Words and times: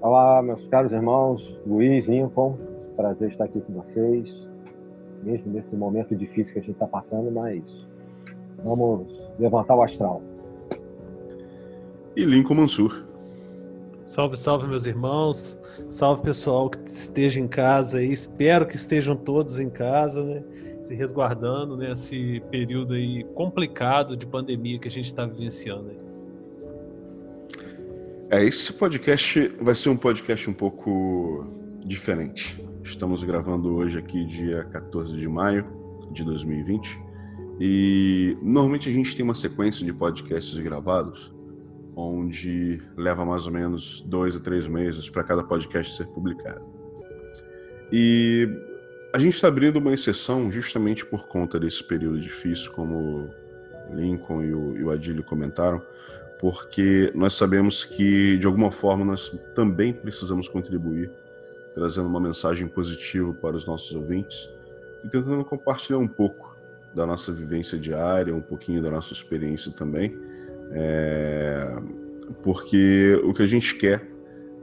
Olá, 0.00 0.42
meus 0.42 0.66
caros 0.66 0.90
irmãos, 0.92 1.56
Luiz, 1.66 2.08
Lincoln, 2.08 2.58
prazer 2.96 3.30
estar 3.30 3.44
aqui 3.44 3.60
com 3.60 3.74
vocês 3.74 4.44
mesmo 5.24 5.52
nesse 5.52 5.74
momento 5.74 6.14
difícil 6.14 6.52
que 6.52 6.58
a 6.58 6.62
gente 6.62 6.72
está 6.72 6.86
passando, 6.86 7.30
mas 7.30 7.62
vamos 8.62 9.12
levantar 9.38 9.74
o 9.74 9.82
astral. 9.82 10.22
E 12.16 12.24
Lincoln 12.24 12.54
Mansur. 12.54 13.04
Salve, 14.04 14.36
salve, 14.36 14.68
meus 14.68 14.86
irmãos. 14.86 15.58
Salve, 15.88 16.22
pessoal 16.22 16.68
que 16.68 16.78
esteja 16.90 17.40
em 17.40 17.48
casa 17.48 17.98
aí. 17.98 18.12
Espero 18.12 18.66
que 18.66 18.76
estejam 18.76 19.16
todos 19.16 19.58
em 19.58 19.70
casa, 19.70 20.22
né? 20.22 20.42
Se 20.82 20.94
resguardando 20.94 21.76
nesse 21.76 22.42
período 22.50 22.92
aí 22.92 23.24
complicado 23.34 24.16
de 24.16 24.26
pandemia 24.26 24.78
que 24.78 24.86
a 24.86 24.90
gente 24.90 25.06
está 25.06 25.24
vivenciando 25.24 25.88
aí. 25.90 25.98
É, 28.30 28.44
esse 28.44 28.72
podcast 28.72 29.48
vai 29.60 29.74
ser 29.74 29.88
um 29.88 29.96
podcast 29.96 30.50
um 30.50 30.54
pouco 30.54 31.46
diferente. 31.84 32.62
Estamos 32.84 33.24
gravando 33.24 33.74
hoje 33.74 33.98
aqui, 33.98 34.26
dia 34.26 34.62
14 34.64 35.16
de 35.16 35.26
maio 35.26 35.66
de 36.12 36.22
2020. 36.22 37.00
E 37.58 38.36
normalmente 38.42 38.90
a 38.90 38.92
gente 38.92 39.16
tem 39.16 39.24
uma 39.24 39.32
sequência 39.32 39.86
de 39.86 39.92
podcasts 39.92 40.56
gravados, 40.58 41.34
onde 41.96 42.82
leva 42.94 43.24
mais 43.24 43.46
ou 43.46 43.52
menos 43.52 44.02
dois 44.02 44.36
a 44.36 44.40
três 44.40 44.68
meses 44.68 45.08
para 45.08 45.24
cada 45.24 45.42
podcast 45.42 45.96
ser 45.96 46.06
publicado. 46.08 46.62
E 47.90 48.46
a 49.14 49.18
gente 49.18 49.34
está 49.34 49.48
abrindo 49.48 49.78
uma 49.78 49.94
exceção 49.94 50.52
justamente 50.52 51.06
por 51.06 51.26
conta 51.26 51.58
desse 51.58 51.82
período 51.82 52.20
difícil, 52.20 52.70
como 52.72 53.30
Lincoln 53.94 54.42
e 54.42 54.54
o, 54.54 54.76
e 54.76 54.84
o 54.84 54.90
Adílio 54.90 55.24
comentaram, 55.24 55.82
porque 56.38 57.10
nós 57.14 57.32
sabemos 57.32 57.82
que, 57.82 58.36
de 58.36 58.46
alguma 58.46 58.70
forma, 58.70 59.06
nós 59.06 59.30
também 59.54 59.94
precisamos 59.94 60.50
contribuir 60.50 61.10
trazendo 61.74 62.08
uma 62.08 62.20
mensagem 62.20 62.68
positiva 62.68 63.34
para 63.34 63.56
os 63.56 63.66
nossos 63.66 63.94
ouvintes 63.94 64.48
e 65.04 65.08
tentando 65.08 65.44
compartilhar 65.44 65.98
um 65.98 66.08
pouco 66.08 66.56
da 66.94 67.04
nossa 67.04 67.32
vivência 67.32 67.76
diária, 67.76 68.34
um 68.34 68.40
pouquinho 68.40 68.80
da 68.80 68.90
nossa 68.90 69.12
experiência 69.12 69.72
também, 69.72 70.16
é... 70.70 71.76
porque 72.42 73.20
o 73.24 73.34
que 73.34 73.42
a 73.42 73.46
gente 73.46 73.74
quer 73.76 74.08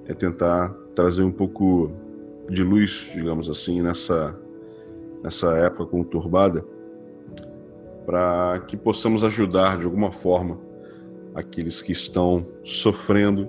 é 0.07 0.13
tentar 0.13 0.69
trazer 0.95 1.23
um 1.23 1.31
pouco 1.31 1.91
de 2.49 2.63
luz, 2.63 3.09
digamos 3.13 3.49
assim, 3.49 3.81
nessa, 3.81 4.37
nessa 5.21 5.55
época 5.57 5.85
conturbada, 5.85 6.65
para 8.05 8.59
que 8.67 8.75
possamos 8.75 9.23
ajudar 9.23 9.77
de 9.77 9.85
alguma 9.85 10.11
forma 10.11 10.57
aqueles 11.35 11.81
que 11.81 11.91
estão 11.91 12.45
sofrendo 12.63 13.47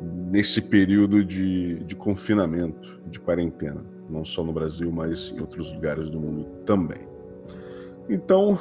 nesse 0.00 0.62
período 0.62 1.24
de, 1.24 1.82
de 1.84 1.96
confinamento, 1.96 3.00
de 3.06 3.18
quarentena, 3.18 3.84
não 4.08 4.24
só 4.24 4.44
no 4.44 4.52
Brasil, 4.52 4.90
mas 4.92 5.32
em 5.36 5.40
outros 5.40 5.72
lugares 5.72 6.08
do 6.08 6.20
mundo 6.20 6.46
também. 6.64 7.00
Então, 8.08 8.58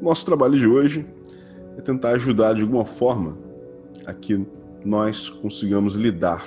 nosso 0.00 0.24
trabalho 0.24 0.58
de 0.58 0.66
hoje 0.66 1.06
é 1.76 1.80
tentar 1.80 2.10
ajudar 2.10 2.54
de 2.54 2.62
alguma 2.62 2.84
forma 2.84 3.36
a 4.06 4.12
que 4.12 4.46
nós 4.84 5.28
consigamos 5.28 5.94
lidar 5.94 6.44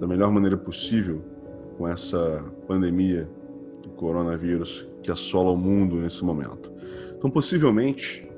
da 0.00 0.06
melhor 0.06 0.30
maneira 0.30 0.56
possível 0.56 1.22
com 1.78 1.86
essa 1.86 2.44
pandemia 2.66 3.28
do 3.82 3.90
coronavírus 3.90 4.86
que 5.02 5.10
assola 5.10 5.50
o 5.50 5.56
mundo 5.56 5.96
nesse 5.96 6.24
momento. 6.24 6.72
Então, 7.16 7.30
possivelmente, 7.30 8.28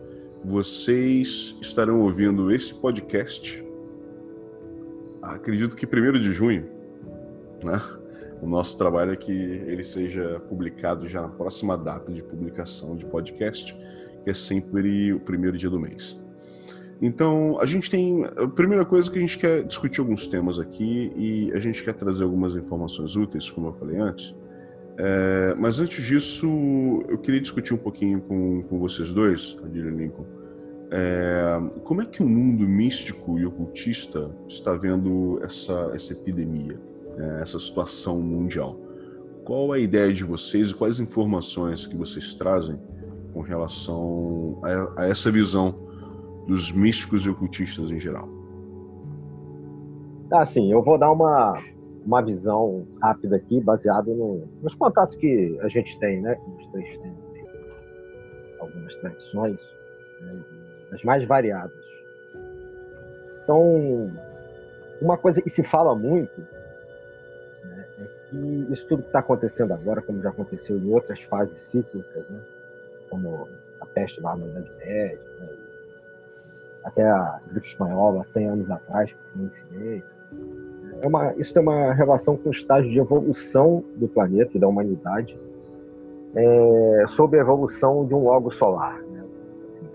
vocês 0.45 1.57
estarão 1.61 2.01
ouvindo 2.01 2.51
esse 2.53 2.75
podcast 2.75 3.65
acredito 5.35 5.77
que 5.77 5.87
1 5.87 6.13
de 6.13 6.33
junho, 6.33 6.67
né? 7.63 7.81
O 8.41 8.47
nosso 8.47 8.79
trabalho 8.79 9.13
é 9.13 9.17
que 9.17 9.33
ele 9.33 9.83
seja 9.83 10.41
publicado 10.49 11.09
já 11.09 11.23
na 11.23 11.29
próxima 11.29 11.77
data 11.77 12.13
de 12.13 12.23
publicação 12.23 12.97
de 12.97 13.05
podcast, 13.05 13.77
que 14.23 14.31
é 14.31 14.35
sempre 14.35 15.13
o 15.13 15.21
primeiro 15.21 15.57
dia 15.57 15.69
do 15.69 15.81
mês. 15.81 16.21
Então, 17.01 17.59
a 17.61 17.67
gente 17.67 17.91
tem. 17.91 18.25
A 18.25 18.49
primeira 18.49 18.85
coisa 18.85 19.11
que 19.11 19.19
a 19.19 19.21
gente 19.21 19.39
quer 19.39 19.65
discutir 19.65 20.01
alguns 20.01 20.27
temas 20.27 20.59
aqui 20.59 21.13
e 21.17 21.53
a 21.53 21.61
gente 21.61 21.83
quer 21.83 21.95
trazer 21.95 22.25
algumas 22.25 22.57
informações 22.57 23.17
úteis, 23.17 23.51
como 23.51 23.69
eu 23.69 23.73
falei 23.73 23.99
antes. 23.99 24.35
É, 24.99 25.55
mas 25.57 25.79
antes 25.79 26.05
disso, 26.05 27.05
eu 27.09 27.19
queria 27.19 27.41
discutir 27.41 27.73
um 27.73 27.79
pouquinho 27.79 28.21
com, 28.21 28.63
com 28.65 28.81
vocês 28.81 29.13
dois, 29.13 29.57
Adília 29.65 29.93
Lincoln, 29.93 30.27
é, 30.91 31.61
como 31.85 32.01
é 32.01 32.07
que 32.07 32.23
o 32.23 32.29
mundo 32.29 32.67
místico 32.67 33.39
e 33.39 33.45
ocultista 33.45 34.31
está 34.49 34.73
vendo 34.75 35.39
essa, 35.43 35.91
essa 35.95 36.13
epidemia, 36.15 36.81
né, 37.17 37.41
essa 37.43 37.59
situação 37.59 38.21
mundial? 38.21 38.77
Qual 39.45 39.73
a 39.73 39.79
ideia 39.79 40.13
de 40.13 40.25
vocês 40.25 40.71
e 40.71 40.75
quais 40.75 40.99
informações 41.01 41.87
que 41.87 41.97
vocês 41.97 42.35
trazem 42.35 42.79
com 43.33 43.41
relação 43.41 44.61
a, 44.63 45.03
a 45.03 45.07
essa 45.07 45.31
visão 45.31 45.75
dos 46.47 46.73
místicos 46.73 47.25
e 47.27 47.29
ocultistas 47.29 47.91
em 47.91 48.01
geral? 48.01 48.29
Ah, 50.33 50.45
sim, 50.45 50.71
eu 50.71 50.83
vou 50.83 50.99
dar 50.99 51.11
uma, 51.11 51.55
uma 52.05 52.23
visão 52.23 52.87
rápida 53.01 53.37
aqui, 53.37 53.61
baseada 53.61 54.13
no, 54.15 54.47
nos 54.63 54.75
contatos 54.75 55.15
que 55.15 55.59
a 55.63 55.69
gente 55.69 55.99
tem, 55.99 56.21
né? 56.21 56.35
Que 56.35 56.51
os 56.51 56.67
três 56.73 56.99
têm 56.99 57.15
algumas 58.61 58.95
tradições. 58.97 59.59
Né, 60.23 60.58
as 60.93 61.03
mais 61.03 61.25
variadas. 61.25 61.85
Então, 63.43 64.11
uma 65.01 65.17
coisa 65.17 65.41
que 65.41 65.51
se 65.51 65.63
fala 65.63 65.95
muito 65.95 66.41
né, 67.65 67.87
é 67.99 68.05
que 68.29 68.67
isso 68.71 68.87
tudo 68.87 69.03
que 69.03 69.09
está 69.09 69.21
acontecendo 69.21 69.73
agora, 69.73 70.03
como 70.03 70.21
já 70.23 70.31
aconteceu 70.31 70.77
em 70.77 70.91
outras 70.93 71.23
fases 71.23 71.59
cíclicas, 71.59 72.29
né, 72.29 72.41
como 73.09 73.49
a 73.81 73.87
peste 73.87 74.21
lá 74.21 74.37
na 74.37 74.47
Idade 74.47 74.71
Média, 74.79 75.21
né, 75.41 75.49
até 76.85 77.05
a 77.05 77.41
gripe 77.51 77.67
espanhola, 77.67 78.25
100 78.25 78.49
anos 78.49 78.71
atrás, 78.71 79.13
por 79.13 79.33
coincidência, 79.33 80.17
é 81.01 81.07
uma, 81.07 81.33
isso 81.35 81.53
tem 81.53 81.63
uma 81.63 81.93
relação 81.93 82.37
com 82.37 82.49
o 82.49 82.53
estágio 82.53 82.91
de 82.91 82.99
evolução 82.99 83.85
do 83.97 84.09
planeta 84.09 84.57
e 84.57 84.61
da 84.61 84.67
humanidade 84.67 85.39
é, 86.35 87.05
sob 87.09 87.37
a 87.37 87.41
evolução 87.41 88.07
de 88.07 88.15
um 88.15 88.25
logo 88.25 88.51
solar 88.53 89.01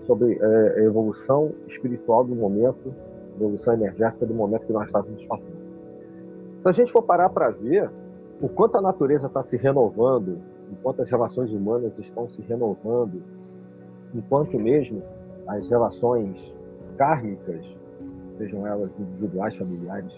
sobre 0.06 0.38
é, 0.40 0.80
a 0.80 0.84
evolução 0.84 1.52
espiritual 1.66 2.24
do 2.24 2.34
momento, 2.34 2.94
evolução 3.36 3.74
energética 3.74 4.26
do 4.26 4.34
momento 4.34 4.66
que 4.66 4.72
nós 4.72 4.86
estávamos 4.86 5.24
passando. 5.24 5.64
Se 6.62 6.68
a 6.68 6.72
gente 6.72 6.92
for 6.92 7.02
parar 7.02 7.28
para 7.30 7.50
ver 7.50 7.90
o 8.40 8.48
quanto 8.48 8.76
a 8.76 8.80
natureza 8.80 9.26
está 9.26 9.42
se 9.42 9.56
renovando, 9.56 10.38
enquanto 10.70 11.02
as 11.02 11.10
relações 11.10 11.52
humanas 11.52 11.98
estão 11.98 12.28
se 12.28 12.40
renovando, 12.42 13.22
enquanto 14.14 14.58
mesmo 14.58 15.02
as 15.46 15.68
relações 15.68 16.36
kármicas, 16.96 17.64
sejam 18.34 18.66
elas 18.66 18.98
individuais, 18.98 19.56
familiares, 19.56 20.12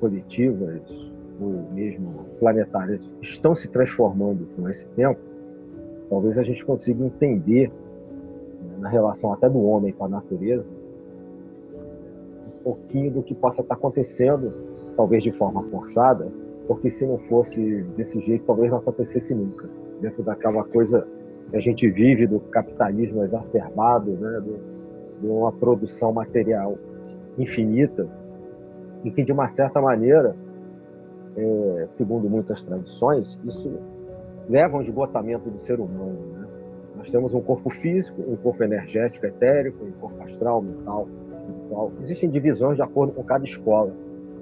coletivas 0.00 0.82
ou 1.40 1.64
mesmo 1.72 2.26
planetárias, 2.38 3.10
estão 3.20 3.54
se 3.54 3.68
transformando 3.68 4.46
com 4.56 4.68
esse 4.68 4.86
tempo, 4.88 5.20
talvez 6.08 6.38
a 6.38 6.42
gente 6.42 6.64
consiga 6.64 7.04
entender 7.04 7.72
na 8.84 8.90
relação 8.90 9.32
até 9.32 9.48
do 9.48 9.64
homem 9.64 9.94
com 9.94 10.04
a 10.04 10.08
natureza, 10.08 10.68
um 12.46 12.62
pouquinho 12.62 13.10
do 13.12 13.22
que 13.22 13.34
possa 13.34 13.62
estar 13.62 13.76
acontecendo, 13.76 14.52
talvez 14.94 15.22
de 15.22 15.32
forma 15.32 15.62
forçada, 15.70 16.30
porque 16.68 16.90
se 16.90 17.06
não 17.06 17.16
fosse 17.16 17.82
desse 17.96 18.20
jeito, 18.20 18.44
talvez 18.44 18.70
não 18.70 18.76
acontecesse 18.76 19.34
nunca. 19.34 19.70
Dentro 20.02 20.22
daquela 20.22 20.62
coisa 20.64 21.08
que 21.48 21.56
a 21.56 21.60
gente 21.60 21.88
vive 21.88 22.26
do 22.26 22.40
capitalismo 22.40 23.24
exacerbado, 23.24 24.10
né, 24.10 24.42
de 25.18 25.26
uma 25.26 25.50
produção 25.50 26.12
material 26.12 26.76
infinita 27.38 28.06
e 29.02 29.10
que, 29.10 29.24
de 29.24 29.32
uma 29.32 29.48
certa 29.48 29.80
maneira, 29.80 30.36
é, 31.38 31.86
segundo 31.88 32.28
muitas 32.28 32.62
tradições, 32.62 33.40
isso 33.46 33.78
leva 34.46 34.76
a 34.76 34.78
um 34.78 34.82
esgotamento 34.82 35.48
do 35.48 35.58
ser 35.58 35.80
humano. 35.80 36.18
Né? 36.34 36.43
Nós 37.04 37.10
temos 37.10 37.34
um 37.34 37.40
corpo 37.42 37.68
físico, 37.68 38.22
um 38.26 38.34
corpo 38.34 38.64
energético, 38.64 39.26
etérico, 39.26 39.84
um 39.84 39.92
corpo 40.00 40.22
astral, 40.22 40.62
mental, 40.62 41.06
espiritual. 41.36 41.92
Existem 42.00 42.30
divisões 42.30 42.76
de 42.76 42.82
acordo 42.82 43.12
com 43.12 43.22
cada 43.22 43.44
escola. 43.44 43.92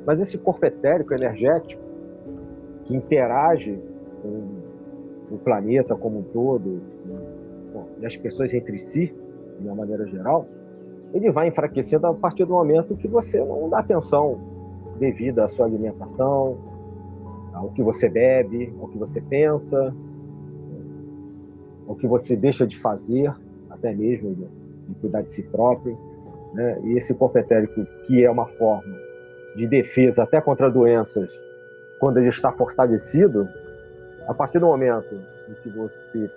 Mas 0.07 0.21
esse 0.21 0.39
corpo 0.39 0.65
etérico, 0.65 1.13
energético, 1.13 1.83
que 2.85 2.95
interage 2.95 3.81
com 4.23 5.35
o 5.35 5.39
planeta 5.39 5.97
como 5.97 6.21
um 6.21 6.23
todo, 6.23 6.81
e 7.99 8.07
as 8.07 8.17
pessoas 8.17 8.55
entre 8.55 8.79
si, 8.79 9.13
de 9.59 9.67
uma 9.67 9.75
maneira 9.75 10.07
geral, 10.07 10.47
ele 11.13 11.33
vai 11.33 11.49
enfraquecendo 11.49 12.07
a 12.07 12.15
partir 12.15 12.45
do 12.45 12.53
momento 12.53 12.95
que 12.95 13.09
você 13.09 13.45
não 13.45 13.69
dá 13.71 13.81
atenção 13.81 14.39
devida 15.01 15.47
à 15.47 15.49
sua 15.49 15.67
alimentação, 15.67 16.59
ao 17.53 17.71
que 17.71 17.83
você 17.83 18.09
bebe, 18.09 18.73
ao 18.81 18.87
que 18.87 18.99
você 18.99 19.21
pensa, 19.21 19.93
ao 21.87 21.95
que 21.95 22.07
você 22.07 22.37
deixa 22.37 22.67
de 22.67 22.79
fazer, 22.79 23.33
até 23.71 23.93
mesmo 23.95 24.35
de, 24.35 24.45
de 24.89 24.95
cuidar 25.01 25.23
de 25.23 25.31
si 25.31 25.43
próprio. 25.43 25.99
Né? 26.55 26.81
E 26.85 26.99
esse 26.99 27.15
corpo 27.15 27.39
etérico, 27.39 27.85
que 28.07 28.25
é 28.25 28.31
uma 28.31 28.47
forma 28.47 28.97
de 29.57 29.67
defesa 29.67 30.23
até 30.23 30.41
contra 30.41 30.71
doenças, 30.71 31.31
quando 31.99 32.19
ele 32.19 32.29
está 32.29 32.51
fortalecido, 32.53 33.49
a 34.27 34.35
partir 34.35 34.59
do 34.59 34.67
momento 34.67 35.15
em 35.49 35.55
que 35.63 35.69
você 35.71 36.31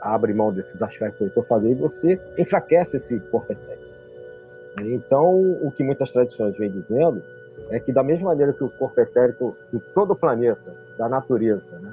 abre 0.00 0.32
mão 0.32 0.52
desses 0.52 0.80
aspectos 0.80 1.32
que 1.32 1.36
eu 1.36 1.42
falei, 1.44 1.74
você 1.74 2.20
enfraquece 2.38 2.96
esse 2.96 3.18
corpo 3.20 3.52
etérico. 3.52 3.82
Então, 4.80 5.52
o 5.62 5.70
que 5.70 5.84
muitas 5.84 6.10
tradições 6.10 6.56
vêm 6.56 6.70
dizendo 6.70 7.22
é 7.70 7.78
que, 7.78 7.92
da 7.92 8.02
mesma 8.02 8.30
maneira 8.30 8.52
que 8.52 8.64
o 8.64 8.70
corpo 8.70 9.00
etérico 9.00 9.56
de 9.72 9.78
todo 9.94 10.12
o 10.12 10.16
planeta, 10.16 10.74
da 10.96 11.08
natureza, 11.08 11.78
né, 11.78 11.92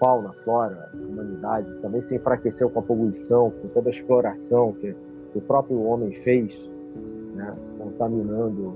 fauna, 0.00 0.32
flora, 0.44 0.90
humanidade, 0.94 1.72
também 1.82 2.00
se 2.00 2.16
enfraqueceu 2.16 2.70
com 2.70 2.80
a 2.80 2.82
poluição, 2.82 3.52
com 3.62 3.68
toda 3.68 3.90
a 3.90 3.92
exploração 3.92 4.72
que, 4.72 4.96
o 5.32 5.40
próprio 5.40 5.80
homem 5.84 6.10
fez, 6.24 6.58
né, 7.36 7.54
contaminando 7.78 8.74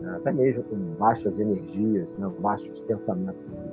né, 0.00 0.14
até 0.16 0.30
mesmo 0.30 0.62
com 0.62 0.76
baixas 0.96 1.40
energias, 1.40 2.08
né, 2.18 2.30
baixos 2.38 2.80
pensamentos 2.82 3.64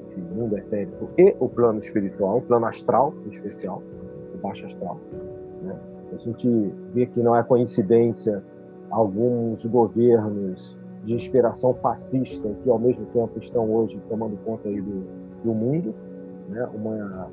esse 0.00 0.20
mundo 0.20 0.56
etérico 0.56 1.08
e 1.18 1.36
o 1.38 1.48
plano 1.48 1.78
espiritual, 1.78 2.38
o 2.38 2.42
plano 2.42 2.66
astral 2.66 3.14
em 3.24 3.28
especial, 3.28 3.82
o 4.34 4.38
baixo 4.38 4.66
astral. 4.66 4.98
Né? 5.62 5.78
A 6.12 6.16
gente 6.16 6.48
vê 6.92 7.06
que 7.06 7.20
não 7.20 7.36
é 7.36 7.42
coincidência 7.42 8.42
alguns 8.90 9.64
governos 9.66 10.76
de 11.04 11.14
inspiração 11.14 11.74
fascista 11.74 12.48
que 12.62 12.70
ao 12.70 12.78
mesmo 12.78 13.04
tempo 13.06 13.38
estão 13.38 13.70
hoje 13.70 14.00
tomando 14.08 14.36
conta 14.44 14.68
aí 14.68 14.80
do, 14.80 15.04
do 15.44 15.54
mundo, 15.54 15.94
né? 16.48 16.68
Uma 16.74 17.30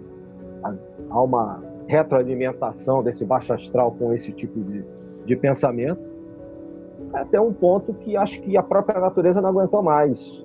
há 1.10 1.22
uma 1.22 1.62
retroalimentação 1.88 3.04
desse 3.04 3.26
baixo 3.26 3.54
astral 3.54 3.92
com 3.92 4.14
esse 4.14 4.32
tipo 4.32 4.60
de, 4.62 4.86
de 5.26 5.36
pensamento, 5.36 6.02
até 7.12 7.40
um 7.40 7.52
ponto 7.52 7.94
que 7.94 8.16
acho 8.16 8.42
que 8.42 8.56
a 8.56 8.64
própria 8.64 9.00
natureza 9.00 9.42
não 9.42 9.50
aguentou 9.50 9.84
mais 9.84 10.44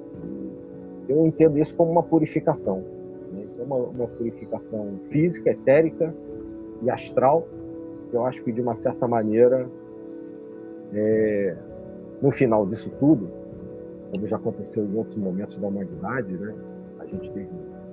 eu 1.08 1.26
entendo 1.26 1.58
isso 1.58 1.74
como 1.74 1.90
uma 1.90 2.02
purificação. 2.02 2.84
Né? 3.32 3.44
Então, 3.44 3.64
uma, 3.64 3.76
uma, 3.76 4.06
purificação 4.06 5.00
física, 5.10 5.50
etérica 5.50 6.14
e 6.82 6.90
astral. 6.90 7.48
Eu 8.12 8.24
acho 8.26 8.42
que, 8.42 8.52
de 8.52 8.60
uma 8.60 8.74
certa 8.74 9.08
maneira, 9.08 9.68
é, 10.92 11.56
no 12.20 12.30
final 12.30 12.66
disso 12.66 12.90
tudo, 13.00 13.28
como 14.12 14.26
já 14.26 14.36
aconteceu 14.36 14.84
em 14.84 14.94
outros 14.96 15.16
momentos 15.16 15.56
da 15.56 15.66
humanidade, 15.66 16.32
né? 16.34 16.54
a 16.98 17.06
gente 17.06 17.30
teve 17.32 17.48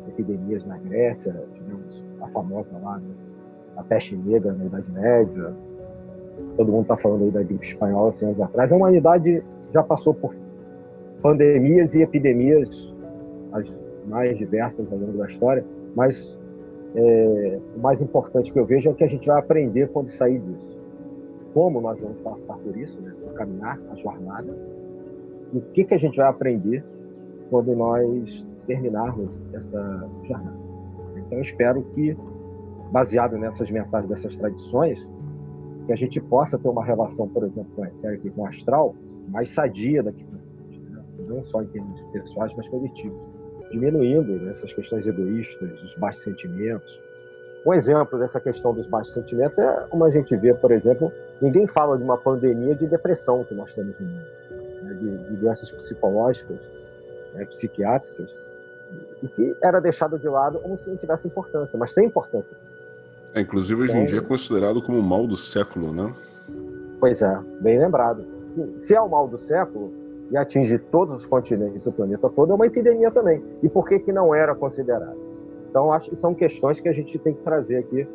epidemias 0.08 0.66
na 0.66 0.78
Grécia, 0.78 1.36
a 2.22 2.28
famosa 2.30 2.78
lá, 2.82 2.98
né? 2.98 3.14
a 3.78 3.84
peste 3.84 4.16
negra 4.16 4.54
na 4.54 4.66
Idade 4.66 4.92
Média, 4.92 5.54
todo 6.58 6.72
mundo 6.72 6.84
está 6.84 6.98
falando 6.98 7.24
aí 7.24 7.32
da 7.32 7.44
gripe 7.44 7.66
espanhola 7.66 8.12
100 8.12 8.28
anos 8.28 8.42
atrás. 8.42 8.72
A 8.72 8.76
humanidade 8.76 9.44
já 9.74 9.84
passou 9.84 10.14
por 10.14 10.36
pandemias 11.22 11.96
e 11.96 12.02
epidemias 12.02 12.94
as 13.52 13.72
mais 14.08 14.38
diversas 14.38 14.92
ao 14.92 14.98
longo 14.98 15.18
da 15.18 15.26
história, 15.26 15.66
mas 15.96 16.38
é, 16.96 17.60
o 17.76 17.80
mais 17.80 18.02
importante 18.02 18.52
que 18.52 18.60
eu 18.60 18.66
vejo 18.66 18.90
é 18.90 18.92
o 18.92 18.96
que 18.96 19.04
a 19.04 19.08
gente 19.08 19.26
vai 19.26 19.40
aprender 19.40 19.90
quando 19.90 20.10
sair 20.10 20.40
disso. 20.40 20.80
Como 21.54 21.82
nós 21.82 22.00
vamos 22.00 22.20
passar 22.22 22.56
por 22.58 22.78
isso, 22.78 23.02
né? 23.02 23.14
caminhar, 23.36 23.80
a 23.92 23.96
jornada, 23.96 24.56
e 25.54 25.58
o 25.58 25.62
que, 25.62 25.84
que 25.84 25.94
a 25.94 25.98
gente 25.98 26.18
vai 26.18 26.28
aprender 26.28 26.84
quando 27.50 27.76
nós 27.76 28.46
terminarmos 28.66 29.42
essa 29.54 30.10
jornada. 30.24 30.58
Então, 31.16 31.40
espero 31.40 31.84
que, 31.94 32.16
baseado 32.92 33.38
nessas 33.38 33.70
mensagens, 33.72 34.10
dessas 34.10 34.36
tradições, 34.36 35.00
que 35.86 35.94
a 35.94 35.96
gente 35.96 36.20
possa 36.20 36.58
ter 36.58 36.68
uma 36.68 36.84
relação, 36.84 37.28
por 37.28 37.44
exemplo, 37.44 37.72
com 37.76 37.84
a 37.84 37.88
etérica 37.88 38.28
e 38.28 38.32
com 38.32 38.42
o 38.42 38.48
astral, 38.48 38.96
mais 39.30 39.50
sadia 39.50 40.04
daqui 40.04 40.24
para 40.24 40.40
frente, 40.40 40.80
né? 40.90 41.04
não 41.28 41.44
só 41.44 41.62
em 41.62 41.68
termos 41.68 42.02
pessoais, 42.12 42.54
mas 42.56 42.68
coletivos 42.68 43.36
diminuindo 43.72 44.40
né, 44.40 44.52
essas 44.52 44.74
questões 44.74 45.06
egoístas, 45.06 45.84
os 45.84 45.96
baixos 45.98 46.24
sentimentos. 46.24 47.02
Um 47.66 47.74
exemplo 47.74 48.20
dessa 48.20 48.40
questão 48.40 48.74
dos 48.74 48.88
baixos 48.88 49.14
sentimentos 49.14 49.58
é 49.58 49.88
como 49.90 50.06
a 50.06 50.12
gente 50.12 50.36
vê, 50.38 50.54
por 50.54 50.72
exemplo, 50.72 51.12
ninguém 51.42 51.68
fala 51.68 51.98
de 51.98 52.04
uma 52.04 52.18
pandemia 52.18 52.76
de 52.76 52.88
depressão 52.88 53.44
que 53.44 53.56
nós 53.56 53.74
temos 53.74 54.00
no 54.00 54.08
mundo, 54.08 54.26
né, 54.84 54.94
de, 54.94 55.18
de, 55.30 55.36
doenças 55.38 55.72
psicológicas, 55.72 56.60
né, 57.34 57.46
psiquiátricas, 57.46 58.30
e 59.22 59.28
que 59.28 59.56
era 59.62 59.80
deixado 59.80 60.18
de 60.20 60.28
lado 60.28 60.60
como 60.60 60.78
se 60.78 60.88
não 60.88 60.98
tivesse 60.98 61.28
importância, 61.28 61.78
mas 61.78 61.94
tem 61.94 62.06
importância. 62.06 62.56
É, 63.34 63.42
inclusive, 63.42 63.82
hoje 63.82 63.92
então, 63.92 64.04
em 64.04 64.06
dia 64.06 64.20
é 64.20 64.22
considerado 64.22 64.82
como 64.82 65.00
o 65.00 65.04
mal 65.04 65.28
do 65.28 65.36
século, 65.36 65.92
né? 65.92 66.14
Pois 67.00 67.22
é, 67.22 67.40
bem 67.62 67.80
lembrado. 67.80 68.26
Se, 68.48 68.88
se 68.88 68.96
é 68.96 69.02
o 69.02 69.10
mal 69.10 69.28
do 69.28 69.38
século, 69.38 69.92
e 70.32 70.38
atinge 70.38 70.78
todos 70.78 71.20
os 71.20 71.26
continentes 71.26 71.82
do 71.82 71.92
planeta 71.92 72.30
todo, 72.30 72.52
é 72.52 72.56
uma 72.56 72.66
epidemia 72.66 73.12
também. 73.12 73.44
E 73.62 73.70
por 73.70 73.88
que, 73.88 74.00
que 74.00 74.12
não 74.12 74.34
era 74.34 74.56
considerado? 74.56 75.18
Então, 75.70 75.92
acho 75.92 76.10
que 76.10 76.16
são 76.16 76.34
questões 76.34 76.80
que 76.80 76.88
a 76.90 76.92
gente 76.92 77.18
tem 77.20 77.34
que 77.34 77.42
trazer 77.42 77.78
aqui 77.78 78.08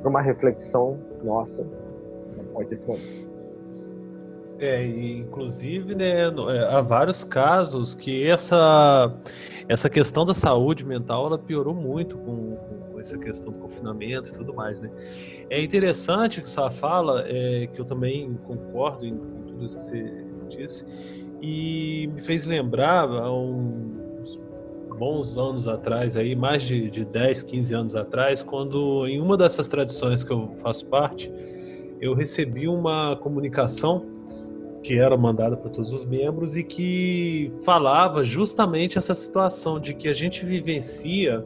para 0.00 0.08
uma 0.08 0.20
reflexão 0.20 0.98
nossa 1.24 1.66
após 2.38 2.70
esse 2.70 2.86
momento. 2.86 3.25
É, 4.58 4.86
inclusive, 4.86 5.94
né, 5.94 6.22
é, 6.22 6.74
há 6.74 6.80
vários 6.80 7.22
casos 7.22 7.94
que 7.94 8.26
essa, 8.26 9.14
essa 9.68 9.90
questão 9.90 10.24
da 10.24 10.32
saúde 10.32 10.84
mental 10.84 11.26
ela 11.26 11.38
piorou 11.38 11.74
muito 11.74 12.16
com, 12.16 12.56
com 12.90 12.98
essa 12.98 13.18
questão 13.18 13.52
do 13.52 13.58
confinamento 13.58 14.30
e 14.30 14.32
tudo 14.32 14.54
mais, 14.54 14.80
né? 14.80 14.90
É 15.50 15.62
interessante 15.62 16.40
que 16.40 16.48
você 16.48 16.70
fala, 16.70 17.24
é, 17.26 17.68
que 17.72 17.80
eu 17.80 17.84
também 17.84 18.34
concordo 18.44 19.04
em, 19.04 19.10
em 19.10 19.42
tudo 19.46 19.64
isso 19.64 19.76
que 19.76 19.82
você 19.82 20.24
disse, 20.48 20.86
e 21.42 22.08
me 22.14 22.22
fez 22.22 22.46
lembrar 22.46 23.08
há 23.08 23.30
uns 23.30 24.40
bons 24.98 25.36
anos 25.36 25.68
atrás, 25.68 26.16
aí, 26.16 26.34
mais 26.34 26.62
de, 26.62 26.90
de 26.90 27.04
10, 27.04 27.42
15 27.42 27.74
anos 27.74 27.94
atrás, 27.94 28.42
quando 28.42 29.06
em 29.06 29.20
uma 29.20 29.36
dessas 29.36 29.68
tradições 29.68 30.24
que 30.24 30.32
eu 30.32 30.56
faço 30.62 30.86
parte, 30.86 31.30
eu 32.00 32.14
recebi 32.14 32.66
uma 32.66 33.16
comunicação 33.16 34.15
que 34.86 35.00
era 35.00 35.16
mandada 35.16 35.56
para 35.56 35.68
todos 35.68 35.92
os 35.92 36.04
membros 36.04 36.56
e 36.56 36.62
que 36.62 37.50
falava 37.64 38.22
justamente 38.22 38.96
essa 38.96 39.16
situação 39.16 39.80
de 39.80 39.92
que 39.92 40.06
a 40.06 40.14
gente 40.14 40.46
vivencia, 40.46 41.44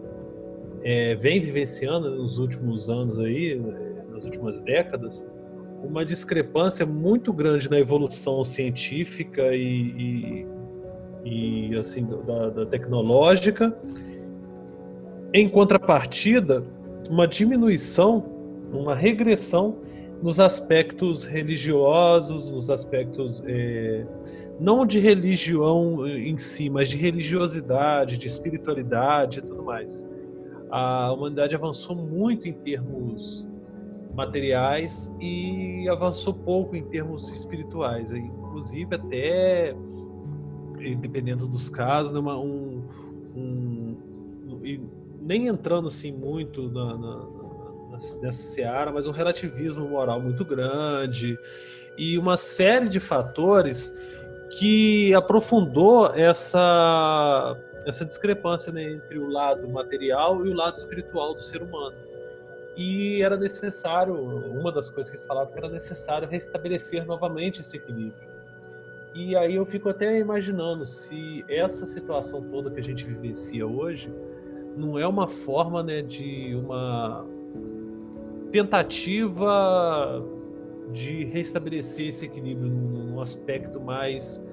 é, 0.83 1.15
vem 1.15 1.41
vivenciando 1.41 2.11
nos 2.11 2.39
últimos 2.39 2.91
anos 2.91 3.19
aí, 3.19 3.59
nas 4.13 4.27
últimas 4.27 4.61
décadas, 4.61 5.27
uma 5.83 6.05
discrepância 6.05 6.85
muito 6.85 7.33
grande 7.33 7.71
na 7.71 7.81
evolução 7.81 8.45
científica 8.45 9.55
e, 9.55 10.45
e, 11.25 11.71
e 11.71 11.79
assim 11.79 12.07
da, 12.27 12.51
da, 12.51 12.67
tecnológica, 12.67 13.75
em 15.33 15.49
contrapartida, 15.49 16.63
uma 17.09 17.27
diminuição, 17.27 18.23
uma 18.71 18.95
regressão 18.95 19.79
nos 20.23 20.39
aspectos 20.39 21.25
religiosos, 21.25 22.51
nos 22.51 22.69
aspectos 22.69 23.43
é, 23.47 24.07
não 24.59 24.85
de 24.85 25.01
religião 25.01 26.07
em 26.07 26.37
si, 26.37 26.69
mas 26.69 26.89
de 26.89 26.97
religiosidade, 26.97 28.19
de 28.19 28.27
espiritualidade 28.27 29.39
e 29.39 29.43
tudo 29.43 29.63
mais. 29.63 30.07
A 30.71 31.13
humanidade 31.13 31.55
avançou 31.55 31.97
muito 31.97 32.47
em 32.47 32.53
termos 32.53 33.49
materiais 34.15 35.15
e 35.21 35.89
avançou 35.89 36.35
pouco 36.35 36.77
em 36.77 36.85
termos 36.85 37.31
espirituais, 37.31 38.13
inclusive 38.13 38.95
até 38.95 39.75
dependendo 40.99 41.47
dos 41.47 41.69
casos, 41.69 42.13
né, 42.13 42.19
um, 42.21 42.83
um, 43.37 43.97
um 44.45 44.89
nem 45.21 45.47
entrando 45.47 45.89
assim 45.89 46.11
muito 46.11 46.71
na, 46.71 46.97
na, 46.97 47.27
na, 48.01 48.21
nessa 48.23 48.43
seara, 48.55 48.91
mas 48.91 49.07
um 49.07 49.13
relativismo 49.13 49.89
moral 49.89 50.21
muito 50.21 50.45
grande 50.45 51.39
e 51.97 52.17
uma 52.17 52.37
série 52.37 52.89
de 52.89 52.99
fatores 52.99 53.95
que 54.59 55.15
aprofundou 55.15 56.07
essa, 56.15 57.57
essa 57.87 58.05
discrepância 58.05 58.73
né, 58.73 58.83
entre 58.93 59.19
o 59.19 59.29
lado 59.29 59.69
material 59.69 60.45
e 60.45 60.51
o 60.51 60.55
lado 60.55 60.77
espiritual 60.77 61.35
do 61.35 61.43
ser 61.43 61.63
humano. 61.63 61.97
E 62.77 63.23
era 63.23 63.37
necessário, 63.37 64.15
uma 64.15 64.73
das 64.73 64.91
coisas 64.91 65.11
que 65.11 65.17
eles 65.17 65.27
falavam 65.27 65.53
que 65.53 65.59
era 65.59 65.69
necessário 65.69 66.27
restabelecer 66.27 67.05
novamente 67.05 67.61
esse 67.61 67.77
equilíbrio. 67.77 68.31
E 69.15 69.37
aí 69.37 69.57
eu 69.57 69.67
fico 69.67 69.89
até 69.89 70.19
imaginando 70.19 70.87
se 70.87 71.45
essa 71.49 71.85
situação 71.85 72.43
toda 72.43 72.71
que 72.71 72.81
a 72.81 72.83
gente 72.83 73.05
vivencia 73.05 73.67
hoje 73.67 74.11
não 74.77 74.99
é 74.99 75.07
uma 75.07 75.29
forma 75.29 75.83
né, 75.83 76.01
de 76.01 76.55
uma 76.55 77.27
tentativa 78.51 80.25
de 80.93 81.25
restabelecer 81.25 82.09
esse 82.09 82.27
equilíbrio 82.27 82.69
num 82.69 83.21
aspecto 83.21 83.81
mais 83.81 84.45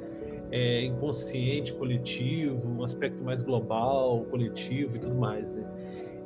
é, 0.51 0.85
inconsciente, 0.85 1.73
coletivo, 1.73 2.61
um 2.67 2.83
aspecto 2.83 3.23
mais 3.23 3.41
global, 3.41 4.25
coletivo 4.29 4.95
e 4.95 4.99
tudo 4.99 5.15
mais, 5.15 5.51
né? 5.51 5.65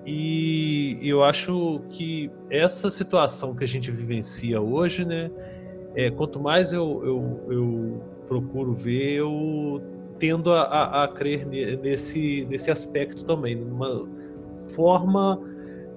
E 0.05 0.97
eu 1.01 1.23
acho 1.23 1.81
que 1.89 2.29
essa 2.49 2.89
situação 2.89 3.55
que 3.55 3.63
a 3.63 3.67
gente 3.67 3.91
vivencia 3.91 4.59
hoje, 4.59 5.05
né? 5.05 5.29
É, 5.95 6.09
quanto 6.09 6.39
mais 6.39 6.73
eu, 6.73 7.01
eu, 7.05 7.51
eu 7.51 8.03
procuro 8.27 8.73
ver, 8.73 9.17
eu 9.17 9.81
tendo 10.17 10.51
a, 10.51 10.61
a, 10.61 11.03
a 11.03 11.07
crer 11.07 11.45
nesse, 11.45 12.45
nesse 12.45 12.71
aspecto 12.71 13.25
também, 13.25 13.55
numa 13.55 14.07
forma 14.73 15.39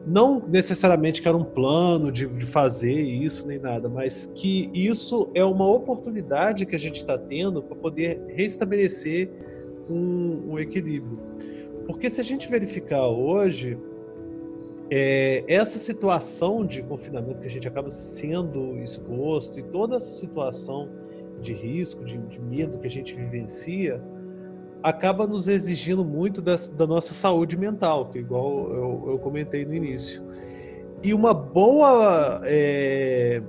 não 0.07 0.43
necessariamente 0.47 1.23
que 1.23 1.29
era 1.29 1.37
um 1.37 1.45
plano 1.45 2.13
de, 2.13 2.27
de, 2.27 2.47
fazer 2.47 2.93
isso 2.93 3.47
nem 3.47 3.59
nada, 3.59 3.89
mas 3.89 4.27
que 4.35 4.71
isso 4.75 5.31
é 5.35 5.45
uma 5.45 5.69
oportunidade 5.69 6.67
que 6.67 6.77
a 6.77 6.79
gente 6.79 6.97
está 6.97 7.17
tendo 7.17 7.63
para 7.63 7.77
poder 7.77 8.21
restabelecer 8.29 9.31
um, 9.89 10.53
um, 10.53 10.59
equilíbrio. 10.59 11.19
Porque 11.87 12.11
se 12.11 12.21
a 12.21 12.25
gente 12.25 12.49
verificar 12.49 13.07
hoje, 13.07 13.79
é, 14.91 15.45
essa 15.49 15.79
situação 15.79 16.67
de 16.67 16.83
confinamento 16.83 17.41
que 17.41 17.47
a 17.47 17.51
gente 17.51 17.67
acaba 17.67 17.89
sendo 17.89 18.79
exposto 18.83 19.59
e 19.59 19.63
toda 19.63 19.97
essa 19.97 20.13
situação 20.13 20.89
de 21.41 21.53
risco, 21.53 22.05
de, 22.05 22.19
de 22.19 22.41
medo 22.41 22.79
que 22.79 22.87
a 22.87 22.91
gente 22.91 23.15
vivencia, 23.15 24.03
acaba 24.85 25.27
nos 25.27 25.49
exigindo 25.49 26.05
muito 26.05 26.43
da, 26.43 26.57
da 26.77 26.87
nossa 26.87 27.15
saúde 27.15 27.57
mental, 27.57 28.11
que 28.11 28.19
igual 28.19 28.69
eu, 28.71 29.05
eu, 29.13 29.19
comentei 29.19 29.65
no 29.65 29.75
início. 29.75 30.23
E 31.03 31.15
uma 31.15 31.33
boa 31.33 32.43
é, 32.45 33.41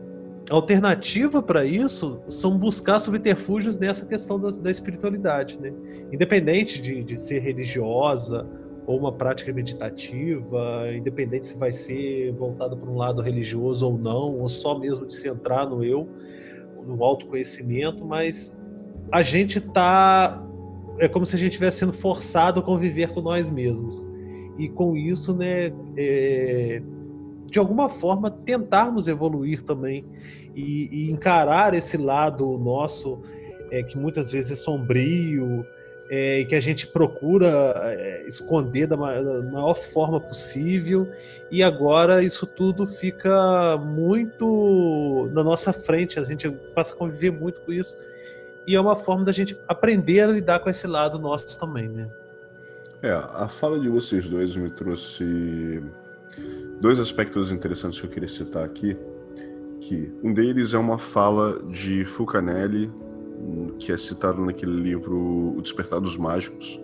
alternativa 0.50 1.44
para 1.44 1.66
isso 1.66 2.22
são 2.30 2.58
buscar 2.58 3.00
subterfúgios 3.00 3.78
nessa 3.78 4.06
questão 4.06 4.40
da, 4.40 4.50
da 4.52 4.72
espiritualidade, 4.72 5.60
né? 5.60 5.74
Independente 6.10 6.82
de, 6.82 7.04
de 7.04 7.20
ser 7.20 7.40
religiosa 7.40 8.48
ou 8.88 8.98
uma 8.98 9.12
prática 9.12 9.52
meditativa, 9.52 10.90
independente 10.96 11.50
se 11.50 11.58
vai 11.58 11.74
ser 11.74 12.32
voltado 12.32 12.78
para 12.78 12.90
um 12.90 12.96
lado 12.96 13.22
religioso 13.22 13.86
ou 13.86 13.98
não, 13.98 14.40
ou 14.40 14.48
só 14.48 14.80
mesmo 14.80 15.06
de 15.06 15.14
se 15.14 15.28
entrar 15.28 15.70
no 15.70 15.84
eu, 15.84 16.08
no 16.86 17.04
autoconhecimento, 17.04 18.06
mas 18.06 18.58
a 19.12 19.22
gente 19.22 19.58
está 19.58 20.45
é 21.00 21.08
como 21.08 21.26
se 21.26 21.36
a 21.36 21.40
gente 21.40 21.52
estivesse 21.52 21.80
sendo 21.80 21.94
forçado 21.94 22.60
a 22.60 22.64
conviver 22.64 23.10
com 23.10 23.22
nós 23.22 23.50
mesmos. 23.50 24.08
E 24.58 24.70
com 24.70 24.96
isso, 24.96 25.34
né, 25.34 25.74
é, 25.98 26.82
de 27.48 27.60
alguma 27.60 27.90
forma, 27.90 28.32
tentarmos 28.32 29.08
evoluir 29.08 29.64
também 29.64 30.06
e, 30.56 30.90
e 30.92 31.12
encarar 31.12 31.74
esse 31.74 31.98
lado 31.98 32.58
nosso, 32.58 33.22
é, 33.70 33.84
que 33.84 33.98
muitas 33.98 34.32
vezes 34.32 34.52
é 34.52 34.56
sombrio, 34.56 35.66
é, 36.10 36.42
e 36.42 36.46
que 36.46 36.56
a 36.56 36.60
gente 36.60 36.88
procura 36.88 37.74
é, 37.84 38.26
esconder 38.28 38.88
da 38.88 38.96
maior, 38.96 39.24
da 39.24 39.52
maior, 39.52 39.76
forma 39.76 40.20
possível, 40.20 41.10
e 41.52 41.64
agora 41.64 42.24
isso 42.24 42.46
tudo 42.46 42.88
fica 42.88 43.78
muito 43.78 45.30
na 45.34 45.44
nossa 45.44 45.74
frente, 45.74 46.20
a 46.20 46.24
gente 46.24 46.50
passa 46.74 46.94
a 46.94 46.98
conviver 46.98 47.32
muito 47.32 47.60
com 47.62 47.74
isso 47.74 47.98
e 48.68 48.76
é 48.76 48.82
uma 48.82 48.96
forma 48.96 49.24
da 49.26 49.32
gente 49.32 49.58
aprender 49.68 50.22
a 50.22 50.28
lidar 50.28 50.60
com 50.60 50.70
esse 50.70 50.88
lado 50.88 51.20
nosso 51.20 51.60
também, 51.60 51.88
né? 51.88 52.10
É, 53.02 53.12
a 53.12 53.48
fala 53.48 53.80
de 53.80 53.88
vocês 53.90 54.28
dois 54.28 54.56
me 54.56 54.70
trouxe 54.70 55.84
dois 56.80 57.00
aspectos 57.00 57.52
interessantes 57.52 58.00
que 58.00 58.06
eu 58.06 58.10
queria 58.10 58.28
citar 58.28 58.64
aqui. 58.64 58.98
Que 59.80 60.12
um 60.24 60.34
deles 60.34 60.74
é 60.74 60.78
uma 60.78 60.98
fala 60.98 61.62
de 61.70 62.04
Fulcanelli, 62.06 62.92
que 63.78 63.92
é 63.92 63.98
citado 63.98 64.44
naquele 64.44 64.82
livro 64.82 65.56
O 65.56 65.62
Despertar 65.62 66.00
dos 66.00 66.18
Mágicos, 66.18 66.82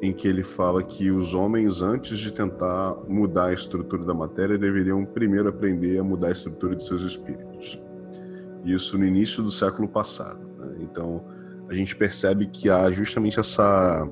em 0.00 0.12
que 0.12 0.26
ele 0.26 0.42
fala 0.42 0.82
que 0.82 1.10
os 1.10 1.34
homens, 1.34 1.82
antes 1.82 2.18
de 2.18 2.32
tentar 2.32 2.96
mudar 3.06 3.46
a 3.46 3.52
estrutura 3.52 4.04
da 4.04 4.14
matéria, 4.14 4.56
deveriam 4.56 5.04
primeiro 5.04 5.48
aprender 5.48 5.98
a 5.98 6.04
mudar 6.04 6.28
a 6.28 6.32
estrutura 6.32 6.74
de 6.74 6.84
seus 6.84 7.02
espíritos. 7.02 7.78
Isso 8.64 8.96
no 8.96 9.04
início 9.04 9.42
do 9.42 9.50
século 9.50 9.88
passado. 9.88 10.47
Então, 10.82 11.24
a 11.68 11.74
gente 11.74 11.94
percebe 11.94 12.46
que 12.46 12.70
há 12.70 12.90
justamente 12.90 13.38
essa, 13.38 14.08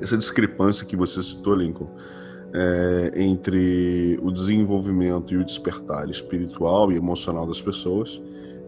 essa 0.00 0.16
discrepância 0.16 0.86
que 0.86 0.96
você 0.96 1.22
citou, 1.22 1.54
Lincoln, 1.54 1.88
é, 2.52 3.12
entre 3.16 4.18
o 4.22 4.30
desenvolvimento 4.30 5.32
e 5.32 5.36
o 5.36 5.44
despertar 5.44 6.08
espiritual 6.10 6.92
e 6.92 6.96
emocional 6.96 7.46
das 7.46 7.62
pessoas 7.62 8.20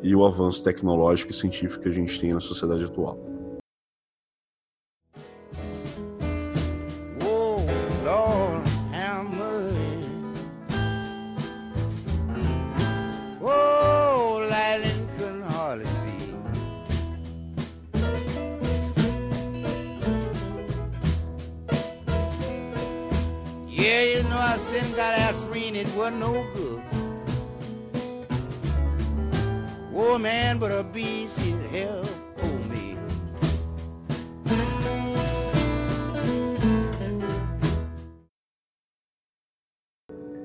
e 0.03 0.15
o 0.15 0.25
avanço 0.25 0.63
tecnológico 0.63 1.31
e 1.31 1.35
científico 1.35 1.83
que 1.83 1.89
a 1.89 1.93
gente 1.93 2.19
tem 2.19 2.33
na 2.33 2.41
sociedade 2.41 2.85
atual. 2.85 3.32
Wasn't 26.03 26.19
no 26.21 26.45
good. 26.55 26.83
Oh 29.95 30.19
man, 30.19 30.59
but 30.59 30.73
a 30.73 30.83
beast. 30.83 31.43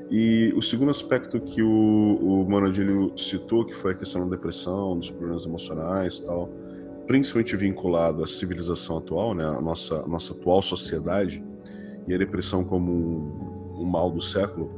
E 0.09 0.53
o 0.55 0.61
segundo 0.61 0.89
aspecto 0.89 1.39
que 1.39 1.61
o, 1.61 1.67
o 1.67 2.49
Manadilho 2.49 3.13
citou, 3.17 3.65
que 3.65 3.73
foi 3.75 3.91
a 3.91 3.95
questão 3.95 4.27
da 4.27 4.35
depressão, 4.35 4.97
dos 4.97 5.11
problemas 5.11 5.45
emocionais 5.45 6.17
e 6.17 6.25
tal, 6.25 6.49
principalmente 7.05 7.55
vinculado 7.55 8.23
à 8.23 8.27
civilização 8.27 8.97
atual, 8.97 9.35
né, 9.35 9.45
a 9.45 9.61
nossa, 9.61 9.97
a 9.97 10.07
nossa 10.07 10.33
atual 10.33 10.61
sociedade, 10.61 11.43
e 12.07 12.15
a 12.15 12.17
depressão 12.17 12.63
como 12.63 12.91
um, 12.91 13.46
um 13.77 13.85
mal 13.85 14.11
do 14.11 14.21
século, 14.21 14.71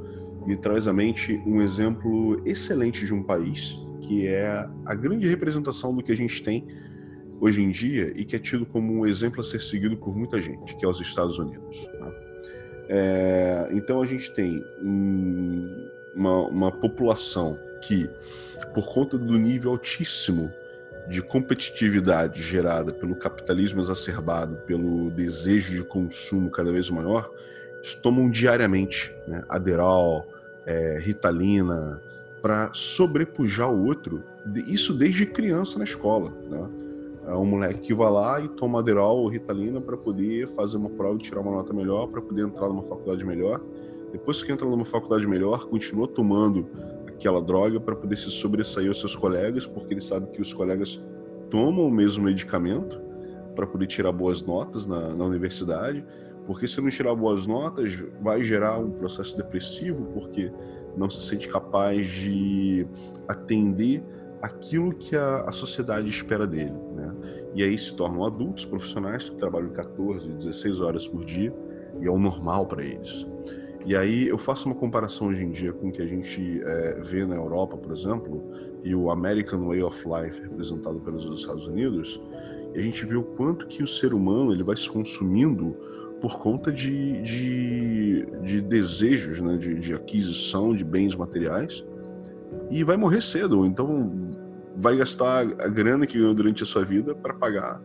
me 0.45 0.55
traz 0.55 0.87
à 0.87 0.93
mente 0.93 1.41
um 1.45 1.61
exemplo 1.61 2.41
excelente 2.45 3.05
de 3.05 3.13
um 3.13 3.23
país 3.23 3.79
que 4.01 4.25
é 4.25 4.67
a 4.85 4.95
grande 4.95 5.27
representação 5.27 5.93
do 5.93 6.01
que 6.01 6.11
a 6.11 6.15
gente 6.15 6.41
tem 6.41 6.65
hoje 7.39 7.61
em 7.61 7.69
dia 7.69 8.11
e 8.15 8.25
que 8.25 8.35
é 8.35 8.39
tido 8.39 8.65
como 8.65 8.93
um 8.93 9.05
exemplo 9.05 9.41
a 9.41 9.43
ser 9.43 9.61
seguido 9.61 9.95
por 9.97 10.15
muita 10.15 10.41
gente, 10.41 10.75
que 10.75 10.83
é 10.83 10.87
os 10.87 10.99
Estados 10.99 11.37
Unidos. 11.39 11.87
Né? 11.99 12.13
É, 12.89 13.69
então 13.71 14.01
a 14.01 14.05
gente 14.05 14.33
tem 14.33 14.63
um, 14.81 15.89
uma, 16.15 16.47
uma 16.47 16.71
população 16.71 17.57
que, 17.81 18.09
por 18.73 18.91
conta 18.91 19.17
do 19.17 19.37
nível 19.37 19.71
altíssimo 19.71 20.51
de 21.07 21.21
competitividade 21.21 22.41
gerada 22.41 22.91
pelo 22.91 23.15
capitalismo 23.15 23.81
exacerbado, 23.81 24.57
pelo 24.65 25.09
desejo 25.11 25.73
de 25.73 25.83
consumo 25.83 26.49
cada 26.51 26.71
vez 26.71 26.89
maior, 26.89 27.31
tomam 28.01 28.29
diariamente 28.29 29.13
né, 29.27 29.43
Aderal, 29.49 30.27
é, 30.65 30.97
Ritalina, 30.99 32.01
para 32.41 32.71
sobrepujar 32.73 33.71
o 33.71 33.85
outro, 33.85 34.23
isso 34.67 34.93
desde 34.93 35.25
criança 35.25 35.77
na 35.77 35.83
escola. 35.83 36.31
Né? 36.49 36.69
É 37.27 37.33
um 37.33 37.45
moleque 37.45 37.79
que 37.79 37.93
vai 37.93 38.09
lá 38.11 38.39
e 38.41 38.47
toma 38.47 38.79
Aderal 38.79 39.17
ou 39.17 39.27
Ritalina 39.27 39.79
para 39.79 39.97
poder 39.97 40.47
fazer 40.49 40.77
uma 40.77 40.89
prova 40.89 41.15
e 41.15 41.19
tirar 41.19 41.41
uma 41.41 41.51
nota 41.51 41.73
melhor, 41.73 42.07
para 42.07 42.21
poder 42.21 42.43
entrar 42.43 42.67
numa 42.67 42.83
faculdade 42.83 43.25
melhor. 43.25 43.61
Depois 44.11 44.41
que 44.41 44.51
entra 44.51 44.67
numa 44.67 44.85
faculdade 44.85 45.27
melhor, 45.27 45.65
continua 45.67 46.07
tomando 46.07 46.67
aquela 47.07 47.41
droga 47.41 47.79
para 47.79 47.95
poder 47.95 48.15
se 48.15 48.31
sobressair 48.31 48.87
aos 48.87 48.99
seus 48.99 49.15
colegas, 49.15 49.67
porque 49.67 49.93
ele 49.93 50.01
sabe 50.01 50.27
que 50.31 50.41
os 50.41 50.53
colegas 50.53 50.99
tomam 51.49 51.85
o 51.85 51.91
mesmo 51.91 52.23
medicamento 52.23 52.99
para 53.55 53.67
poder 53.67 53.87
tirar 53.87 54.11
boas 54.11 54.41
notas 54.41 54.85
na, 54.85 55.13
na 55.13 55.25
universidade 55.25 56.03
porque 56.49 56.67
se 56.67 56.81
não 56.81 56.89
tirar 56.89 57.13
boas 57.13 57.45
notas, 57.45 57.93
vai 58.19 58.41
gerar 58.41 58.79
um 58.79 58.89
processo 58.89 59.37
depressivo, 59.37 60.07
porque 60.15 60.51
não 60.97 61.07
se 61.07 61.21
sente 61.21 61.47
capaz 61.47 62.07
de 62.07 62.87
atender 63.27 64.03
aquilo 64.41 64.91
que 64.95 65.15
a, 65.15 65.41
a 65.41 65.51
sociedade 65.51 66.09
espera 66.09 66.47
dele. 66.47 66.73
Né? 66.95 67.13
E 67.53 67.63
aí 67.63 67.77
se 67.77 67.95
tornam 67.95 68.25
adultos 68.25 68.65
profissionais 68.65 69.29
que 69.29 69.35
trabalham 69.35 69.69
14, 69.69 70.27
16 70.27 70.81
horas 70.81 71.07
por 71.07 71.23
dia 71.23 71.53
e 72.01 72.07
é 72.07 72.09
o 72.09 72.17
normal 72.17 72.65
para 72.65 72.83
eles. 72.83 73.27
E 73.85 73.95
aí 73.95 74.27
eu 74.27 74.39
faço 74.39 74.69
uma 74.69 74.75
comparação 74.75 75.27
hoje 75.27 75.43
em 75.43 75.51
dia 75.51 75.71
com 75.71 75.89
o 75.89 75.91
que 75.91 76.01
a 76.01 76.07
gente 76.07 76.63
é, 76.63 76.99
vê 76.99 77.27
na 77.27 77.35
Europa, 77.35 77.77
por 77.77 77.91
exemplo, 77.91 78.43
e 78.83 78.95
o 78.95 79.11
American 79.11 79.67
Way 79.67 79.83
of 79.83 80.03
Life 80.03 80.41
representado 80.41 80.99
pelos 80.99 81.25
Estados 81.39 81.67
Unidos, 81.67 82.19
e 82.73 82.79
a 82.79 82.81
gente 82.81 83.05
vê 83.05 83.15
o 83.15 83.23
quanto 83.23 83.67
que 83.67 83.83
o 83.83 83.87
ser 83.87 84.15
humano 84.15 84.51
ele 84.51 84.63
vai 84.63 84.75
se 84.75 84.89
consumindo 84.89 85.77
por 86.19 86.39
conta 86.39 86.71
de, 86.71 87.21
de, 87.21 88.25
de 88.41 88.61
desejos, 88.61 89.39
né, 89.39 89.57
de, 89.57 89.75
de 89.75 89.93
aquisição 89.93 90.73
de 90.73 90.83
bens 90.83 91.15
materiais, 91.15 91.85
e 92.69 92.83
vai 92.83 92.97
morrer 92.97 93.21
cedo. 93.21 93.65
Então 93.65 94.11
vai 94.75 94.95
gastar 94.95 95.41
a 95.41 95.67
grana 95.67 96.05
que 96.05 96.17
ganhou 96.17 96.33
durante 96.33 96.63
a 96.63 96.65
sua 96.65 96.83
vida 96.83 97.15
para 97.15 97.33
pagar 97.33 97.81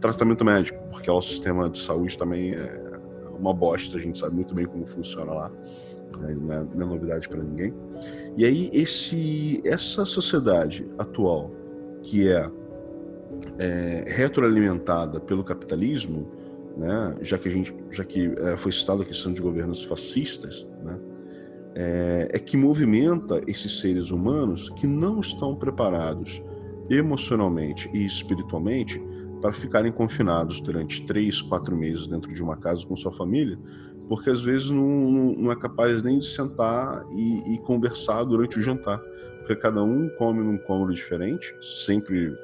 tratamento 0.00 0.44
médico, 0.44 0.80
porque 0.90 1.10
o 1.10 1.20
sistema 1.20 1.68
de 1.68 1.78
saúde 1.78 2.16
também 2.16 2.54
é 2.54 2.98
uma 3.38 3.52
bosta, 3.52 3.96
a 3.96 4.00
gente 4.00 4.18
sabe 4.18 4.34
muito 4.34 4.54
bem 4.54 4.66
como 4.66 4.86
funciona 4.86 5.32
lá, 5.32 5.52
né? 6.20 6.36
não, 6.40 6.52
é, 6.52 6.66
não 6.74 6.86
é 6.86 6.90
novidade 6.90 7.28
para 7.28 7.42
ninguém. 7.42 7.74
E 8.36 8.44
aí 8.44 8.70
esse, 8.72 9.60
essa 9.64 10.04
sociedade 10.04 10.88
atual, 10.98 11.50
que 12.02 12.28
é, 12.28 12.50
é 13.58 14.04
retroalimentada 14.06 15.20
pelo 15.20 15.42
capitalismo, 15.42 16.30
né? 16.78 17.16
já 17.20 17.36
que 17.36 17.48
a 17.48 17.50
gente, 17.50 17.74
já 17.90 18.04
que 18.04 18.32
é, 18.38 18.56
foi 18.56 18.70
citada 18.70 19.02
a 19.02 19.04
questão 19.04 19.32
de 19.32 19.42
governos 19.42 19.84
fascistas, 19.84 20.66
né? 20.82 20.98
é, 21.74 22.28
é 22.34 22.38
que 22.38 22.56
movimenta 22.56 23.42
esses 23.46 23.80
seres 23.80 24.10
humanos 24.10 24.70
que 24.70 24.86
não 24.86 25.20
estão 25.20 25.56
preparados 25.56 26.42
emocionalmente 26.88 27.90
e 27.92 28.06
espiritualmente 28.06 29.02
para 29.42 29.52
ficarem 29.52 29.92
confinados 29.92 30.60
durante 30.60 31.04
três, 31.04 31.42
quatro 31.42 31.76
meses 31.76 32.06
dentro 32.06 32.32
de 32.32 32.42
uma 32.42 32.56
casa 32.56 32.86
com 32.86 32.96
sua 32.96 33.12
família, 33.12 33.58
porque 34.08 34.30
às 34.30 34.42
vezes 34.42 34.70
não, 34.70 35.34
não 35.36 35.52
é 35.52 35.56
capaz 35.56 36.02
nem 36.02 36.18
de 36.18 36.26
sentar 36.26 37.04
e, 37.12 37.54
e, 37.54 37.58
conversar 37.58 38.24
durante 38.24 38.58
o 38.58 38.62
jantar, 38.62 38.98
porque 39.38 39.54
cada 39.54 39.82
um 39.82 40.08
come 40.10 40.42
num 40.42 40.58
cômodo 40.58 40.92
diferente, 40.92 41.54
sempre 41.60 42.34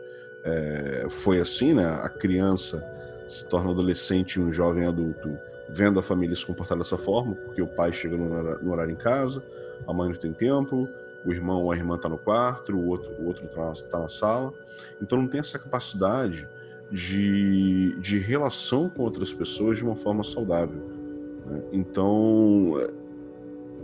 é, 0.44 1.06
foi 1.08 1.40
assim, 1.40 1.74
né? 1.74 1.86
A 1.86 2.08
criança 2.08 2.84
se 3.26 3.44
torna 3.46 3.70
adolescente 3.70 4.34
e 4.36 4.40
um 4.40 4.52
jovem 4.52 4.86
adulto 4.86 5.38
vendo 5.68 5.98
a 5.98 6.02
família 6.02 6.36
se 6.36 6.44
comportar 6.44 6.76
dessa 6.76 6.98
forma, 6.98 7.34
porque 7.34 7.62
o 7.62 7.66
pai 7.66 7.92
chega 7.92 8.16
no 8.16 8.70
horário, 8.70 8.92
em 8.92 8.96
casa, 8.96 9.42
a 9.86 9.92
mãe 9.92 10.08
não 10.08 10.16
tem 10.16 10.32
tempo, 10.32 10.88
o 11.24 11.32
irmão 11.32 11.62
ou 11.62 11.72
a 11.72 11.76
irmã 11.76 11.96
está 11.96 12.08
no 12.08 12.18
quarto, 12.18 12.76
o 12.76 12.86
outro 12.86 13.10
o 13.18 13.26
outro 13.26 13.44
está 13.46 13.64
na, 13.64 13.72
tá 13.72 13.98
na 13.98 14.08
sala, 14.08 14.52
então 15.00 15.18
não 15.18 15.26
tem 15.26 15.40
essa 15.40 15.58
capacidade 15.58 16.46
de, 16.90 17.96
de 17.98 18.18
relação 18.18 18.88
com 18.88 19.02
outras 19.02 19.32
pessoas 19.32 19.78
de 19.78 19.84
uma 19.84 19.96
forma 19.96 20.22
saudável. 20.22 20.80
Né? 21.46 21.62
Então, 21.72 22.74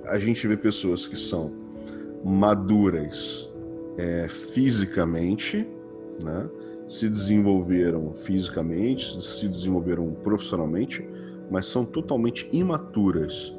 a 0.04 0.18
gente 0.18 0.46
vê 0.46 0.56
pessoas 0.56 1.06
que 1.06 1.16
são 1.16 1.52
maduras 2.24 3.50
é, 3.96 4.28
fisicamente, 4.28 5.66
né? 6.22 6.48
Se 6.90 7.08
desenvolveram 7.08 8.12
fisicamente, 8.12 9.22
se 9.22 9.46
desenvolveram 9.46 10.10
profissionalmente, 10.24 11.08
mas 11.48 11.66
são 11.66 11.84
totalmente 11.84 12.48
imaturas 12.52 13.56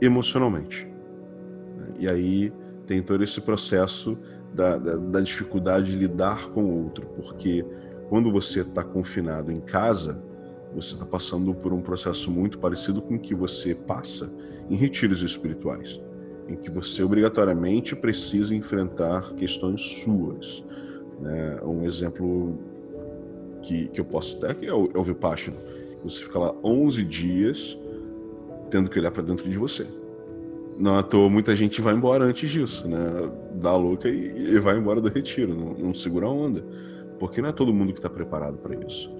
emocionalmente. 0.00 0.88
E 1.96 2.08
aí 2.08 2.52
tem 2.84 3.00
todo 3.00 3.22
esse 3.22 3.40
processo 3.40 4.18
da, 4.52 4.76
da, 4.78 4.96
da 4.96 5.20
dificuldade 5.20 5.92
de 5.92 5.96
lidar 5.96 6.48
com 6.48 6.64
o 6.64 6.82
outro, 6.82 7.06
porque 7.14 7.64
quando 8.08 8.32
você 8.32 8.62
está 8.62 8.82
confinado 8.82 9.52
em 9.52 9.60
casa, 9.60 10.20
você 10.74 10.94
está 10.94 11.06
passando 11.06 11.54
por 11.54 11.72
um 11.72 11.80
processo 11.80 12.32
muito 12.32 12.58
parecido 12.58 13.00
com 13.00 13.14
o 13.14 13.18
que 13.20 13.32
você 13.32 13.76
passa 13.76 14.28
em 14.68 14.74
retiros 14.74 15.22
espirituais, 15.22 16.00
em 16.48 16.56
que 16.56 16.68
você 16.68 17.00
obrigatoriamente 17.04 17.94
precisa 17.94 18.56
enfrentar 18.56 19.34
questões 19.34 19.82
suas. 20.02 20.64
Né? 21.20 21.58
Um 21.62 21.84
exemplo 21.84 22.58
que, 23.62 23.88
que 23.88 24.00
eu 24.00 24.04
posso 24.04 24.38
ter 24.40 24.56
é 24.64 24.72
o, 24.72 24.90
é 24.94 24.98
o 24.98 25.02
Vipassana. 25.02 25.56
Você 26.04 26.22
fica 26.22 26.38
lá 26.38 26.54
11 26.62 27.04
dias 27.04 27.78
tendo 28.70 28.90
que 28.90 28.98
olhar 28.98 29.10
para 29.10 29.22
dentro 29.22 29.48
de 29.48 29.58
você. 29.58 29.86
Não 30.78 30.98
à 30.98 31.02
toa, 31.02 31.30
muita 31.30 31.56
gente 31.56 31.80
vai 31.80 31.94
embora 31.94 32.24
antes 32.24 32.50
disso, 32.50 32.86
né? 32.86 32.98
Dá 33.54 33.74
louca 33.74 34.08
e, 34.08 34.54
e 34.54 34.58
vai 34.58 34.76
embora 34.76 35.00
do 35.00 35.08
retiro, 35.08 35.54
não, 35.54 35.72
não 35.72 35.94
segura 35.94 36.26
a 36.26 36.30
onda 36.30 36.62
porque 37.18 37.40
não 37.40 37.48
é 37.48 37.52
todo 37.52 37.72
mundo 37.72 37.92
que 37.92 37.98
está 37.98 38.10
preparado 38.10 38.58
para 38.58 38.74
isso. 38.86 39.12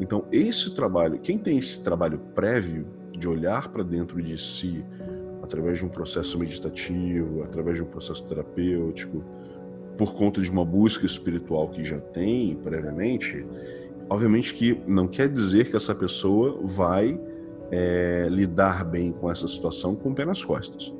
Então, 0.00 0.24
esse 0.30 0.74
trabalho, 0.74 1.18
quem 1.18 1.38
tem 1.38 1.58
esse 1.58 1.82
trabalho 1.82 2.18
prévio 2.34 2.86
de 3.10 3.28
olhar 3.28 3.68
para 3.68 3.82
dentro 3.82 4.22
de 4.22 4.38
si, 4.38 4.84
através 5.42 5.78
de 5.78 5.84
um 5.84 5.88
processo 5.88 6.38
meditativo, 6.38 7.42
através 7.42 7.76
de 7.76 7.82
um 7.82 7.86
processo 7.86 8.24
terapêutico, 8.24 9.24
por 9.98 10.14
conta 10.14 10.40
de 10.40 10.48
uma 10.48 10.64
busca 10.64 11.04
espiritual 11.04 11.68
que 11.68 11.82
já 11.84 11.98
tem 11.98 12.54
previamente, 12.54 13.44
obviamente 14.08 14.54
que 14.54 14.80
não 14.86 15.08
quer 15.08 15.28
dizer 15.28 15.68
que 15.68 15.76
essa 15.76 15.92
pessoa 15.92 16.60
vai 16.62 17.20
é, 17.70 18.28
lidar 18.30 18.84
bem 18.84 19.10
com 19.10 19.28
essa 19.28 19.48
situação 19.48 19.96
com 19.96 20.10
o 20.10 20.14
pé 20.14 20.24
nas 20.24 20.42
costas. 20.44 20.94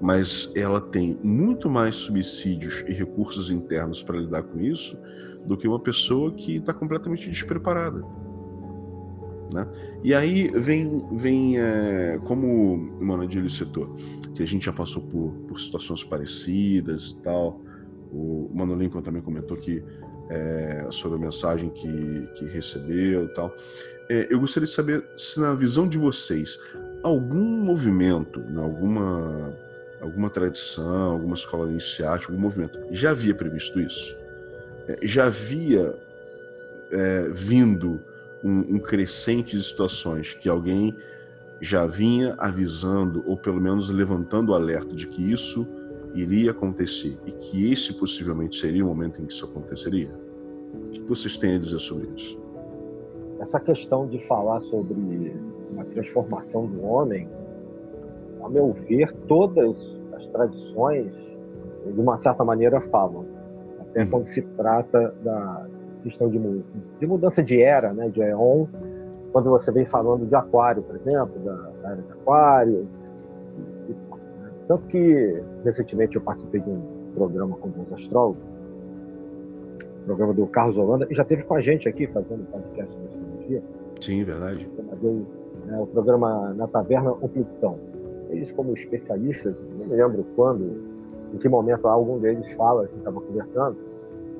Mas 0.00 0.50
ela 0.56 0.80
tem 0.80 1.18
muito 1.22 1.68
mais 1.68 1.96
subsídios 1.96 2.82
e 2.88 2.92
recursos 2.94 3.50
internos 3.50 4.02
para 4.02 4.16
lidar 4.16 4.42
com 4.42 4.58
isso 4.58 4.96
do 5.44 5.56
que 5.56 5.68
uma 5.68 5.78
pessoa 5.78 6.32
que 6.32 6.56
está 6.56 6.72
completamente 6.72 7.28
despreparada. 7.28 8.02
Né? 9.52 9.66
E 10.02 10.14
aí 10.14 10.50
vem, 10.54 10.98
vem 11.12 11.58
é, 11.58 12.18
como 12.24 12.74
o 12.74 13.04
Manadilho 13.04 13.50
citou, 13.50 13.94
que 14.34 14.42
a 14.42 14.46
gente 14.46 14.64
já 14.64 14.72
passou 14.72 15.02
por, 15.02 15.32
por 15.46 15.60
situações 15.60 16.02
parecidas 16.02 17.08
e 17.08 17.22
tal. 17.22 17.60
O 18.12 18.50
Mano 18.52 18.74
Lincoln 18.74 19.02
também 19.02 19.22
comentou 19.22 19.56
que 19.56 19.82
é, 20.30 20.86
sobre 20.90 21.18
a 21.18 21.20
mensagem 21.20 21.70
que, 21.70 22.28
que 22.34 22.44
recebeu 22.46 23.24
e 23.24 23.28
tal. 23.28 23.54
É, 24.08 24.26
eu 24.30 24.40
gostaria 24.40 24.66
de 24.66 24.74
saber 24.74 25.04
se 25.16 25.40
na 25.40 25.54
visão 25.54 25.88
de 25.88 25.98
vocês 25.98 26.58
algum 27.02 27.62
movimento, 27.62 28.40
né, 28.40 28.62
alguma 28.62 29.56
alguma 30.00 30.30
tradição, 30.30 31.12
alguma 31.12 31.34
escola 31.34 31.68
iniciática, 31.68 32.32
algum 32.32 32.40
movimento 32.40 32.78
já 32.90 33.10
havia 33.10 33.34
previsto 33.34 33.78
isso? 33.80 34.16
É, 34.88 34.98
já 35.02 35.26
havia 35.26 35.94
é, 36.90 37.28
vindo 37.30 38.00
um, 38.42 38.76
um 38.76 38.78
crescente 38.78 39.56
de 39.56 39.62
situações 39.62 40.32
que 40.32 40.48
alguém 40.48 40.96
já 41.60 41.86
vinha 41.86 42.34
avisando 42.38 43.22
ou 43.26 43.36
pelo 43.36 43.60
menos 43.60 43.90
levantando 43.90 44.52
o 44.52 44.54
alerta 44.54 44.94
de 44.94 45.06
que 45.06 45.30
isso 45.30 45.66
iria 46.14 46.50
acontecer 46.50 47.18
e 47.26 47.32
que 47.32 47.72
esse 47.72 47.94
possivelmente 47.94 48.58
seria 48.58 48.84
o 48.84 48.88
momento 48.88 49.20
em 49.20 49.26
que 49.26 49.32
isso 49.32 49.44
aconteceria? 49.44 50.10
O 50.74 50.90
que 50.90 51.00
vocês 51.02 51.36
têm 51.36 51.56
a 51.56 51.58
dizer 51.58 51.78
sobre 51.78 52.08
isso? 52.16 52.40
Essa 53.38 53.58
questão 53.58 54.06
de 54.06 54.18
falar 54.26 54.60
sobre 54.60 54.94
uma 55.70 55.84
transformação 55.84 56.66
do 56.66 56.82
homem, 56.84 57.28
a 58.42 58.48
meu 58.48 58.72
ver, 58.72 59.12
todas 59.26 59.98
as 60.12 60.26
tradições, 60.26 61.12
de 61.86 62.00
uma 62.00 62.16
certa 62.16 62.44
maneira, 62.44 62.80
falam 62.80 63.24
né, 63.94 64.06
quando 64.06 64.26
se 64.26 64.42
trata 64.42 65.14
da 65.22 65.66
questão 66.02 66.28
de, 66.28 66.38
de 66.98 67.06
mudança 67.06 67.42
de 67.42 67.60
era, 67.60 67.92
né, 67.92 68.08
de 68.08 68.20
Eon, 68.20 68.66
quando 69.32 69.50
você 69.50 69.70
vem 69.70 69.84
falando 69.84 70.26
de 70.26 70.34
Aquário, 70.34 70.82
por 70.82 70.96
exemplo, 70.96 71.38
da, 71.40 71.54
da 71.82 71.92
era 71.92 72.02
de 72.02 72.12
Aquário. 72.12 72.88
Né? 73.88 74.50
Tanto 74.66 74.86
que, 74.86 75.42
recentemente, 75.64 76.16
eu 76.16 76.22
participei 76.22 76.60
de 76.60 76.70
um 76.70 76.82
programa 77.14 77.56
com 77.56 77.68
os 77.68 77.92
astrólogos, 77.92 78.42
programa 80.04 80.34
do 80.34 80.46
Carlos 80.46 80.76
Holanda, 80.76 81.06
e 81.10 81.14
já 81.14 81.24
teve 81.24 81.42
com 81.42 81.54
a 81.54 81.60
gente 81.60 81.88
aqui 81.88 82.06
fazendo 82.06 82.44
podcast 82.50 82.96
de 82.96 83.06
astrologia. 83.06 83.62
Sim, 84.00 84.24
verdade. 84.24 84.68
Né, 85.66 85.78
o 85.78 85.86
programa 85.86 86.54
Na 86.54 86.66
Taverna 86.66 87.12
O 87.12 87.28
Plutão. 87.28 87.78
Eles, 88.30 88.50
como 88.52 88.72
especialistas, 88.72 89.54
não 89.78 89.86
me 89.86 89.96
lembro 89.96 90.24
quando, 90.36 90.82
em 91.34 91.38
que 91.38 91.48
momento 91.48 91.86
algum 91.86 92.18
deles 92.18 92.50
fala, 92.52 92.82
a 92.82 92.86
gente 92.86 92.98
estava 92.98 93.20
conversando, 93.20 93.76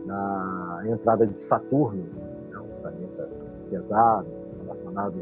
na 0.06 0.82
entrada 0.86 1.26
de 1.26 1.38
Saturno, 1.38 2.04
né, 2.50 2.58
um 2.58 2.80
planeta 2.82 3.28
pesado, 3.70 4.26
relacionado 4.62 5.14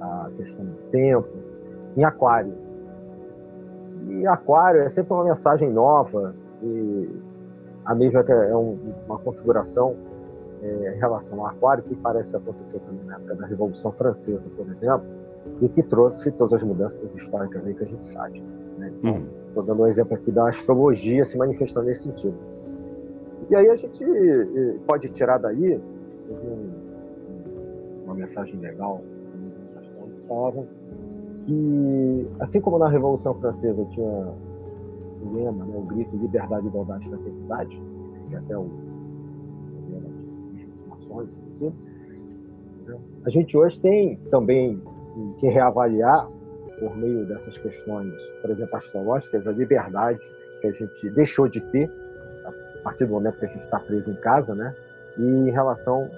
à 0.00 0.30
questão 0.36 0.64
do 0.64 0.76
tempo, 0.90 1.28
em 1.96 2.04
Aquário. 2.04 2.52
E 4.08 4.26
Aquário 4.26 4.82
é 4.82 4.88
sempre 4.88 5.12
uma 5.12 5.24
mensagem 5.24 5.70
nova, 5.70 6.34
e 6.62 7.08
a 7.84 7.94
mesma 7.94 8.20
é 8.20 8.54
uma 8.54 9.18
configuração 9.18 9.96
é, 10.62 10.94
em 10.96 10.98
relação 10.98 11.40
ao 11.40 11.46
Aquário, 11.46 11.82
que 11.84 11.94
parece 11.96 12.30
que 12.30 12.36
aconteceu 12.36 12.80
também 12.80 13.04
na 13.04 13.16
época 13.16 13.34
da 13.34 13.46
Revolução 13.46 13.92
Francesa, 13.92 14.48
por 14.56 14.66
exemplo, 14.66 15.06
e 15.60 15.68
que 15.68 15.82
trouxe 15.82 16.30
todas 16.32 16.54
as 16.54 16.62
mudanças 16.62 17.14
históricas 17.14 17.66
aí 17.66 17.74
que 17.74 17.84
a 17.84 17.86
gente 17.86 18.04
sabe. 18.04 18.42
Né? 18.78 18.92
Então, 18.98 19.12
uhum 19.12 19.44
Estou 19.54 19.62
dando 19.62 19.82
um 19.84 19.86
exemplo 19.86 20.16
aqui 20.16 20.32
da 20.32 20.48
astrologia 20.48 21.24
se 21.24 21.38
manifestando 21.38 21.86
nesse 21.86 22.02
sentido. 22.02 22.34
E 23.48 23.54
aí 23.54 23.70
a 23.70 23.76
gente 23.76 24.02
eh, 24.02 24.74
pode 24.84 25.08
tirar 25.10 25.38
daí 25.38 25.80
uma 28.04 28.14
mensagem 28.14 28.58
legal 28.58 29.00
que 29.80 30.26
falava 30.26 30.66
que, 31.46 32.28
assim 32.40 32.60
como 32.60 32.78
na 32.78 32.88
Revolução 32.88 33.34
Francesa 33.34 33.84
tinha 33.86 34.06
o 34.06 35.34
lema, 35.34 35.64
né, 35.64 35.74
o 35.76 35.82
grito 35.82 36.16
liberdade, 36.16 36.66
igualdade, 36.66 37.08
fraternidade, 37.08 37.82
que 38.28 38.36
até 38.36 38.56
o 38.56 38.68
lema 39.90 40.08
de 40.52 40.68
maçons, 40.88 41.28
né, 41.60 41.72
a 43.24 43.30
gente 43.30 43.56
hoje 43.56 43.80
tem 43.80 44.16
também 44.30 44.80
que 45.38 45.48
reavaliar 45.48 46.28
por 46.78 46.96
meio 46.96 47.24
dessas 47.26 47.56
questões, 47.56 48.12
por 48.42 48.50
exemplo, 48.50 48.76
astrológicas, 48.76 49.46
a 49.46 49.52
liberdade 49.52 50.20
que 50.60 50.66
a 50.66 50.72
gente 50.72 51.10
deixou 51.10 51.48
de 51.48 51.60
ter 51.70 51.90
a 52.44 52.82
partir 52.82 53.06
do 53.06 53.12
momento 53.12 53.38
que 53.38 53.46
a 53.46 53.48
gente 53.48 53.64
está 53.64 53.78
preso 53.78 54.10
em 54.10 54.16
casa, 54.16 54.54
né? 54.54 54.74
E 55.16 55.22
em 55.22 55.50
relação 55.50 56.10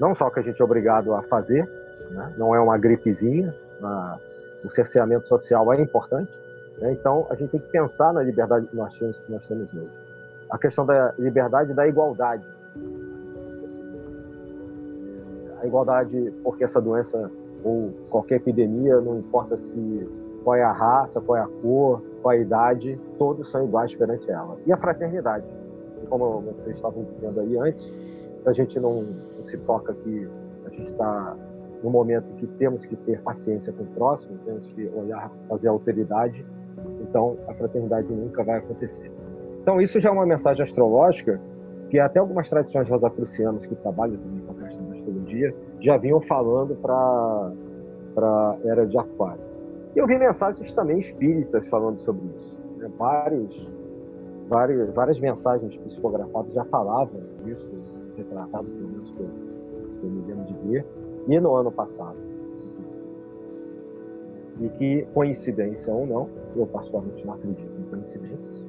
não 0.00 0.14
só 0.14 0.28
que 0.30 0.40
a 0.40 0.42
gente 0.42 0.60
é 0.60 0.64
obrigado 0.64 1.14
a 1.14 1.22
fazer, 1.22 1.68
né? 2.10 2.34
não 2.36 2.54
é 2.54 2.60
uma 2.60 2.76
gripezinha, 2.76 3.54
a, 3.82 4.18
o 4.64 4.70
cerceamento 4.70 5.26
social 5.26 5.72
é 5.72 5.80
importante, 5.80 6.32
né? 6.78 6.92
então 6.92 7.26
a 7.28 7.34
gente 7.34 7.50
tem 7.50 7.60
que 7.60 7.68
pensar 7.68 8.12
na 8.12 8.22
liberdade 8.22 8.66
que 8.66 8.74
nós 8.74 8.92
temos, 8.98 9.18
que 9.18 9.30
nós 9.30 9.46
temos 9.46 9.72
hoje. 9.72 9.90
A 10.50 10.58
questão 10.58 10.86
da 10.86 11.12
liberdade 11.18 11.72
e 11.72 11.74
da 11.74 11.86
igualdade. 11.86 12.46
A 15.60 15.66
igualdade, 15.66 16.32
porque 16.42 16.64
essa 16.64 16.80
doença 16.80 17.30
ou 17.62 17.92
qualquer 18.10 18.36
epidemia, 18.36 19.00
não 19.00 19.18
importa 19.18 19.56
se 19.56 20.08
qual 20.42 20.56
é 20.56 20.62
a 20.62 20.72
raça, 20.72 21.20
qual 21.20 21.38
é 21.38 21.40
a 21.40 21.48
cor, 21.62 22.02
qual 22.20 22.32
é 22.32 22.38
a 22.38 22.40
idade, 22.40 23.00
todos 23.18 23.50
são 23.50 23.64
iguais 23.64 23.94
perante 23.94 24.30
ela. 24.30 24.56
E 24.66 24.72
a 24.72 24.76
fraternidade, 24.76 25.46
como 26.08 26.40
vocês 26.40 26.76
estavam 26.76 27.04
dizendo 27.04 27.40
aí 27.40 27.56
antes, 27.56 27.90
se 28.40 28.48
a 28.48 28.52
gente 28.52 28.78
não, 28.78 29.02
não 29.36 29.42
se 29.42 29.56
toca 29.58 29.94
que 29.94 30.28
a 30.66 30.68
gente 30.68 30.90
está 30.90 31.34
no 31.84 31.90
momento 31.90 32.34
que 32.36 32.46
temos 32.46 32.86
que 32.86 32.96
ter 32.96 33.20
paciência 33.20 33.70
com 33.72 33.82
o 33.82 33.86
próximo, 33.88 34.38
temos 34.46 34.66
que 34.68 34.90
olhar, 34.94 35.30
fazer 35.48 35.68
alteridade, 35.68 36.44
então 37.02 37.36
a 37.46 37.52
fraternidade 37.52 38.10
nunca 38.10 38.42
vai 38.42 38.58
acontecer. 38.58 39.12
Então 39.60 39.80
isso 39.80 40.00
já 40.00 40.08
é 40.08 40.12
uma 40.12 40.24
mensagem 40.24 40.62
astrológica 40.62 41.38
que 41.90 41.98
até 42.00 42.18
algumas 42.18 42.48
tradições 42.48 42.88
rosacrucianas 42.88 43.66
que 43.66 43.74
trabalham 43.74 44.16
também 44.16 44.40
com 44.40 44.52
a 44.52 44.66
questão 44.66 44.86
da 44.86 44.94
astrologia 44.94 45.54
já 45.78 45.98
vinham 45.98 46.20
falando 46.22 46.74
para 46.76 47.52
para 48.14 48.56
era 48.64 48.86
de 48.86 48.96
Aquário. 48.96 49.42
E 49.94 49.98
eu 49.98 50.06
vi 50.06 50.18
mensagens 50.18 50.72
também 50.72 50.98
espíritas 50.98 51.68
falando 51.68 51.98
sobre 52.00 52.26
isso. 52.36 52.56
Né? 52.78 52.88
Vários, 52.96 53.70
vários, 54.48 54.90
várias 54.94 55.20
mensagens 55.20 55.76
psicografadas 55.76 56.54
já 56.54 56.64
falavam 56.64 57.20
disso, 57.44 57.68
retrasado, 58.16 58.64
pelo 58.64 58.88
menos 58.88 59.10
que 59.10 59.20
eu, 59.20 59.28
que 60.00 60.06
eu 60.06 60.10
me 60.10 60.22
lembro 60.26 60.44
de 60.44 60.68
ver, 60.68 60.86
e 61.28 61.40
no 61.40 61.54
ano 61.54 61.70
passado. 61.70 62.16
E 64.60 64.68
que, 64.70 65.02
coincidência 65.12 65.92
ou 65.92 66.06
não, 66.06 66.28
eu 66.54 66.66
particularmente 66.66 67.26
não 67.26 67.34
acredito 67.34 67.80
em 67.80 67.82
coincidências, 67.90 68.64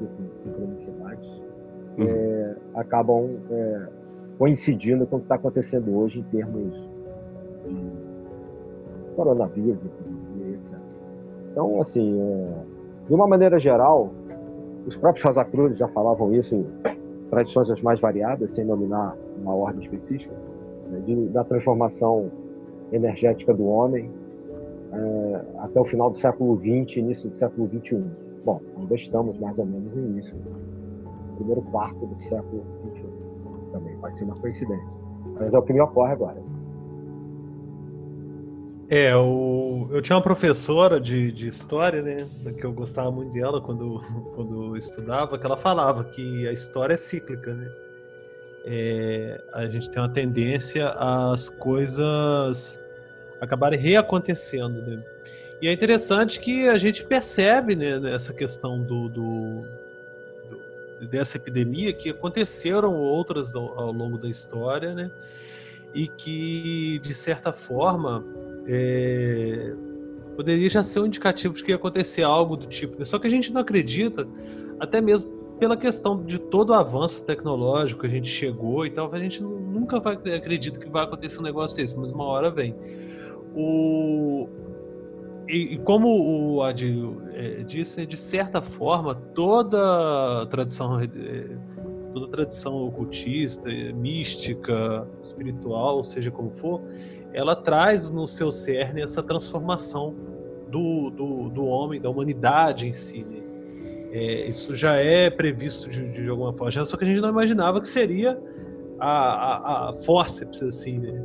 em 0.00 0.34
sincronicidades, 0.34 1.28
uhum. 1.98 2.06
é, 2.06 2.56
acabam 2.74 3.30
é, 3.50 3.88
coincidindo 4.38 5.06
com 5.06 5.16
o 5.16 5.18
que 5.20 5.24
está 5.24 5.36
acontecendo 5.36 5.96
hoje 5.96 6.20
em 6.20 6.24
termos 6.24 6.74
de 7.66 9.14
coronavírus, 9.16 9.78
epidemia, 9.84 10.54
etc. 10.56 10.76
Então, 11.52 11.80
assim, 11.80 12.20
é, 12.20 12.64
de 13.06 13.14
uma 13.14 13.26
maneira 13.26 13.58
geral, 13.58 14.10
os 14.86 14.96
próprios 14.96 15.24
Rosa 15.24 15.44
Cruz 15.44 15.78
já 15.78 15.88
falavam 15.88 16.34
isso 16.34 16.54
em 16.54 16.66
tradições 17.30 17.70
as 17.70 17.80
mais 17.80 18.00
variadas, 18.00 18.50
sem 18.50 18.64
nominar 18.64 19.16
uma 19.40 19.54
ordem 19.54 19.80
específica, 19.80 20.34
né, 20.88 21.00
de, 21.00 21.28
da 21.28 21.44
transformação 21.44 22.30
energética 22.92 23.52
do 23.52 23.66
homem 23.66 24.10
é, 24.92 25.44
até 25.58 25.80
o 25.80 25.84
final 25.84 26.10
do 26.10 26.16
século 26.16 26.56
XX, 26.58 26.98
início 26.98 27.28
do 27.28 27.36
século 27.36 27.68
XXI. 27.68 28.04
Bom, 28.44 28.60
ainda 28.76 28.94
estamos 28.94 29.38
mais 29.38 29.58
ou 29.58 29.66
menos 29.66 29.92
no 29.94 30.06
início, 30.06 30.36
no 30.36 31.36
primeiro 31.36 31.62
quarto 31.62 32.06
do 32.06 32.14
século 32.20 32.64
XXI. 32.92 33.06
Também 33.72 33.96
pode 33.98 34.18
ser 34.18 34.24
uma 34.24 34.36
coincidência. 34.36 34.96
Mas 35.40 35.52
é 35.52 35.58
o 35.58 35.62
que 35.62 35.72
me 35.72 35.80
ocorre 35.80 36.12
agora. 36.12 36.54
É, 38.88 39.16
o, 39.16 39.88
eu 39.90 40.02
tinha 40.02 40.14
uma 40.14 40.22
professora 40.22 41.00
de, 41.00 41.32
de 41.32 41.48
história, 41.48 42.02
né, 42.02 42.28
que 42.56 42.64
eu 42.64 42.72
gostava 42.72 43.10
muito 43.10 43.32
dela 43.32 43.60
quando, 43.60 44.00
quando 44.36 44.66
eu 44.66 44.76
estudava, 44.76 45.38
que 45.38 45.46
ela 45.46 45.56
falava 45.56 46.04
que 46.04 46.46
a 46.46 46.52
história 46.52 46.94
é 46.94 46.96
cíclica, 46.96 47.54
né? 47.54 47.66
É, 48.64 49.40
a 49.52 49.66
gente 49.66 49.90
tem 49.90 50.00
uma 50.00 50.08
tendência 50.08 50.88
às 50.90 51.48
coisas 51.50 52.80
acabarem 53.40 53.78
reacontecendo, 53.78 54.80
né? 54.80 55.02
E 55.60 55.68
é 55.68 55.72
interessante 55.72 56.40
que 56.40 56.68
a 56.68 56.76
gente 56.78 57.04
percebe, 57.04 57.76
né, 57.76 57.98
nessa 57.98 58.32
questão 58.32 58.82
do, 58.82 59.08
do, 59.08 59.64
do 61.00 61.06
dessa 61.06 61.36
epidemia 61.36 61.92
que 61.92 62.10
aconteceram 62.10 62.94
outras 62.94 63.54
ao, 63.54 63.78
ao 63.78 63.92
longo 63.92 64.18
da 64.18 64.28
história, 64.28 64.94
né? 64.94 65.10
E 65.94 66.08
que, 66.08 66.98
de 67.02 67.14
certa 67.14 67.52
forma, 67.52 68.24
é, 68.66 69.72
poderia 70.34 70.68
já 70.68 70.82
ser 70.82 71.00
um 71.00 71.06
indicativo 71.06 71.54
de 71.54 71.62
que 71.62 71.70
ia 71.70 71.76
acontecer 71.76 72.22
algo 72.22 72.56
do 72.56 72.66
tipo. 72.66 72.98
Né? 72.98 73.04
Só 73.04 73.18
que 73.18 73.26
a 73.26 73.30
gente 73.30 73.52
não 73.52 73.60
acredita, 73.60 74.26
até 74.80 75.00
mesmo 75.00 75.30
pela 75.58 75.76
questão 75.76 76.22
de 76.22 76.38
todo 76.38 76.70
o 76.70 76.74
avanço 76.74 77.24
tecnológico 77.24 78.02
que 78.02 78.06
a 78.06 78.10
gente 78.10 78.28
chegou 78.28 78.84
e 78.86 78.90
tal, 78.90 79.12
a 79.12 79.18
gente 79.18 79.42
nunca 79.42 80.00
vai 80.00 80.14
acredita 80.14 80.78
que 80.78 80.88
vai 80.88 81.04
acontecer 81.04 81.38
um 81.38 81.42
negócio 81.42 81.76
desse, 81.76 81.96
mas 81.96 82.10
uma 82.10 82.24
hora 82.24 82.50
vem. 82.50 82.74
O, 83.54 84.48
e, 85.48 85.74
e 85.74 85.78
como 85.78 86.08
o 86.08 86.62
Adil 86.62 87.22
é, 87.32 87.62
disse, 87.62 88.04
de 88.06 88.16
certa 88.16 88.60
forma, 88.60 89.14
toda 89.14 90.46
tradição, 90.46 91.00
é, 91.00 91.08
toda 92.12 92.28
tradição 92.28 92.86
ocultista, 92.86 93.68
mística, 93.94 95.06
espiritual, 95.20 96.02
seja 96.02 96.30
como 96.30 96.50
for, 96.50 96.80
ela 97.32 97.54
traz 97.54 98.10
no 98.10 98.26
seu 98.26 98.50
cerne 98.50 99.02
essa 99.02 99.22
transformação 99.22 100.14
do, 100.68 101.10
do, 101.10 101.48
do 101.50 101.64
homem, 101.66 102.00
da 102.00 102.08
humanidade 102.08 102.88
em 102.88 102.92
si. 102.92 103.22
Né? 103.22 103.43
É, 104.14 104.46
isso 104.46 104.76
já 104.76 104.94
é 104.94 105.28
previsto 105.28 105.90
de, 105.90 106.08
de, 106.08 106.28
alguma 106.28 106.52
forma, 106.52 106.84
só 106.84 106.96
que 106.96 107.02
a 107.02 107.06
gente 107.06 107.20
não 107.20 107.30
imaginava 107.30 107.80
que 107.80 107.88
seria 107.88 108.40
a, 108.96 109.08
a, 109.08 109.90
a 109.90 109.92
forceps, 110.04 110.62
assim, 110.62 111.00
né? 111.00 111.20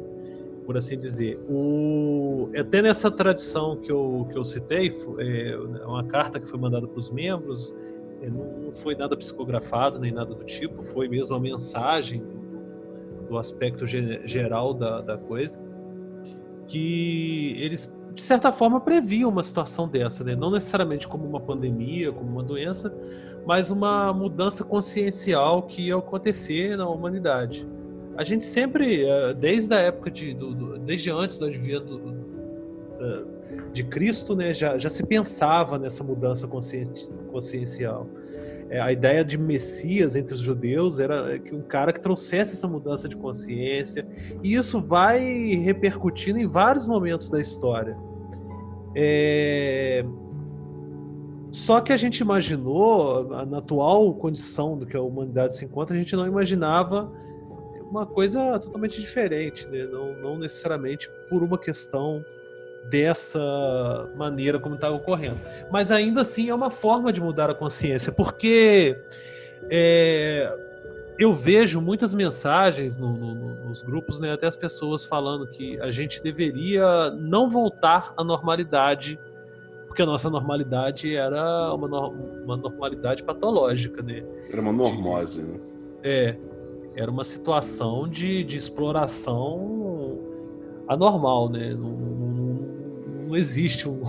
por 0.66 0.76
assim 0.76 0.98
dizer. 0.98 1.40
O, 1.48 2.50
até 2.58 2.82
nessa 2.82 3.12
tradição 3.12 3.78
que 3.78 3.92
eu, 3.92 4.28
que 4.32 4.36
eu 4.36 4.44
citei, 4.44 4.92
é 5.20 5.86
uma 5.86 6.04
carta 6.04 6.40
que 6.40 6.50
foi 6.50 6.60
mandada 6.60 6.88
para 6.88 7.00
os 7.00 7.12
membros, 7.12 7.72
é, 8.24 8.28
não 8.28 8.72
foi 8.74 8.96
nada 8.96 9.16
psicografado 9.16 10.00
nem 10.00 10.12
nada 10.12 10.34
do 10.34 10.44
tipo, 10.44 10.82
foi 10.86 11.08
mesmo 11.08 11.36
a 11.36 11.40
mensagem 11.40 12.24
do, 12.24 13.28
do 13.30 13.38
aspecto 13.38 13.86
geral 13.86 14.74
da, 14.74 15.00
da 15.02 15.16
coisa 15.16 15.62
que 16.68 17.56
eles 17.60 17.86
de 18.20 18.26
certa 18.26 18.52
forma 18.52 18.82
previam 18.82 19.30
uma 19.30 19.42
situação 19.42 19.88
dessa, 19.88 20.26
né? 20.26 20.36
não 20.36 20.52
necessariamente 20.52 21.08
como 21.08 21.26
uma 21.26 21.40
pandemia, 21.40 22.12
como 22.12 22.30
uma 22.30 22.44
doença, 22.44 22.94
mas 23.46 23.72
uma 23.72 24.12
mudança 24.14 24.64
consciencial 24.64 25.64
que 25.64 25.88
ia 25.88 25.96
acontecer 25.96 26.78
na 26.78 26.88
humanidade. 26.88 27.66
A 28.18 28.24
gente 28.26 28.44
sempre, 28.44 29.06
eh, 29.06 29.34
desde 29.34 29.74
a 29.74 29.80
época 29.80 30.12
de, 30.12 30.34
do, 30.34 30.54
do, 30.54 30.80
desde 30.80 31.10
antes 31.10 31.40
do 31.40 31.46
advento 31.46 32.20
de 33.72 33.86
Cristo, 33.86 34.36
né, 34.36 34.54
já, 34.54 34.78
já 34.78 34.90
se 34.90 35.06
pensava 35.06 35.80
nessa 35.80 36.04
mudança 36.04 36.46
consciencial 36.46 38.06
é, 38.70 38.80
a 38.80 38.92
ideia 38.92 39.26
de 39.26 39.38
Messias 39.38 40.16
entre 40.16 40.36
os 40.36 40.42
judeus 40.42 41.00
era 41.00 41.40
que 41.40 41.56
um 41.56 41.62
cara 41.62 41.92
que 41.92 42.00
trouxesse 42.00 42.54
essa 42.54 42.68
mudança 42.68 43.10
de 43.10 43.16
consciência, 43.16 44.08
e 44.44 44.54
isso 44.54 44.80
vai 44.80 45.20
repercutindo 45.56 46.38
em 46.38 46.48
vários 46.48 46.86
momentos 46.86 47.30
da 47.30 47.42
história. 47.42 47.98
É... 48.96 50.04
Só 51.52 51.82
que 51.82 51.92
a 51.92 51.98
gente 51.98 52.20
imaginou, 52.20 53.28
na 53.46 53.58
atual 53.58 54.14
condição 54.14 54.78
do 54.78 54.86
que 54.86 54.96
a 54.96 55.02
humanidade 55.02 55.58
se 55.58 55.66
encontra, 55.66 55.96
a 55.96 56.00
gente 56.00 56.16
não 56.16 56.28
imaginava 56.28 57.12
uma 57.90 58.06
coisa 58.06 58.60
totalmente 58.60 59.02
diferente, 59.02 59.68
né? 59.68 59.86
não, 59.86 60.14
não 60.22 60.38
necessariamente 60.38 61.10
por 61.28 61.42
uma 61.42 61.58
questão 61.58 62.24
dessa 62.90 63.40
maneira 64.16 64.60
como 64.60 64.76
estava 64.76 64.96
ocorrendo. 64.96 65.40
Mas 65.72 65.92
ainda 65.92 66.22
assim 66.22 66.50
é 66.50 66.56
uma 66.56 66.70
forma 66.70 67.12
de 67.12 67.20
mudar 67.20 67.50
a 67.50 67.56
consciência, 67.56 68.12
porque 68.12 68.96
é, 69.70 70.56
eu 71.18 71.34
vejo 71.34 71.82
muitas 71.82 72.14
mensagens 72.14 72.96
no, 72.96 73.14
no, 73.14 73.49
nos 73.70 73.82
grupos, 73.82 74.20
né, 74.20 74.34
até 74.34 74.48
as 74.48 74.56
pessoas 74.56 75.06
falando 75.06 75.48
que 75.48 75.80
a 75.80 75.92
gente 75.92 76.22
deveria 76.22 77.12
não 77.12 77.50
voltar 77.50 78.14
à 78.18 78.24
normalidade 78.24 79.20
porque 79.88 80.04
a 80.04 80.06
nossa 80.06 80.30
normalidade 80.30 81.16
era 81.16 81.74
uma, 81.74 82.10
uma 82.10 82.56
normalidade 82.56 83.24
patológica, 83.24 84.04
né? 84.04 84.24
Era 84.48 84.62
uma 84.62 84.72
normose, 84.72 85.42
né? 85.42 85.60
É, 86.04 86.36
era 86.96 87.10
uma 87.10 87.24
situação 87.24 88.08
de, 88.08 88.44
de 88.44 88.56
exploração 88.56 90.20
anormal, 90.88 91.50
né? 91.50 91.74
Não, 91.74 91.90
não, 91.90 93.28
não 93.30 93.36
existe 93.36 93.90
um, 93.90 94.00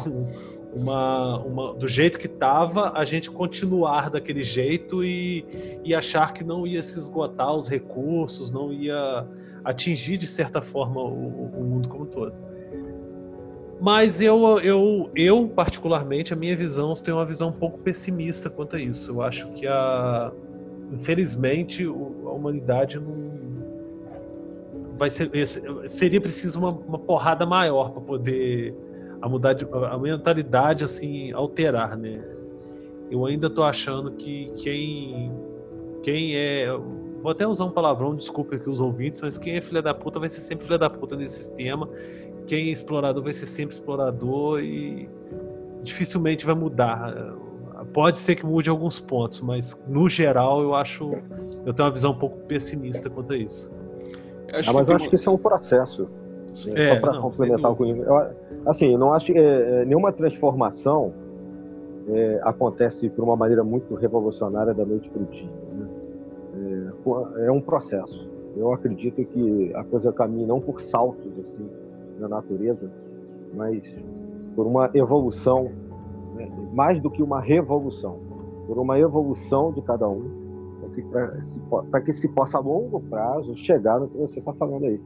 uma, 0.72 1.38
uma, 1.38 1.74
do 1.74 1.88
jeito 1.88 2.18
que 2.18 2.26
estava, 2.26 2.92
a 2.92 3.04
gente 3.04 3.30
continuar 3.30 4.10
daquele 4.10 4.42
jeito 4.42 5.02
e, 5.02 5.80
e 5.82 5.94
achar 5.94 6.32
que 6.32 6.44
não 6.44 6.66
ia 6.66 6.82
se 6.82 6.98
esgotar 6.98 7.54
os 7.54 7.68
recursos, 7.68 8.52
não 8.52 8.72
ia 8.72 9.26
atingir 9.64 10.16
de 10.18 10.26
certa 10.26 10.60
forma 10.60 11.00
o, 11.00 11.50
o 11.58 11.64
mundo 11.64 11.88
como 11.88 12.04
um 12.04 12.06
todo. 12.06 12.34
Mas 13.80 14.20
eu, 14.20 14.60
eu, 14.60 15.10
eu, 15.16 15.48
particularmente, 15.48 16.34
a 16.34 16.36
minha 16.36 16.54
visão, 16.54 16.92
tem 16.94 17.14
uma 17.14 17.24
visão 17.24 17.48
um 17.48 17.52
pouco 17.52 17.78
pessimista 17.78 18.50
quanto 18.50 18.76
a 18.76 18.80
isso. 18.80 19.10
Eu 19.10 19.22
acho 19.22 19.48
que, 19.52 19.66
a, 19.66 20.30
infelizmente, 20.92 21.86
a 21.86 21.90
humanidade 22.30 23.00
não 23.00 23.30
vai 24.98 25.08
ser. 25.08 25.30
Seria 25.88 26.20
preciso 26.20 26.58
uma, 26.58 26.70
uma 26.70 26.98
porrada 26.98 27.46
maior 27.46 27.90
para 27.90 28.02
poder 28.02 28.74
a 29.22 29.28
mudar 29.28 29.54
de, 29.54 29.66
a 29.90 29.98
mentalidade 29.98 30.84
assim 30.84 31.32
alterar, 31.32 31.96
né? 31.96 32.22
Eu 33.10 33.24
ainda 33.24 33.48
tô 33.48 33.62
achando 33.62 34.12
que 34.12 34.52
quem 34.62 35.32
quem 36.02 36.36
é 36.36 36.68
vou 37.22 37.32
até 37.32 37.46
usar 37.46 37.64
um 37.64 37.70
palavrão, 37.70 38.14
desculpe 38.14 38.56
aqui 38.56 38.68
os 38.68 38.80
ouvintes, 38.80 39.20
mas 39.20 39.38
quem 39.38 39.56
é 39.56 39.60
filha 39.60 39.82
da 39.82 39.94
puta 39.94 40.18
vai 40.18 40.28
ser 40.28 40.40
sempre 40.40 40.66
filha 40.66 40.78
da 40.78 40.90
puta 40.90 41.16
nesse 41.16 41.36
sistema 41.36 41.88
quem 42.50 42.68
é 42.68 42.72
explorador 42.72 43.22
vai 43.22 43.32
ser 43.32 43.46
sempre 43.46 43.76
explorador 43.76 44.58
e 44.60 45.08
dificilmente 45.84 46.44
vai 46.44 46.54
mudar. 46.56 47.14
Pode 47.92 48.18
ser 48.18 48.34
que 48.34 48.44
mude 48.44 48.68
alguns 48.68 48.98
pontos, 48.98 49.40
mas 49.40 49.80
no 49.86 50.08
geral 50.08 50.60
eu 50.60 50.74
acho. 50.74 51.12
Eu 51.64 51.72
tenho 51.72 51.86
uma 51.86 51.94
visão 51.94 52.10
um 52.10 52.18
pouco 52.18 52.38
pessimista 52.48 53.08
quanto 53.08 53.32
a 53.34 53.36
isso. 53.36 53.72
Ah, 54.52 54.72
mas 54.72 54.88
eu 54.88 54.96
acho 54.96 55.08
que 55.08 55.14
isso 55.14 55.30
é 55.30 55.32
um 55.32 55.38
processo. 55.38 56.08
É, 56.74 56.88
só 56.88 57.00
para 57.00 57.20
complementar 57.20 57.70
o 57.70 57.76
que 57.76 57.84
eu, 57.84 58.32
assim, 58.66 58.96
não 58.96 59.12
acho 59.12 59.26
que 59.26 59.38
é, 59.38 59.82
é, 59.82 59.84
nenhuma 59.84 60.12
transformação 60.12 61.12
é, 62.08 62.40
acontece 62.42 63.08
por 63.08 63.22
uma 63.22 63.36
maneira 63.36 63.62
muito 63.62 63.94
revolucionária 63.94 64.74
da 64.74 64.84
noite 64.84 65.08
para 65.08 65.22
o 65.22 65.26
dia. 65.26 65.48
É, 67.38 67.50
um 67.50 67.60
processo. 67.60 68.28
Eu 68.56 68.72
acredito 68.72 69.24
que 69.24 69.72
a 69.74 69.84
coisa 69.84 70.12
caminha 70.12 70.46
não 70.46 70.60
por 70.60 70.80
saltos 70.80 71.38
assim 71.38 71.68
na 72.18 72.28
natureza, 72.28 72.90
mas 73.54 73.96
por 74.54 74.66
uma 74.66 74.90
evolução, 74.94 75.70
né? 76.34 76.50
mais 76.72 77.00
do 77.00 77.10
que 77.10 77.22
uma 77.22 77.40
revolução, 77.40 78.18
por 78.66 78.78
uma 78.78 78.98
evolução 78.98 79.72
de 79.72 79.80
cada 79.82 80.08
um, 80.08 80.40
para 81.90 82.00
que 82.00 82.12
se 82.12 82.28
possa 82.28 82.58
a 82.58 82.60
longo 82.60 83.00
prazo 83.00 83.56
chegar 83.56 84.00
no 84.00 84.08
que 84.08 84.18
você 84.18 84.40
está 84.40 84.52
falando 84.52 84.84
aí. 84.84 85.00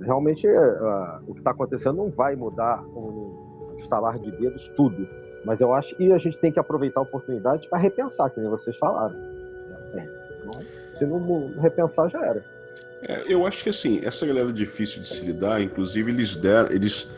Realmente, 0.00 0.46
uh, 0.46 1.20
o 1.26 1.32
que 1.34 1.40
está 1.40 1.50
acontecendo 1.50 1.96
não 1.96 2.10
vai 2.10 2.36
mudar 2.36 2.84
um 2.94 3.74
estalar 3.76 4.18
de 4.18 4.30
dedos 4.32 4.68
tudo, 4.76 5.08
mas 5.44 5.60
eu 5.60 5.72
acho 5.72 5.96
que 5.96 6.12
a 6.12 6.18
gente 6.18 6.38
tem 6.38 6.52
que 6.52 6.60
aproveitar 6.60 7.00
a 7.00 7.02
oportunidade 7.02 7.68
para 7.68 7.78
repensar, 7.78 8.30
que 8.30 8.40
nem 8.40 8.48
vocês 8.48 8.76
falaram. 8.76 9.16
É, 9.94 10.02
então, 10.38 10.60
se 11.00 11.06
não 11.06 11.54
repensar, 11.58 12.08
já 12.08 12.24
era. 12.24 12.44
É, 13.02 13.24
eu 13.26 13.46
acho 13.46 13.62
que 13.62 13.70
assim, 13.70 14.00
essa 14.04 14.26
galera 14.26 14.50
é 14.50 14.52
difícil 14.52 15.00
de 15.00 15.08
se 15.08 15.24
lidar, 15.24 15.62
inclusive 15.62 16.10
eles, 16.10 16.36
der, 16.36 16.70
eles 16.70 17.08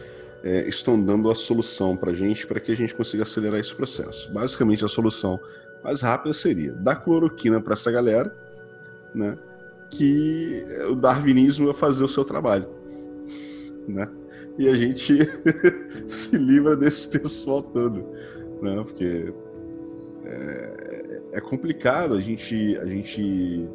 é, 0.44 0.68
estão 0.68 1.02
dando 1.02 1.28
a 1.28 1.34
solução 1.34 1.96
para 1.96 2.12
a 2.12 2.14
gente 2.14 2.46
para 2.46 2.60
que 2.60 2.70
a 2.70 2.76
gente 2.76 2.94
consiga 2.94 3.24
acelerar 3.24 3.58
esse 3.58 3.74
processo. 3.74 4.32
Basicamente, 4.32 4.84
a 4.84 4.88
solução 4.88 5.40
mais 5.82 6.02
rápida 6.02 6.32
seria 6.32 6.72
dar 6.72 6.96
cloroquina 6.96 7.60
para 7.60 7.72
essa 7.72 7.90
galera, 7.90 8.32
né? 9.12 9.36
Que 9.90 10.64
o 10.88 10.94
darwinismo 10.94 11.66
ia 11.66 11.74
fazer 11.74 12.04
o 12.04 12.08
seu 12.08 12.24
trabalho, 12.24 12.68
né? 13.88 14.08
E 14.58 14.68
a 14.68 14.74
gente 14.74 15.18
se 16.06 16.36
livra 16.38 16.76
desse 16.76 17.08
pessoal 17.08 17.62
todo, 17.62 18.08
né? 18.62 18.76
Porque 18.84 19.34
é, 20.24 21.01
é 21.32 21.40
complicado 21.40 22.14
a 22.14 22.20
gente, 22.20 22.76
a 22.78 22.84
gente 22.84 23.68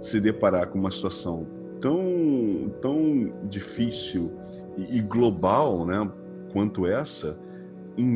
se 0.00 0.20
deparar 0.20 0.68
com 0.68 0.78
uma 0.78 0.90
situação 0.90 1.46
tão, 1.80 2.72
tão 2.80 3.32
difícil 3.48 4.32
e, 4.76 4.98
e 4.98 5.00
global 5.00 5.86
né, 5.86 6.10
quanto 6.52 6.86
essa, 6.86 7.38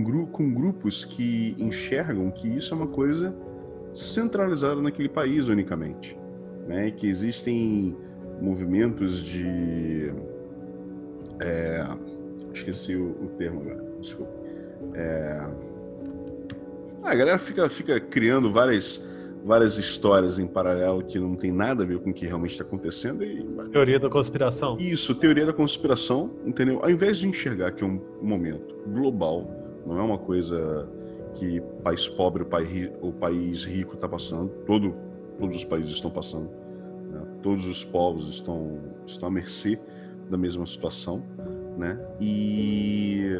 gru 0.03 0.27
com 0.27 0.53
grupos 0.53 1.05
que 1.05 1.55
enxergam 1.59 2.31
que 2.31 2.49
isso 2.49 2.75
é 2.75 2.77
uma 2.77 2.89
coisa 2.89 3.35
centralizada 3.95 4.83
naquele 4.83 5.09
país 5.09 5.49
unicamente. 5.49 6.19
Né, 6.67 6.91
que 6.91 7.07
existem 7.07 7.97
movimentos 8.43 9.23
de. 9.23 10.13
É, 11.41 11.83
esqueci 12.53 12.95
o, 12.95 13.11
o 13.25 13.29
termo 13.39 13.63
agora, 13.63 13.83
desculpa. 13.99 14.33
É, 14.93 15.51
a 17.03 17.15
galera 17.15 17.39
fica, 17.39 17.69
fica 17.69 18.01
criando 18.01 18.51
várias 18.53 19.01
várias 19.45 19.79
histórias 19.79 20.39
em 20.39 20.47
paralelo 20.47 21.03
que 21.03 21.19
não 21.19 21.35
tem 21.35 21.53
nada 21.53 21.83
a 21.83 21.87
ver 21.87 21.99
com 22.01 22.11
o 22.11 22.13
que 22.13 22.27
realmente 22.27 22.51
está 22.51 22.65
acontecendo. 22.65 23.25
E... 23.25 23.43
Teoria 23.71 23.99
da 23.99 24.11
conspiração. 24.11 24.77
Isso, 24.79 25.15
teoria 25.15 25.47
da 25.47 25.53
conspiração, 25.53 26.31
entendeu? 26.45 26.81
Ao 26.83 26.91
invés 26.91 27.19
de 27.19 27.29
enxergar 27.29 27.73
que 27.73 27.83
é 27.83 27.87
um 27.87 28.01
momento 28.21 28.75
global, 28.87 29.51
não 29.87 29.99
é 29.99 30.03
uma 30.03 30.19
coisa 30.19 30.89
que 31.35 31.61
país 31.83 32.09
pobre 32.09 32.45
ou 33.01 33.13
país 33.13 33.65
rico 33.65 33.95
está 33.95 34.09
passando, 34.09 34.51
todo, 34.67 34.95
todos 35.39 35.57
os 35.57 35.65
países 35.65 35.93
estão 35.93 36.11
passando, 36.11 36.51
né? 37.11 37.23
todos 37.43 37.67
os 37.69 37.85
povos 37.85 38.29
estão, 38.29 38.79
estão 39.07 39.29
à 39.29 39.33
mercê 39.33 39.79
da 40.29 40.37
mesma 40.37 40.67
situação, 40.67 41.23
né? 41.77 41.99
E 42.21 43.31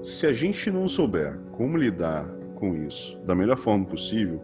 se 0.00 0.26
a 0.26 0.32
gente 0.32 0.70
não 0.70 0.88
souber 0.88 1.38
como 1.52 1.76
lidar 1.76 2.30
com 2.56 2.74
isso 2.86 3.18
da 3.24 3.34
melhor 3.34 3.56
forma 3.56 3.84
possível, 3.84 4.42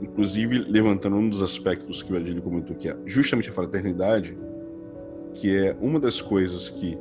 inclusive 0.00 0.58
levantando 0.58 1.16
um 1.16 1.28
dos 1.28 1.42
aspectos 1.42 2.02
que 2.02 2.12
o 2.12 2.16
Adilho 2.16 2.40
comentou, 2.40 2.76
que 2.76 2.88
é 2.88 2.96
justamente 3.04 3.48
a 3.48 3.52
fraternidade, 3.52 4.36
que 5.34 5.54
é 5.54 5.76
uma 5.80 5.98
das 5.98 6.22
coisas 6.22 6.70
que 6.70 6.96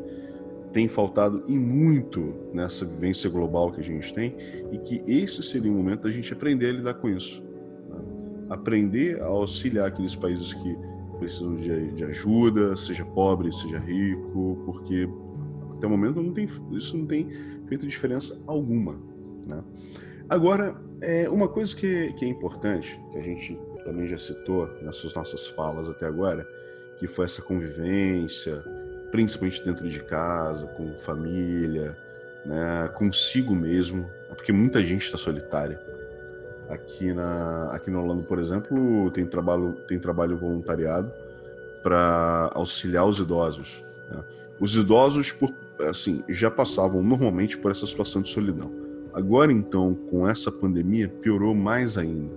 tem 0.73 0.87
faltado 0.87 1.43
e 1.47 1.57
muito 1.57 2.33
nessa 2.51 2.83
vivência 2.83 3.29
global 3.29 3.71
que 3.71 3.79
a 3.79 3.83
gente 3.83 4.11
tem, 4.13 4.35
e 4.71 4.79
que 4.79 5.03
esse 5.07 5.43
seria 5.43 5.71
o 5.71 5.75
momento 5.75 6.01
da 6.01 6.11
gente 6.11 6.33
aprender 6.33 6.69
a 6.69 6.71
lidar 6.73 6.93
com 6.95 7.07
isso. 7.07 7.43
Né? 7.89 7.99
Aprender 8.49 9.21
a 9.21 9.27
auxiliar 9.27 9.87
aqueles 9.87 10.15
países 10.15 10.51
que 10.51 10.75
precisam 11.19 11.55
de, 11.55 11.91
de, 11.91 12.03
ajuda, 12.03 12.75
seja 12.75 13.05
pobre, 13.05 13.53
seja 13.53 13.77
rico, 13.77 14.61
porque 14.65 15.07
até 15.77 15.85
o 15.85 15.89
momento 15.89 16.21
não 16.21 16.33
tem, 16.33 16.47
isso 16.71 16.97
não 16.97 17.05
tem 17.05 17.29
feito 17.67 17.85
diferença 17.87 18.37
alguma. 18.47 18.97
Né? 19.45 19.63
Agora, 20.29 20.75
é, 21.01 21.29
uma 21.29 21.47
coisa 21.47 21.75
que, 21.75 22.13
que 22.13 22.25
é 22.25 22.27
importante, 22.27 22.99
que 23.11 23.17
a 23.17 23.21
gente 23.21 23.59
também 23.83 24.07
já 24.07 24.17
citou 24.17 24.69
nessas 24.81 25.13
nossas 25.13 25.47
falas 25.47 25.89
até 25.89 26.05
agora, 26.05 26.47
que 26.97 27.07
foi 27.07 27.25
essa 27.25 27.41
convivência, 27.41 28.63
principalmente 29.11 29.63
dentro 29.63 29.87
de 29.87 29.99
casa, 30.03 30.65
com 30.67 30.93
família, 30.95 31.95
né, 32.45 32.89
consigo 32.95 33.53
mesmo, 33.53 34.09
porque 34.29 34.51
muita 34.51 34.81
gente 34.81 35.03
está 35.03 35.17
solitária. 35.17 35.79
Aqui 36.69 37.13
na 37.13 37.69
aqui 37.71 37.91
na 37.91 37.99
Holanda, 37.99 38.23
por 38.23 38.39
exemplo, 38.39 39.11
tem 39.11 39.25
trabalho 39.25 39.73
tem 39.87 39.99
trabalho 39.99 40.37
voluntariado 40.37 41.11
para 41.83 42.49
auxiliar 42.53 43.05
os 43.05 43.19
idosos. 43.19 43.83
Né? 44.09 44.23
Os 44.59 44.75
idosos, 44.75 45.31
por, 45.31 45.53
assim, 45.81 46.23
já 46.29 46.49
passavam 46.49 47.03
normalmente 47.03 47.57
por 47.57 47.69
essa 47.69 47.85
situação 47.85 48.21
de 48.21 48.29
solidão. 48.29 48.82
Agora, 49.13 49.51
então, 49.51 49.93
com 50.09 50.27
essa 50.27 50.51
pandemia, 50.51 51.07
piorou 51.07 51.53
mais 51.53 51.97
ainda. 51.99 52.33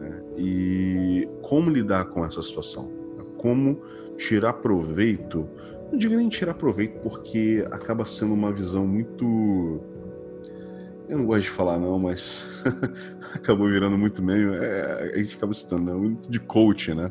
Né? 0.00 0.22
E 0.36 1.28
como 1.40 1.70
lidar 1.70 2.06
com 2.06 2.24
essa 2.24 2.42
situação? 2.42 2.90
Como 3.36 3.80
tirar 4.16 4.54
proveito? 4.54 5.48
Não 5.90 5.96
digo 5.96 6.16
nem 6.16 6.28
tirar 6.28 6.54
proveito, 6.54 6.98
porque 7.00 7.64
acaba 7.70 8.04
sendo 8.04 8.34
uma 8.34 8.50
visão 8.52 8.86
muito. 8.86 9.80
Eu 11.08 11.18
não 11.18 11.26
gosto 11.26 11.42
de 11.42 11.50
falar, 11.50 11.78
não, 11.78 11.98
mas 11.98 12.48
acabou 13.32 13.68
virando 13.68 13.96
muito 13.96 14.20
meio. 14.20 14.54
É, 14.54 15.12
a 15.14 15.18
gente 15.18 15.36
acaba 15.36 15.54
citando, 15.54 15.84
né? 15.84 15.92
muito 15.92 16.28
de 16.28 16.40
coach, 16.40 16.92
né? 16.92 17.08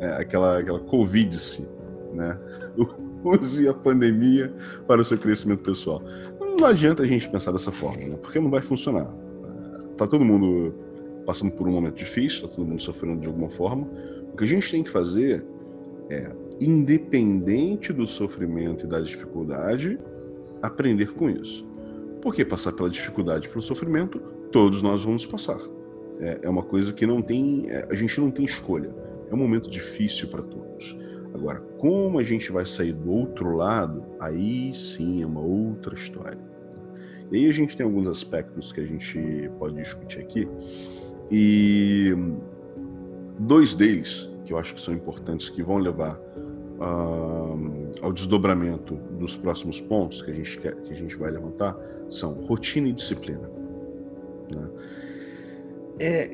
É, 0.00 0.08
aquela, 0.16 0.58
aquela 0.58 0.80
Covid-se, 0.80 1.68
né? 2.14 2.36
Use 3.24 3.66
a 3.68 3.74
pandemia 3.74 4.52
para 4.86 5.00
o 5.00 5.04
seu 5.04 5.18
crescimento 5.18 5.62
pessoal 5.62 6.00
não 6.56 6.66
adianta 6.66 7.02
a 7.02 7.06
gente 7.06 7.28
pensar 7.28 7.52
dessa 7.52 7.72
forma, 7.72 8.06
né? 8.06 8.16
porque 8.20 8.38
não 8.40 8.50
vai 8.50 8.62
funcionar. 8.62 9.06
Tá 9.96 10.06
todo 10.06 10.24
mundo 10.24 10.74
passando 11.24 11.50
por 11.52 11.66
um 11.66 11.72
momento 11.72 11.96
difícil, 11.96 12.42
tá 12.42 12.54
todo 12.54 12.66
mundo 12.66 12.80
sofrendo 12.80 13.20
de 13.20 13.26
alguma 13.26 13.48
forma. 13.48 13.88
O 14.32 14.36
que 14.36 14.44
a 14.44 14.46
gente 14.46 14.70
tem 14.70 14.82
que 14.82 14.90
fazer 14.90 15.44
é, 16.10 16.30
independente 16.60 17.92
do 17.92 18.06
sofrimento 18.06 18.86
e 18.86 18.88
da 18.88 19.00
dificuldade, 19.00 19.98
aprender 20.62 21.12
com 21.12 21.28
isso. 21.28 21.66
Porque 22.22 22.44
passar 22.44 22.72
pela 22.72 22.88
dificuldade, 22.88 23.48
pelo 23.48 23.62
sofrimento, 23.62 24.18
todos 24.50 24.82
nós 24.82 25.04
vamos 25.04 25.26
passar. 25.26 25.60
É, 26.18 26.40
é 26.42 26.48
uma 26.48 26.62
coisa 26.62 26.92
que 26.92 27.06
não 27.06 27.20
tem, 27.20 27.66
é, 27.68 27.86
a 27.90 27.94
gente 27.94 28.20
não 28.20 28.30
tem 28.30 28.44
escolha. 28.44 28.94
É 29.30 29.34
um 29.34 29.38
momento 29.38 29.68
difícil 29.68 30.28
para 30.28 30.42
todos. 30.42 30.96
Agora, 31.36 31.60
como 31.78 32.18
a 32.18 32.22
gente 32.22 32.50
vai 32.50 32.64
sair 32.64 32.94
do 32.94 33.10
outro 33.10 33.54
lado, 33.54 34.02
aí 34.18 34.72
sim 34.72 35.22
é 35.22 35.26
uma 35.26 35.42
outra 35.42 35.94
história. 35.94 36.38
E 37.30 37.36
aí 37.36 37.50
a 37.50 37.52
gente 37.52 37.76
tem 37.76 37.84
alguns 37.84 38.08
aspectos 38.08 38.72
que 38.72 38.80
a 38.80 38.86
gente 38.86 39.50
pode 39.58 39.74
discutir 39.74 40.20
aqui. 40.20 40.48
E 41.30 42.14
dois 43.38 43.74
deles, 43.74 44.30
que 44.46 44.52
eu 44.52 44.58
acho 44.58 44.74
que 44.74 44.80
são 44.80 44.94
importantes, 44.94 45.50
que 45.50 45.62
vão 45.62 45.76
levar 45.76 46.16
uh, 46.16 47.90
ao 48.00 48.12
desdobramento 48.12 48.94
dos 49.18 49.36
próximos 49.36 49.78
pontos 49.78 50.22
que 50.22 50.30
a 50.30 50.34
gente, 50.34 50.58
quer, 50.58 50.74
que 50.76 50.92
a 50.92 50.96
gente 50.96 51.16
vai 51.16 51.30
levantar, 51.30 51.76
são 52.08 52.32
rotina 52.32 52.88
e 52.88 52.92
disciplina. 52.92 53.50
Né? 54.50 54.68
É, 55.98 56.30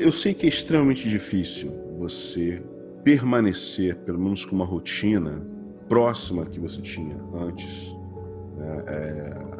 eu 0.00 0.12
sei 0.12 0.32
que 0.32 0.46
é 0.46 0.48
extremamente 0.48 1.08
difícil 1.08 1.72
você 1.98 2.62
permanecer, 3.06 3.94
pelo 3.98 4.18
menos 4.18 4.44
com 4.44 4.56
uma 4.56 4.64
rotina 4.64 5.40
próxima 5.88 6.44
que 6.44 6.58
você 6.58 6.82
tinha 6.82 7.16
antes. 7.32 7.94
Né? 8.56 8.84
É, 8.88 9.56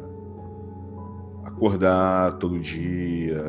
acordar 1.45 2.39
todo 2.39 2.59
dia, 2.59 3.41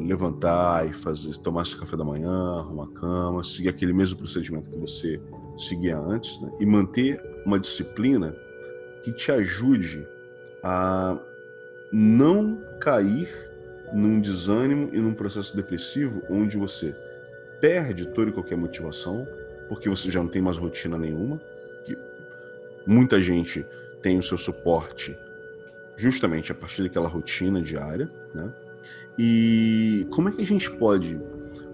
levantar 0.00 0.88
e 0.88 0.92
fazer, 0.92 1.36
tomar 1.38 1.66
seu 1.66 1.80
café 1.80 1.96
da 1.96 2.04
manhã, 2.04 2.60
arrumar 2.60 2.84
a 2.84 3.00
cama, 3.00 3.42
seguir 3.42 3.70
aquele 3.70 3.92
mesmo 3.92 4.16
procedimento 4.16 4.70
que 4.70 4.78
você 4.78 5.20
seguia 5.58 5.98
antes, 5.98 6.40
né? 6.40 6.48
e 6.60 6.64
manter 6.64 7.20
uma 7.44 7.58
disciplina 7.58 8.32
que 9.02 9.12
te 9.12 9.32
ajude 9.32 10.06
a 10.62 11.18
não 11.92 12.62
cair 12.80 13.28
num 13.92 14.20
desânimo 14.20 14.88
e 14.92 15.00
num 15.00 15.14
processo 15.14 15.56
depressivo 15.56 16.22
onde 16.30 16.56
você 16.56 16.94
perde 17.62 18.08
toda 18.08 18.28
e 18.28 18.32
qualquer 18.32 18.56
motivação, 18.56 19.24
porque 19.68 19.88
você 19.88 20.10
já 20.10 20.20
não 20.20 20.28
tem 20.28 20.42
mais 20.42 20.56
rotina 20.56 20.98
nenhuma, 20.98 21.40
que 21.84 21.96
muita 22.84 23.22
gente 23.22 23.64
tem 24.02 24.18
o 24.18 24.22
seu 24.22 24.36
suporte 24.36 25.16
justamente 25.96 26.50
a 26.50 26.56
partir 26.56 26.82
daquela 26.82 27.06
rotina 27.06 27.62
diária, 27.62 28.10
né? 28.34 28.52
E 29.16 30.08
como 30.10 30.28
é 30.28 30.32
que 30.32 30.42
a 30.42 30.44
gente 30.44 30.68
pode, 30.72 31.20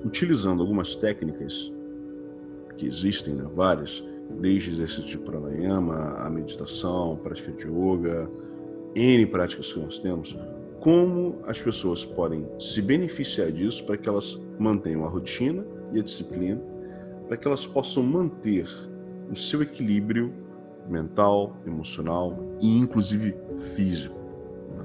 utilizando 0.04 0.60
algumas 0.60 0.94
técnicas 0.94 1.72
que 2.76 2.84
existem, 2.84 3.34
né, 3.34 3.48
várias, 3.54 4.04
desde 4.38 4.72
exercício 4.72 5.04
de 5.04 5.18
pranayama, 5.18 6.18
a 6.18 6.28
meditação, 6.28 7.16
prática 7.16 7.50
de 7.50 7.66
yoga, 7.66 8.28
N 8.94 9.24
práticas 9.26 9.72
que 9.72 9.80
nós 9.80 9.98
temos, 9.98 10.36
como 10.80 11.40
as 11.46 11.62
pessoas 11.62 12.04
podem 12.04 12.46
se 12.60 12.82
beneficiar 12.82 13.50
disso 13.50 13.84
para 13.86 13.96
que 13.96 14.06
elas 14.06 14.38
mantenham 14.58 15.06
a 15.06 15.08
rotina 15.08 15.77
e 15.92 16.00
a 16.00 16.02
disciplina, 16.02 16.60
para 17.26 17.36
que 17.36 17.46
elas 17.46 17.66
possam 17.66 18.02
manter 18.02 18.66
o 19.30 19.36
seu 19.36 19.62
equilíbrio 19.62 20.32
mental, 20.88 21.56
emocional 21.66 22.56
e 22.60 22.78
inclusive 22.78 23.34
físico. 23.76 24.18
Né? 24.70 24.84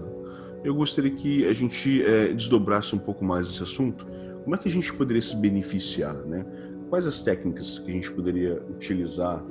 Eu 0.63 0.75
gostaria 0.75 1.11
que 1.11 1.47
a 1.47 1.53
gente 1.53 2.03
é, 2.03 2.33
desdobrasse 2.33 2.95
um 2.95 2.99
pouco 2.99 3.23
mais 3.23 3.47
esse 3.47 3.63
assunto. 3.63 4.05
Como 4.43 4.55
é 4.55 4.57
que 4.57 4.67
a 4.67 4.71
gente 4.71 4.93
poderia 4.93 5.21
se 5.21 5.35
beneficiar, 5.35 6.13
né? 6.13 6.45
Quais 6.89 7.07
as 7.07 7.21
técnicas 7.21 7.79
que 7.79 7.89
a 7.89 7.93
gente 7.93 8.11
poderia 8.11 8.61
utilizar 8.69 9.43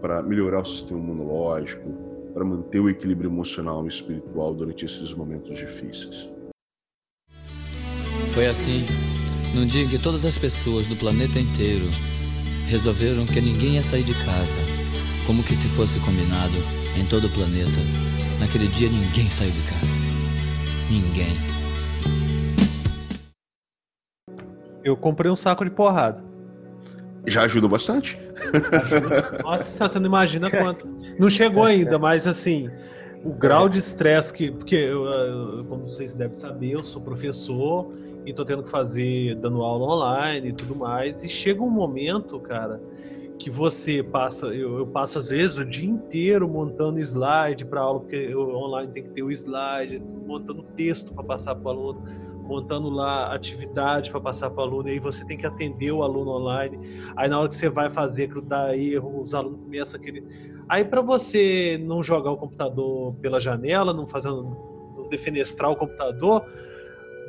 para 0.00 0.22
melhorar 0.22 0.60
o 0.60 0.64
sistema 0.64 1.00
imunológico, 1.00 1.90
para 2.34 2.44
manter 2.44 2.78
o 2.78 2.90
equilíbrio 2.90 3.30
emocional 3.30 3.84
e 3.86 3.88
espiritual 3.88 4.54
durante 4.54 4.84
esses 4.84 5.14
momentos 5.14 5.56
difíceis? 5.56 6.30
Foi 8.34 8.46
assim, 8.46 8.84
num 9.54 9.64
dia 9.64 9.84
em 9.84 9.88
que 9.88 9.98
todas 9.98 10.24
as 10.24 10.36
pessoas 10.36 10.88
do 10.88 10.96
planeta 10.96 11.38
inteiro 11.38 11.88
resolveram 12.66 13.24
que 13.24 13.40
ninguém 13.40 13.74
ia 13.76 13.84
sair 13.84 14.02
de 14.02 14.12
casa, 14.24 14.58
como 15.26 15.44
que 15.44 15.54
se 15.54 15.68
fosse 15.68 16.00
combinado 16.00 16.56
em 16.98 17.06
todo 17.06 17.28
o 17.28 17.30
planeta. 17.30 17.70
Naquele 18.40 18.66
dia 18.66 18.88
ninguém 18.88 19.30
saiu 19.30 19.52
de 19.52 19.60
casa. 19.60 20.00
Ninguém. 20.90 21.36
Eu 24.82 24.96
comprei 24.96 25.30
um 25.30 25.36
saco 25.36 25.64
de 25.64 25.70
porrada. 25.70 26.22
Já 27.26 27.44
ajuda 27.44 27.68
bastante. 27.68 28.18
Nossa, 29.42 29.88
você 29.88 29.98
não 30.00 30.06
imagina 30.06 30.50
quanto. 30.50 30.86
Não 31.18 31.30
chegou 31.30 31.62
ainda, 31.62 31.98
mas 31.98 32.26
assim, 32.26 32.68
o 33.24 33.30
grau 33.30 33.68
de 33.68 33.78
estresse 33.78 34.32
que. 34.32 34.50
Porque, 34.50 34.74
eu, 34.74 35.64
como 35.68 35.88
vocês 35.88 36.14
devem 36.14 36.34
saber, 36.34 36.72
eu 36.72 36.84
sou 36.84 37.00
professor 37.00 37.90
e 38.24 38.32
tô 38.32 38.44
tendo 38.44 38.62
que 38.62 38.70
fazer, 38.70 39.34
dando 39.36 39.62
aula 39.62 39.94
online 39.94 40.48
e 40.48 40.52
tudo 40.52 40.74
mais. 40.74 41.22
E 41.22 41.28
chega 41.28 41.62
um 41.62 41.70
momento, 41.70 42.38
cara, 42.40 42.80
que 43.38 43.50
você 43.50 44.02
passa. 44.02 44.46
Eu, 44.46 44.78
eu 44.78 44.86
passo, 44.86 45.18
às 45.18 45.28
vezes, 45.28 45.58
o 45.58 45.64
dia 45.64 45.88
inteiro 45.88 46.48
montando 46.48 46.98
slide 47.00 47.64
para 47.64 47.80
aula, 47.80 48.00
porque 48.00 48.16
eu, 48.16 48.48
online 48.48 48.92
tem 48.92 49.02
que 49.02 49.10
ter 49.10 49.22
o 49.22 49.30
slide, 49.30 50.02
montando 50.26 50.62
texto 50.76 51.12
para 51.12 51.24
passar 51.24 51.54
para 51.54 51.66
o 51.66 51.70
aluno 51.70 52.24
montando 52.44 52.90
lá 52.90 53.34
atividade 53.34 54.10
para 54.10 54.20
passar 54.20 54.50
para 54.50 54.60
o 54.60 54.66
aluno, 54.66 54.88
e 54.88 54.92
aí 54.92 54.98
você 54.98 55.24
tem 55.24 55.36
que 55.36 55.46
atender 55.46 55.90
o 55.90 56.02
aluno 56.02 56.30
online. 56.32 56.78
Aí 57.16 57.28
na 57.28 57.38
hora 57.38 57.48
que 57.48 57.54
você 57.54 57.68
vai 57.68 57.90
fazer, 57.90 58.28
que 58.28 58.40
dá 58.42 58.76
erro, 58.76 59.20
os 59.20 59.34
alunos 59.34 59.60
começam 59.60 59.98
aquele. 59.98 60.22
Aí 60.68 60.84
para 60.84 61.00
você 61.00 61.80
não 61.82 62.02
jogar 62.02 62.30
o 62.30 62.36
computador 62.36 63.14
pela 63.14 63.40
janela, 63.40 63.92
não 63.92 64.06
fazendo, 64.06 64.42
não 64.96 65.08
defenestrar 65.08 65.70
o 65.70 65.76
computador, 65.76 66.44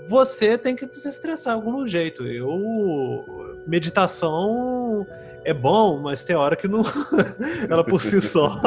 você 0.08 0.58
tem 0.58 0.76
que 0.76 0.86
desestressar 0.86 1.58
de 1.58 1.66
algum 1.66 1.88
jeito. 1.88 2.26
Eu 2.26 3.62
meditação 3.68 5.06
é 5.44 5.54
bom, 5.54 6.00
mas 6.00 6.24
tem 6.24 6.36
hora 6.36 6.56
que 6.56 6.68
não 6.68 6.84
ela 7.70 7.84
por 7.84 8.02
si 8.02 8.20
só 8.22 8.60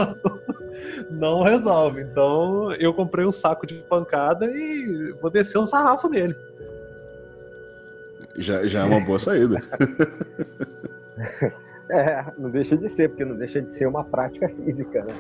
não 1.11 1.43
resolve. 1.43 2.03
Então 2.03 2.73
eu 2.75 2.95
comprei 2.95 3.27
um 3.27 3.33
saco 3.33 3.67
de 3.67 3.75
pancada 3.89 4.47
e 4.47 5.13
vou 5.21 5.31
descer 5.31 5.59
um 5.59 5.67
sarrafo 5.67 6.09
nele. 6.09 6.35
Já, 8.37 8.65
já 8.67 8.83
é 8.83 8.85
uma 8.85 9.01
boa 9.01 9.19
saída. 9.19 9.61
é, 11.91 12.25
não 12.39 12.51
deixa 12.51 12.77
de 12.77 12.89
ser, 12.89 13.09
porque 13.09 13.25
não 13.25 13.37
deixa 13.37 13.61
de 13.61 13.73
ser 13.73 13.87
uma 13.87 14.05
prática 14.05 14.49
física, 14.49 15.05
né? 15.05 15.15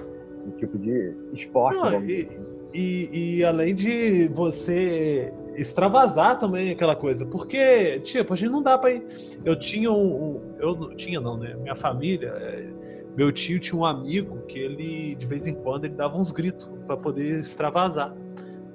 Um 0.46 0.52
tipo 0.52 0.78
de 0.78 1.12
esporte. 1.32 1.78
Não, 1.78 2.04
e, 2.04 2.22
assim. 2.22 2.46
e, 2.72 3.38
e 3.38 3.44
além 3.44 3.74
de 3.74 4.28
você 4.28 5.32
extravasar 5.60 6.38
também 6.38 6.70
aquela 6.70 6.96
coisa. 6.96 7.26
Porque, 7.26 8.00
tipo, 8.00 8.32
a 8.32 8.36
gente 8.36 8.50
não 8.50 8.62
dá 8.62 8.78
pra 8.78 8.92
ir. 8.92 9.04
Eu 9.44 9.58
tinha 9.58 9.90
um. 9.90 10.14
um 10.14 10.54
eu 10.58 10.74
não 10.74 10.94
tinha, 10.94 11.20
não, 11.20 11.36
né? 11.36 11.54
Minha 11.54 11.74
família. 11.74 12.28
É, 12.28 12.68
meu 13.16 13.32
tio 13.32 13.58
tinha 13.58 13.76
um 13.76 13.84
amigo 13.84 14.42
que 14.46 14.58
ele, 14.58 15.16
de 15.16 15.26
vez 15.26 15.46
em 15.46 15.54
quando, 15.54 15.86
ele 15.86 15.94
dava 15.94 16.16
uns 16.16 16.30
gritos 16.30 16.68
para 16.86 16.96
poder 16.96 17.40
extravasar. 17.40 18.14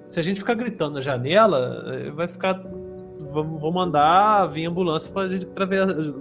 Se 0.10 0.20
a 0.20 0.24
gente 0.24 0.42
ficar 0.42 0.54
gritando 0.54 0.96
na 0.96 1.02
janela, 1.02 1.84
eh, 1.88 2.12
vai 2.12 2.28
ficar. 2.28 2.62
Vou 3.32 3.72
mandar 3.72 4.46
vir 4.48 4.66
ambulância 4.66 5.12
para 5.12 5.26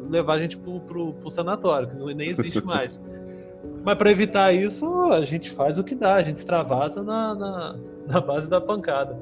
levar 0.09 0.35
a 0.35 0.39
gente 0.39 0.57
pro, 0.57 0.81
pro, 0.81 1.13
pro 1.15 1.31
sanatório, 1.31 1.89
que 1.89 2.15
nem 2.15 2.31
existe 2.31 2.65
mais. 2.65 3.03
Mas 3.85 3.99
para 3.99 4.11
evitar 4.11 4.55
isso, 4.55 4.87
a 5.13 5.25
gente 5.25 5.51
faz 5.51 5.79
o 5.79 5.85
que 5.85 5.95
dá, 5.95 6.15
a 6.15 6.23
gente 6.23 6.37
extravasa 6.37 7.03
na, 7.03 7.35
na, 7.35 7.79
na 8.09 8.21
base 8.21 8.49
da 8.49 8.61
pancada. 8.61 9.19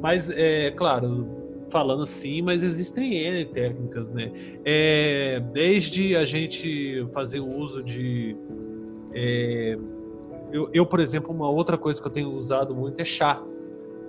Mas, 0.00 0.30
é 0.30 0.70
claro, 0.72 1.40
falando 1.70 2.02
assim, 2.02 2.42
mas 2.42 2.62
existem 2.62 3.14
N 3.14 3.44
técnicas, 3.46 4.10
né? 4.10 4.30
É, 4.64 5.42
desde 5.52 6.16
a 6.16 6.24
gente 6.24 7.06
fazer 7.12 7.40
o 7.40 7.48
uso 7.48 7.82
de. 7.82 8.36
É, 9.14 9.78
eu, 10.52 10.68
eu, 10.72 10.84
por 10.84 11.00
exemplo, 11.00 11.32
uma 11.32 11.48
outra 11.48 11.78
coisa 11.78 12.00
que 12.00 12.06
eu 12.06 12.12
tenho 12.12 12.32
usado 12.32 12.74
muito 12.74 13.00
é 13.00 13.04
chá. 13.04 13.42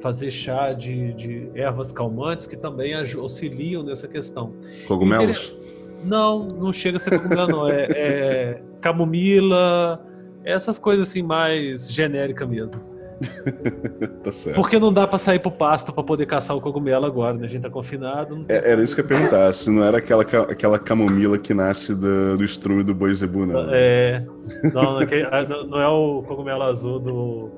Fazer 0.01 0.31
chá 0.31 0.73
de, 0.73 1.13
de 1.13 1.51
ervas 1.53 1.91
calmantes 1.91 2.47
que 2.47 2.57
também 2.57 2.93
auxiliam 2.95 3.83
nessa 3.83 4.07
questão. 4.07 4.51
Cogumelos? 4.87 5.55
Não, 6.03 6.47
não 6.47 6.73
chega 6.73 6.97
a 6.97 6.99
ser 6.99 7.19
cogumelo, 7.19 7.47
não. 7.47 7.69
É, 7.69 7.85
é 7.91 8.61
camomila, 8.81 10.03
essas 10.43 10.79
coisas 10.79 11.09
assim 11.09 11.21
mais 11.21 11.91
genéricas 11.91 12.49
mesmo. 12.49 12.90
tá 14.23 14.31
certo. 14.31 14.55
Porque 14.55 14.79
não 14.79 14.91
dá 14.91 15.07
pra 15.07 15.17
sair 15.17 15.39
pro 15.39 15.51
pasto 15.51 15.93
pra 15.93 16.03
poder 16.03 16.25
caçar 16.25 16.55
o 16.55 16.61
cogumelo 16.61 17.05
agora, 17.05 17.35
né? 17.35 17.45
A 17.45 17.47
gente 17.47 17.61
tá 17.61 17.69
confinado. 17.69 18.45
É, 18.49 18.71
era 18.71 18.81
isso 18.81 18.95
que 18.95 19.01
eu 19.01 19.05
ia 19.05 19.09
perguntar, 19.09 19.51
se 19.53 19.69
não 19.69 19.83
era 19.83 19.97
aquela, 19.97 20.23
aquela 20.23 20.79
camomila 20.79 21.37
que 21.37 21.53
nasce 21.53 21.95
do, 21.95 22.37
do 22.37 22.43
estrume 22.43 22.83
do 22.83 22.93
boi 22.93 23.13
zebu, 23.13 23.45
não. 23.45 23.67
É. 23.71 24.25
Não, 24.73 24.99
não, 24.99 25.67
não 25.67 25.81
é 25.81 25.87
o 25.87 26.23
cogumelo 26.23 26.63
azul 26.63 26.99
do, 26.99 27.49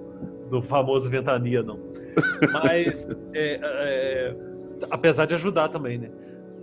do 0.49 0.61
famoso 0.61 1.09
Ventania, 1.09 1.63
não. 1.63 1.79
Mas, 2.51 3.07
é, 3.33 3.59
é, 3.61 4.35
apesar 4.91 5.25
de 5.25 5.35
ajudar 5.35 5.69
também, 5.69 5.97
né? 5.97 6.09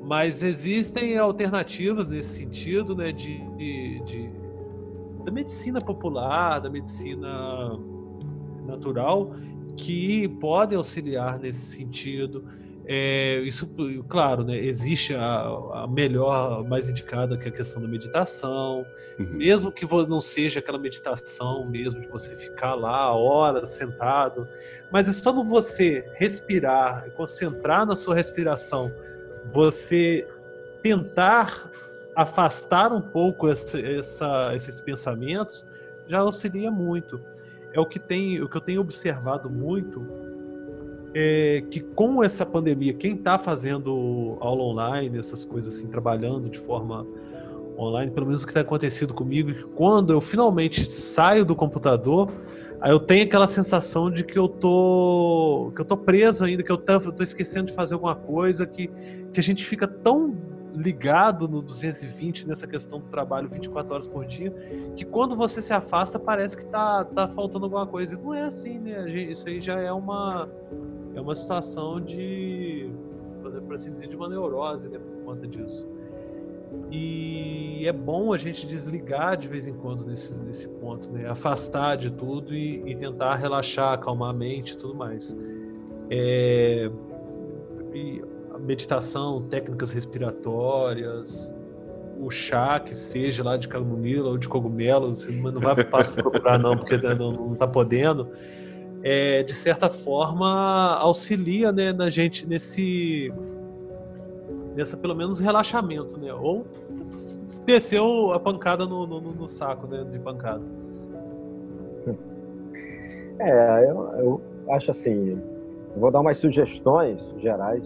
Mas 0.03 0.43
existem 0.43 1.19
alternativas 1.19 2.09
nesse 2.09 2.39
sentido, 2.39 2.97
né? 2.97 3.13
de, 3.13 3.39
de, 3.57 4.03
de 4.05 4.31
da 5.25 5.31
medicina 5.31 5.81
popular, 5.81 6.61
da 6.61 6.71
medicina 6.71 7.79
natural 8.71 9.35
que 9.77 10.29
podem 10.41 10.77
auxiliar 10.77 11.39
nesse 11.39 11.77
sentido. 11.77 12.45
É, 12.87 13.41
isso, 13.43 13.73
claro, 14.09 14.43
né, 14.43 14.59
existe 14.59 15.15
a, 15.15 15.43
a, 15.75 15.87
melhor, 15.89 16.65
mais 16.69 16.89
indicada 16.89 17.37
que 17.37 17.47
é 17.47 17.49
a 17.49 17.55
questão 17.55 17.81
da 17.81 17.87
meditação, 17.87 18.85
uhum. 19.19 19.27
mesmo 19.35 19.71
que 19.71 19.87
não 20.09 20.21
seja 20.21 20.59
aquela 20.59 20.79
meditação 20.79 21.69
mesmo 21.69 22.01
de 22.01 22.09
você 22.09 22.35
ficar 22.35 22.75
lá 22.75 23.15
horas 23.15 23.71
sentado, 23.71 24.49
mas 24.91 25.09
é 25.09 25.13
só 25.13 25.33
no 25.33 25.45
você 25.45 26.05
respirar, 26.15 27.09
concentrar 27.13 27.87
na 27.87 27.95
sua 27.95 28.15
respiração, 28.15 28.91
você 29.53 30.27
tentar 30.83 31.71
afastar 32.17 32.93
um 32.93 33.01
pouco 33.01 33.49
essa, 33.49 33.79
essa, 33.81 34.53
esses 34.55 34.81
pensamentos, 34.81 35.65
já 36.09 36.19
auxilia 36.19 36.71
muito. 36.71 37.21
É 37.73 37.81
o 37.81 37.87
que 37.87 37.99
tem, 37.99 38.41
o 38.43 38.49
que 38.49 38.57
eu 38.57 38.61
tenho 38.61 38.81
observado 38.81 39.49
muito 39.49 40.05
é 41.15 41.65
que 41.71 41.81
com 41.81 42.23
essa 42.23 42.47
pandemia, 42.47 42.95
quem 42.95 43.15
está 43.15 43.39
fazendo 43.39 44.37
aula 44.41 44.63
online, 44.63 45.19
essas 45.19 45.45
coisas 45.45 45.75
assim, 45.75 45.89
trabalhando 45.89 46.49
de 46.49 46.59
forma 46.59 47.07
online, 47.79 48.11
pelo 48.11 48.27
menos 48.27 48.43
o 48.43 48.47
que 48.47 48.53
tem 48.53 48.63
acontecido 48.63 49.15
comigo, 49.15 49.53
que 49.53 49.65
quando 49.75 50.13
eu 50.13 50.21
finalmente 50.21 50.91
saio 50.91 51.45
do 51.45 51.57
computador, 51.57 52.31
aí 52.81 52.91
eu 52.93 53.01
tenho 53.01 53.25
aquela 53.25 53.49
sensação 53.49 54.11
de 54.11 54.23
que 54.23 54.39
eu 54.39 54.49
tô 54.49 55.73
que 55.75 55.81
eu 55.81 55.85
tô 55.85 55.97
preso 55.97 56.45
ainda, 56.45 56.63
que 56.63 56.71
eu 56.71 56.79
tô, 56.79 56.93
eu 56.93 57.13
tô 57.13 57.23
esquecendo 57.23 57.69
de 57.69 57.73
fazer 57.75 57.95
alguma 57.95 58.15
coisa, 58.15 58.67
que, 58.67 58.89
que 59.33 59.41
a 59.41 59.43
gente 59.43 59.65
fica 59.65 59.89
tão 59.89 60.37
ligado 60.81 61.47
no 61.47 61.61
220 61.61 62.49
nessa 62.49 62.67
questão 62.67 63.01
do 63.01 63.07
trabalho 63.07 63.49
24 63.49 63.93
horas 63.93 64.07
por 64.07 64.25
dia, 64.25 64.51
que 64.97 65.05
quando 65.05 65.37
você 65.37 65.61
se 65.61 65.73
afasta 65.73 66.19
parece 66.19 66.57
que 66.57 66.65
tá, 66.65 67.05
tá 67.05 67.29
faltando 67.29 67.67
alguma 67.67 67.87
coisa. 67.87 68.15
E 68.15 68.19
não 68.19 68.35
é 68.35 68.45
assim, 68.45 68.79
né? 68.79 69.09
Isso 69.11 69.47
aí 69.47 69.61
já 69.61 69.79
é 69.79 69.93
uma 69.93 70.49
é 71.15 71.21
uma 71.21 71.35
situação 71.35 72.01
de, 72.01 72.89
por 73.67 73.75
assim 73.75 73.91
dizer, 73.91 74.09
de 74.09 74.17
uma 74.17 74.29
neurose, 74.29 74.89
né, 74.89 74.99
por 74.99 75.25
conta 75.25 75.47
disso. 75.47 75.87
E 76.91 77.85
é 77.85 77.93
bom 77.93 78.33
a 78.33 78.39
gente 78.39 78.67
desligar 78.67 79.37
de 79.37 79.49
vez 79.49 79.67
em 79.67 79.75
quando 79.75 80.07
nesse, 80.07 80.41
nesse 80.45 80.69
ponto, 80.69 81.09
né? 81.11 81.29
Afastar 81.29 81.97
de 81.97 82.13
tudo 82.13 82.55
e, 82.55 82.93
e 82.93 82.97
tentar 82.97 83.35
relaxar, 83.37 83.93
acalmar 83.93 84.31
a 84.31 84.33
mente 84.33 84.75
e 84.75 84.77
tudo 84.77 84.95
mais. 84.95 85.37
É, 86.09 86.91
e 87.93 88.23
meditação, 88.65 89.43
técnicas 89.49 89.91
respiratórias, 89.91 91.55
o 92.19 92.31
chá 92.31 92.79
que 92.79 92.95
seja 92.95 93.43
lá 93.43 93.57
de 93.57 93.67
camomila 93.67 94.31
ou 94.31 94.39
de 94.39 94.49
cogumelos, 94.49 95.27
mas 95.27 95.55
não 95.55 95.61
vai 95.61 95.75
procurar 96.15 96.59
não, 96.59 96.77
porque 96.77 96.97
não, 96.97 97.31
não 97.31 97.55
tá 97.55 97.67
podendo 97.67 98.29
é, 99.03 99.43
de 99.43 99.55
certa 99.55 99.89
forma 99.89 100.97
auxilia 100.97 101.73
né, 101.73 101.93
na 101.93 102.11
gente 102.11 102.47
nesse 102.47 103.33
nessa 104.75 104.97
pelo 104.97 105.15
menos 105.15 105.41
relaxamento, 105.41 106.19
né? 106.19 106.33
Ou 106.33 106.67
desceu 107.65 108.33
a 108.33 108.39
pancada 108.39 108.87
no, 108.87 109.07
no, 109.07 109.21
no 109.21 109.49
saco, 109.49 109.87
né? 109.87 110.05
De 110.11 110.19
pancada. 110.19 110.63
É, 113.39 113.85
eu, 113.89 114.13
eu 114.19 114.43
acho 114.71 114.91
assim, 114.91 115.41
vou 115.97 116.11
dar 116.11 116.21
umas 116.21 116.39
sugestões 116.39 117.21
gerais, 117.39 117.83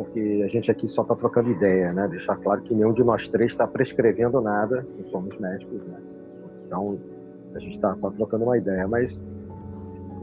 porque 0.00 0.40
a 0.42 0.48
gente 0.48 0.70
aqui 0.70 0.88
só 0.88 1.02
está 1.02 1.14
trocando 1.14 1.50
ideia, 1.50 1.92
né? 1.92 2.08
Deixar 2.08 2.34
claro 2.36 2.62
que 2.62 2.74
nenhum 2.74 2.94
de 2.94 3.04
nós 3.04 3.28
três 3.28 3.52
está 3.52 3.66
prescrevendo 3.66 4.40
nada, 4.40 4.86
não 4.98 5.06
somos 5.10 5.36
médicos, 5.36 5.86
né? 5.86 6.00
Então 6.64 6.98
a 7.54 7.58
gente 7.58 7.74
está 7.74 7.94
tá 7.94 8.10
trocando 8.12 8.44
uma 8.44 8.56
ideia, 8.56 8.88
mas 8.88 9.12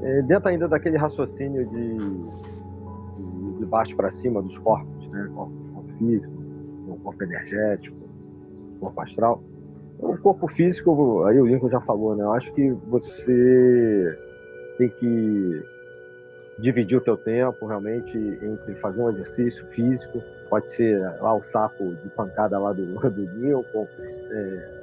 é, 0.01 0.23
dentro 0.23 0.49
ainda 0.49 0.67
daquele 0.67 0.97
raciocínio 0.97 1.63
de, 1.67 1.97
de, 1.97 3.59
de 3.59 3.65
baixo 3.67 3.95
para 3.95 4.09
cima 4.09 4.41
dos 4.41 4.57
corpos, 4.57 5.07
né? 5.09 5.29
Corpo, 5.35 5.53
corpo 5.75 5.93
físico, 5.99 6.33
corpo 7.03 7.23
energético, 7.23 7.97
corpo 8.79 8.99
astral. 8.99 9.43
O 9.99 10.17
corpo 10.17 10.47
físico, 10.47 11.23
aí 11.25 11.39
o 11.39 11.45
Lincoln 11.45 11.69
já 11.69 11.81
falou, 11.81 12.15
né? 12.15 12.23
Eu 12.23 12.31
acho 12.31 12.51
que 12.53 12.71
você 12.89 14.17
tem 14.79 14.89
que 14.89 15.63
dividir 16.57 16.97
o 16.97 17.01
teu 17.01 17.15
tempo 17.15 17.65
realmente 17.67 18.17
entre 18.17 18.75
fazer 18.75 19.01
um 19.01 19.09
exercício 19.09 19.65
físico, 19.67 20.23
pode 20.49 20.69
ser 20.71 20.99
lá 21.21 21.33
o 21.33 21.43
saco 21.43 21.95
de 22.03 22.09
pancada 22.09 22.57
lá 22.57 22.73
do, 22.73 22.85
do 23.09 23.21
Lincoln, 23.21 23.87
é, 24.31 24.77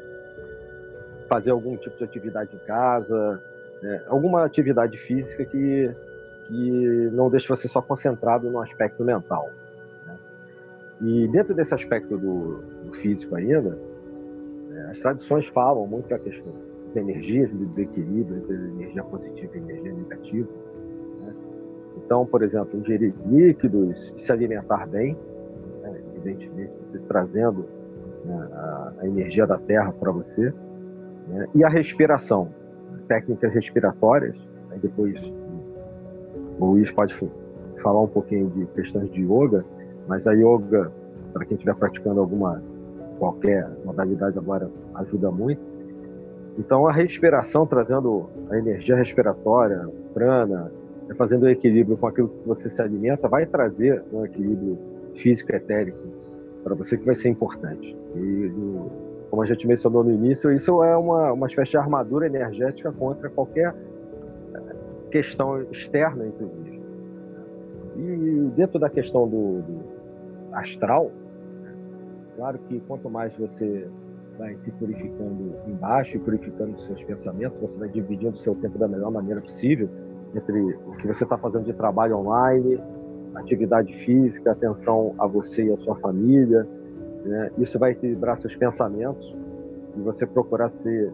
fazer 1.29 1.51
algum 1.51 1.77
tipo 1.77 1.97
de 1.97 2.05
atividade 2.05 2.55
em 2.55 2.59
casa, 2.67 3.43
é, 3.83 4.03
alguma 4.07 4.45
atividade 4.45 4.97
física 4.99 5.45
que, 5.45 5.91
que 6.47 7.11
não 7.13 7.29
deixe 7.29 7.49
você 7.49 7.67
só 7.67 7.83
concentrado 7.83 8.51
no 8.51 8.61
aspecto 8.61 9.03
mental. 9.05 9.51
Né? 10.07 10.17
E 11.01 11.29
dentro 11.29 11.55
desse 11.55 11.75
aspecto 11.75 12.17
do, 12.17 12.63
do 12.85 12.93
físico 12.95 13.35
ainda, 13.35 13.77
é, 14.73 14.81
as 14.91 15.01
tradições 15.01 15.47
falam 15.49 15.87
muito 15.87 16.09
da 16.09 16.19
questão 16.19 16.53
das 16.87 16.97
energias, 16.97 17.51
do 17.51 17.81
equilíbrio 17.81 18.39
entre 18.39 18.55
energia 18.55 19.03
positiva 19.03 19.57
e 19.57 19.59
energia 19.59 19.93
negativa. 19.93 20.49
Então, 21.97 22.27
por 22.27 22.43
exemplo, 22.43 22.79
ingerir 22.79 23.15
líquidos, 23.27 24.13
se 24.17 24.31
alimentar 24.33 24.87
bem, 24.87 25.17
né? 25.83 26.01
evidentemente, 26.17 26.73
você 26.83 26.99
trazendo 27.01 27.67
né, 28.25 28.49
a, 28.53 28.93
energia 29.07 29.47
da 29.47 29.59
terra 29.59 29.93
para 29.93 30.11
você, 30.11 30.53
né? 31.29 31.47
e 31.55 31.65
a 31.65 31.69
respiração 31.69 32.51
técnicas 33.07 33.53
respiratórias. 33.53 34.37
Aí 34.71 34.79
depois 34.79 35.15
o 36.59 36.67
Luiz 36.67 36.91
pode 36.91 37.15
falar 37.83 38.01
um 38.01 38.09
pouquinho 38.09 38.51
de 38.51 38.67
questões 38.67 39.11
de 39.11 39.23
yoga, 39.23 39.65
mas 40.07 40.27
a 40.27 40.33
yoga, 40.33 40.91
para 41.33 41.45
quem 41.45 41.55
estiver 41.55 41.75
praticando 41.75 42.21
alguma 42.21 42.63
qualquer 43.19 43.69
modalidade 43.85 44.39
agora, 44.39 44.71
ajuda 44.95 45.31
muito. 45.31 45.61
Então 46.59 46.87
a 46.87 46.93
respiração, 46.93 47.67
trazendo 47.67 48.29
a 48.51 48.59
energia 48.59 48.97
respiratória, 48.97 49.89
prana, 50.13 50.71
fazendo 51.17 51.43
o 51.43 51.49
equilíbrio 51.49 51.97
com 51.97 52.07
aquilo 52.07 52.29
que 52.29 52.49
você 52.49 52.71
se 52.71 52.81
alimenta, 52.81 53.29
vai 53.29 53.45
trazer 53.45 54.03
um 54.13 54.25
equilíbrio 54.25 54.79
físico 55.15 55.55
etérico 55.55 55.99
para 56.63 56.75
você 56.75 56.97
que 56.97 57.05
vai 57.05 57.15
ser 57.15 57.29
importante. 57.29 57.97
E 58.17 58.53
como 59.31 59.43
a 59.43 59.47
gente 59.47 59.67
mencionou 59.67 60.03
no 60.03 60.11
início, 60.11 60.51
isso 60.51 60.83
é 60.83 60.97
uma, 60.97 61.33
uma 61.33 61.47
espécie 61.47 61.73
de 61.73 61.77
armadura 61.77 62.27
energética 62.27 62.91
contra 62.93 63.29
qualquer 63.29 63.75
eh, 64.55 64.61
questão 65.11 65.63
externa, 65.71 66.27
inclusive. 66.27 66.83
E 67.97 68.51
dentro 68.57 68.79
da 68.79 68.89
questão 68.89 69.29
do, 69.29 69.61
do 69.61 69.81
astral, 70.53 71.11
claro 72.37 72.59
que 72.61 72.81
quanto 72.81 73.11
mais 73.11 73.37
você 73.37 73.87
vai 74.39 74.57
se 74.57 74.71
purificando 74.73 75.55
embaixo 75.67 76.17
e 76.17 76.21
purificando 76.21 76.79
seus 76.79 77.03
pensamentos, 77.05 77.61
você 77.61 77.79
vai 77.79 77.89
dividindo 77.89 78.33
o 78.33 78.39
seu 78.39 78.55
tempo 78.55 78.79
da 78.79 78.89
melhor 78.89 79.11
maneira 79.13 79.41
possível 79.41 79.89
entre 80.35 80.61
o 80.61 80.97
que 80.97 81.07
você 81.07 81.25
está 81.25 81.39
fazendo 81.39 81.65
de 81.65 81.73
trabalho 81.73 82.19
online, 82.19 82.81
atividade 83.35 83.93
física, 84.05 84.53
atenção 84.53 85.15
a 85.19 85.27
você 85.27 85.65
e 85.65 85.73
a 85.73 85.77
sua 85.77 85.97
família, 85.97 86.67
né? 87.25 87.51
Isso 87.59 87.79
vai 87.79 87.93
equilibrar 87.93 88.37
seus 88.37 88.55
pensamentos 88.55 89.35
e 89.97 90.01
você 90.01 90.27
procurar 90.27 90.69
ser. 90.69 91.13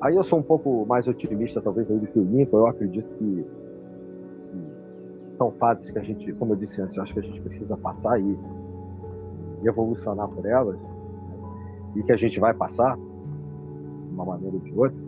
Aí 0.00 0.16
eu 0.16 0.24
sou 0.24 0.38
um 0.38 0.42
pouco 0.42 0.84
mais 0.86 1.06
otimista, 1.06 1.60
talvez, 1.60 1.90
aí 1.90 1.98
do 1.98 2.06
que 2.06 2.18
o 2.18 2.22
Lincoln. 2.22 2.58
Eu 2.58 2.66
acredito 2.66 3.08
que, 3.18 3.46
são 5.36 5.50
fases 5.52 5.90
que 5.90 5.98
a 5.98 6.02
gente, 6.02 6.32
como 6.34 6.52
eu 6.52 6.56
disse 6.56 6.80
antes, 6.80 6.96
eu 6.96 7.02
acho 7.02 7.12
que 7.12 7.20
a 7.20 7.22
gente 7.22 7.40
precisa 7.40 7.76
passar 7.76 8.20
e, 8.20 8.38
e 9.62 9.68
evolucionar 9.68 10.28
por 10.28 10.46
elas 10.46 10.76
né? 10.76 10.88
e 11.96 12.02
que 12.02 12.12
a 12.12 12.16
gente 12.16 12.38
vai 12.38 12.54
passar 12.54 12.96
de 12.96 14.14
uma 14.14 14.24
maneira 14.24 14.54
ou 14.54 14.62
de 14.62 14.72
outra. 14.72 15.04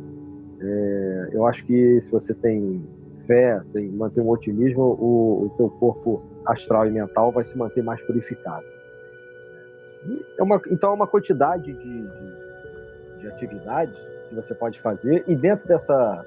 É, 0.60 1.30
eu 1.32 1.46
acho 1.46 1.64
que 1.66 2.00
se 2.00 2.10
você 2.10 2.34
tem 2.34 2.82
fé, 3.26 3.60
tem, 3.72 3.88
mantém 3.88 4.22
um 4.22 4.28
otimismo, 4.28 4.82
o, 4.82 5.46
o 5.46 5.50
teu 5.56 5.68
corpo 5.68 6.22
astral 6.44 6.86
e 6.86 6.90
mental 6.90 7.32
vai 7.32 7.44
se 7.44 7.56
manter 7.56 7.82
mais 7.82 8.00
purificado. 8.02 8.64
É 10.38 10.42
uma, 10.42 10.60
então, 10.70 10.90
é 10.90 10.94
uma 10.94 11.06
quantidade 11.06 11.72
de, 11.72 12.02
de, 12.02 13.20
de, 13.20 13.28
atividades 13.28 13.96
que 14.28 14.34
você 14.34 14.54
pode 14.54 14.80
fazer, 14.80 15.24
e 15.26 15.34
dentro 15.34 15.66
dessa 15.66 16.24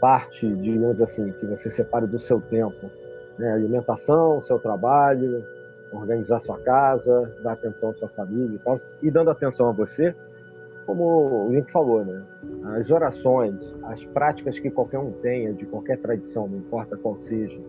parte, 0.00 0.48
digamos 0.56 1.00
assim, 1.00 1.32
que 1.32 1.46
você 1.46 1.68
separe 1.68 2.06
do 2.06 2.18
seu 2.18 2.40
tempo, 2.40 2.90
né, 3.38 3.52
alimentação, 3.52 4.40
seu 4.40 4.58
trabalho, 4.58 5.44
organizar 5.92 6.40
sua 6.40 6.58
casa, 6.58 7.32
dar 7.42 7.52
atenção 7.52 7.90
à 7.90 7.94
sua 7.94 8.08
família 8.08 8.56
e 8.56 8.58
tal, 8.58 8.76
e 9.02 9.10
dando 9.10 9.30
atenção 9.30 9.68
a 9.68 9.72
você, 9.72 10.14
como 10.86 11.46
o 11.46 11.52
Link 11.52 11.70
falou, 11.70 12.04
né? 12.04 12.24
As 12.76 12.90
orações, 12.90 13.74
as 13.84 14.04
práticas 14.04 14.58
que 14.58 14.70
qualquer 14.70 14.98
um 14.98 15.12
tenha, 15.12 15.52
de 15.52 15.66
qualquer 15.66 15.98
tradição, 15.98 16.48
não 16.48 16.58
importa 16.58 16.96
qual 16.96 17.16
seja. 17.16 17.60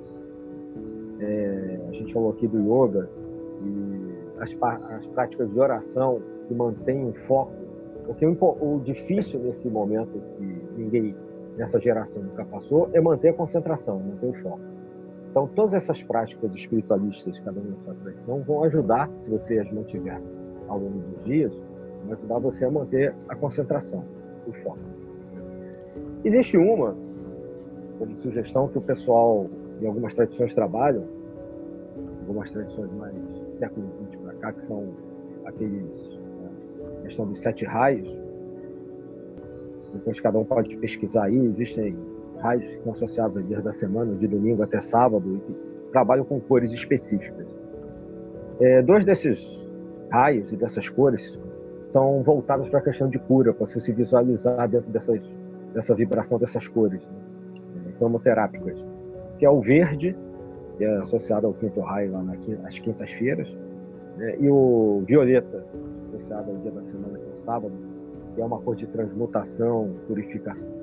É, 1.20 1.80
a 1.90 1.92
gente 1.94 2.14
falou 2.14 2.32
aqui 2.32 2.48
do 2.48 2.60
yoga, 2.60 3.10
e 3.64 4.42
as, 4.42 4.56
as 4.92 5.06
práticas 5.08 5.50
de 5.52 5.60
oração 5.60 6.22
que 6.48 6.54
mantêm 6.54 7.10
o 7.10 7.14
foco, 7.14 7.54
porque 8.06 8.26
o, 8.26 8.38
o 8.62 8.80
difícil 8.84 9.40
nesse 9.40 9.70
momento 9.70 10.22
que 10.38 10.62
ninguém 10.78 11.16
nessa 11.58 11.80
geração 11.80 12.22
nunca 12.22 12.46
passou 12.46 12.90
é 12.94 13.02
manter 13.02 13.30
a 13.30 13.34
concentração, 13.34 14.00
manter 14.00 14.28
o 14.28 14.34
foco. 14.34 14.60
Então, 15.32 15.48
todas 15.48 15.74
essas 15.74 16.02
práticas 16.02 16.54
espiritualistas, 16.54 17.38
cada 17.40 17.60
uma 17.60 17.72
na 17.72 17.78
sua 17.84 17.94
tradição, 17.96 18.42
vão 18.44 18.64
ajudar, 18.64 19.10
se 19.20 19.30
você 19.30 19.60
as 19.60 19.70
mantiver 19.72 20.22
ao 20.68 20.80
longo 20.80 21.00
dos 21.00 21.24
dias, 21.24 21.54
vão 22.06 22.14
ajudar 22.14 22.40
você 22.40 22.66
a 22.66 22.72
manter 22.72 23.14
a 23.28 23.36
concentração, 23.36 24.04
o 24.48 24.52
foco. 24.52 24.80
Existe 26.24 26.58
uma, 26.58 26.96
como 28.00 28.16
sugestão, 28.16 28.68
que 28.68 28.78
o 28.78 28.82
pessoal 28.82 29.48
em 29.82 29.88
algumas 29.88 30.14
tradições 30.14 30.54
trabalham, 30.54 31.04
algumas 32.22 32.50
tradições 32.52 32.92
mais 32.94 33.16
século 33.54 33.88
XX 34.10 34.22
para 34.22 34.34
cá, 34.34 34.54
que 34.54 34.64
são 34.64 34.90
aqueles, 35.46 36.20
né, 36.42 36.50
questão 37.04 37.28
dos 37.28 37.40
sete 37.40 37.66
raios. 37.66 38.18
Depois 39.94 40.20
cada 40.20 40.38
um 40.38 40.44
pode 40.44 40.76
pesquisar 40.78 41.26
aí, 41.26 41.38
existem 41.46 41.96
raios 42.40 42.66
que 42.66 42.84
são 42.84 42.92
associados 42.92 43.38
a 43.38 43.42
dias 43.42 43.64
da 43.64 43.72
semana, 43.72 44.16
de 44.16 44.28
domingo 44.28 44.64
até 44.64 44.82
sábado, 44.82 45.36
e 45.36 45.40
que 45.40 45.56
trabalham 45.92 46.26
com 46.26 46.40
cores 46.42 46.72
específicas. 46.72 47.46
É, 48.60 48.82
dois 48.82 49.06
desses 49.06 49.64
raios 50.12 50.52
e 50.52 50.58
dessas 50.58 50.90
cores 50.90 51.40
são 51.86 52.22
voltados 52.24 52.68
para 52.70 52.80
a 52.80 52.82
questão 52.82 53.08
de 53.08 53.20
cura, 53.20 53.54
para 53.54 53.66
você 53.66 53.80
se 53.80 53.92
visualizar 53.92 54.68
dentro 54.68 54.92
dessas, 54.92 55.22
dessa 55.74 55.94
vibração 55.94 56.38
dessas 56.38 56.68
cores, 56.68 57.02
né? 57.04 57.94
cromoterápicas, 57.98 58.84
que 59.38 59.46
é 59.46 59.50
o 59.50 59.62
verde, 59.62 60.16
que 60.78 60.84
é 60.84 60.98
associado 60.98 61.48
ao 61.48 61.54
quinto 61.54 61.80
raio 61.82 62.12
lá 62.12 62.24
nas 62.24 62.80
quintas-feiras, 62.80 63.48
né? 64.18 64.36
e 64.40 64.50
o 64.50 65.04
violeta, 65.06 65.64
associado 66.10 66.52
ao 66.52 66.58
dia 66.58 66.72
da 66.72 66.84
semana, 66.84 67.18
que 67.18 67.26
é 67.26 67.32
o 67.32 67.36
sábado, 67.36 67.74
que 68.34 68.42
é 68.42 68.46
uma 68.46 68.60
cor 68.60 68.76
de 68.76 68.88
transmutação, 68.88 69.94
purificação. 70.08 70.74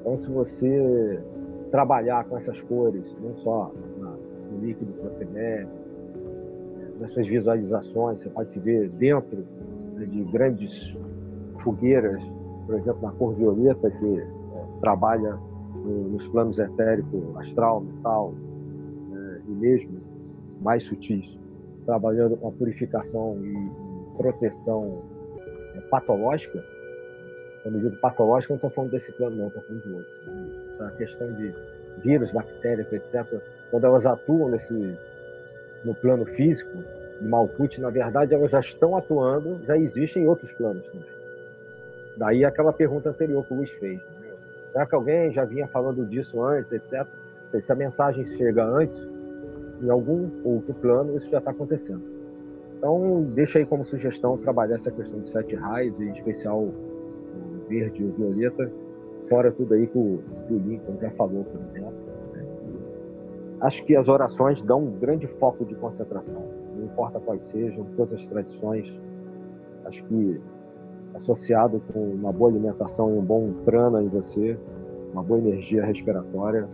Então, 0.00 0.18
se 0.18 0.30
você 0.30 1.20
trabalhar 1.70 2.24
com 2.24 2.36
essas 2.36 2.60
cores, 2.60 3.16
não 3.22 3.34
só 3.36 3.72
no 4.50 4.58
líquido 4.60 4.92
que 4.92 5.02
você 5.02 5.24
bebe, 5.24 5.68
nas 7.00 7.12
suas 7.12 7.26
visualizações, 7.26 8.20
você 8.20 8.28
pode 8.28 8.52
se 8.52 8.58
ver 8.58 8.88
dentro 8.90 9.44
de 10.06 10.24
grandes 10.24 10.96
fogueiras, 11.60 12.22
por 12.66 12.76
exemplo, 12.76 13.02
na 13.02 13.12
cor 13.12 13.34
violeta, 13.34 13.90
que 13.90 14.18
é, 14.18 14.26
trabalha 14.80 15.38
nos 15.74 16.26
planos 16.28 16.58
etérico, 16.58 17.38
astral, 17.38 17.80
mental, 17.80 18.34
né, 19.10 19.40
e 19.46 19.50
mesmo 19.50 20.00
mais 20.60 20.82
sutis, 20.82 21.38
trabalhando 21.84 22.36
com 22.36 22.48
a 22.48 22.52
purificação 22.52 23.38
e 23.44 24.16
proteção 24.16 25.02
é, 25.74 25.80
patológica, 25.82 26.64
quando 27.62 27.78
eu 27.78 27.90
digo 27.90 28.00
patológico, 28.00 28.52
não 28.52 28.56
estou 28.56 28.70
falando 28.70 28.90
desse 28.92 29.10
plano, 29.12 29.36
não, 29.36 29.48
estou 29.48 29.62
falando 29.62 29.82
de 29.82 29.92
outro. 29.92 30.32
Né? 30.32 30.50
Essa 30.74 30.90
questão 30.96 31.32
de 31.34 31.52
vírus, 32.04 32.30
bactérias, 32.30 32.92
etc., 32.92 33.26
quando 33.70 33.84
elas 33.84 34.06
atuam 34.06 34.50
nesse, 34.50 34.96
no 35.84 35.94
plano 35.96 36.24
físico, 36.26 36.70
de 37.20 37.28
Malkuth, 37.28 37.78
na 37.78 37.90
verdade, 37.90 38.34
elas 38.34 38.50
já 38.50 38.60
estão 38.60 38.96
atuando, 38.96 39.60
já 39.64 39.76
existem 39.76 40.24
em 40.24 40.26
outros 40.26 40.52
planos 40.52 40.84
também. 40.86 41.08
Daí 42.16 42.44
aquela 42.44 42.72
pergunta 42.72 43.10
anterior 43.10 43.44
que 43.44 43.52
o 43.52 43.56
Luiz 43.56 43.70
fez. 43.72 43.98
Né? 43.98 44.32
Será 44.72 44.86
que 44.86 44.94
alguém 44.94 45.30
já 45.32 45.44
vinha 45.44 45.66
falando 45.68 46.06
disso 46.06 46.42
antes, 46.42 46.72
etc.? 46.72 47.06
Se 47.60 47.72
a 47.72 47.74
mensagem 47.74 48.26
chega 48.26 48.64
antes, 48.64 48.98
em 49.82 49.88
algum 49.88 50.30
outro 50.44 50.74
plano, 50.74 51.16
isso 51.16 51.28
já 51.30 51.38
está 51.38 51.50
acontecendo. 51.50 52.02
Então, 52.76 53.22
deixa 53.34 53.58
aí 53.58 53.66
como 53.66 53.84
sugestão 53.84 54.36
trabalhar 54.36 54.74
essa 54.74 54.90
questão 54.90 55.20
de 55.20 55.28
sete 55.28 55.54
raios, 55.54 55.98
e 55.98 56.04
em 56.04 56.12
especial 56.12 56.68
verde 57.68 58.04
ou 58.04 58.12
violeta, 58.12 58.70
fora 59.28 59.50
tudo 59.50 59.74
aí 59.74 59.86
que 59.86 59.98
o, 59.98 60.20
que 60.46 60.52
o 60.52 60.58
Lincoln 60.58 60.96
já 61.00 61.10
falou, 61.12 61.44
por 61.44 61.60
exemplo. 61.62 61.94
Né? 62.32 62.44
Acho 63.60 63.84
que 63.84 63.96
as 63.96 64.08
orações 64.08 64.62
dão 64.62 64.80
um 64.84 64.90
grande 64.98 65.26
foco 65.26 65.64
de 65.64 65.74
concentração, 65.74 66.44
não 66.86 66.92
importa 66.92 67.20
quais 67.20 67.42
sejam, 67.44 67.84
todas 67.96 68.12
as 68.12 68.26
tradições. 68.26 68.98
Acho 69.84 70.04
que 70.04 70.40
associado 71.14 71.80
com 71.92 72.00
uma 72.00 72.32
boa 72.32 72.50
alimentação 72.50 73.10
e 73.14 73.18
um 73.18 73.22
bom 73.22 73.52
prana 73.64 74.02
em 74.02 74.08
você, 74.08 74.58
uma 75.12 75.22
boa 75.22 75.40
energia 75.40 75.84
respiratória, 75.84 76.68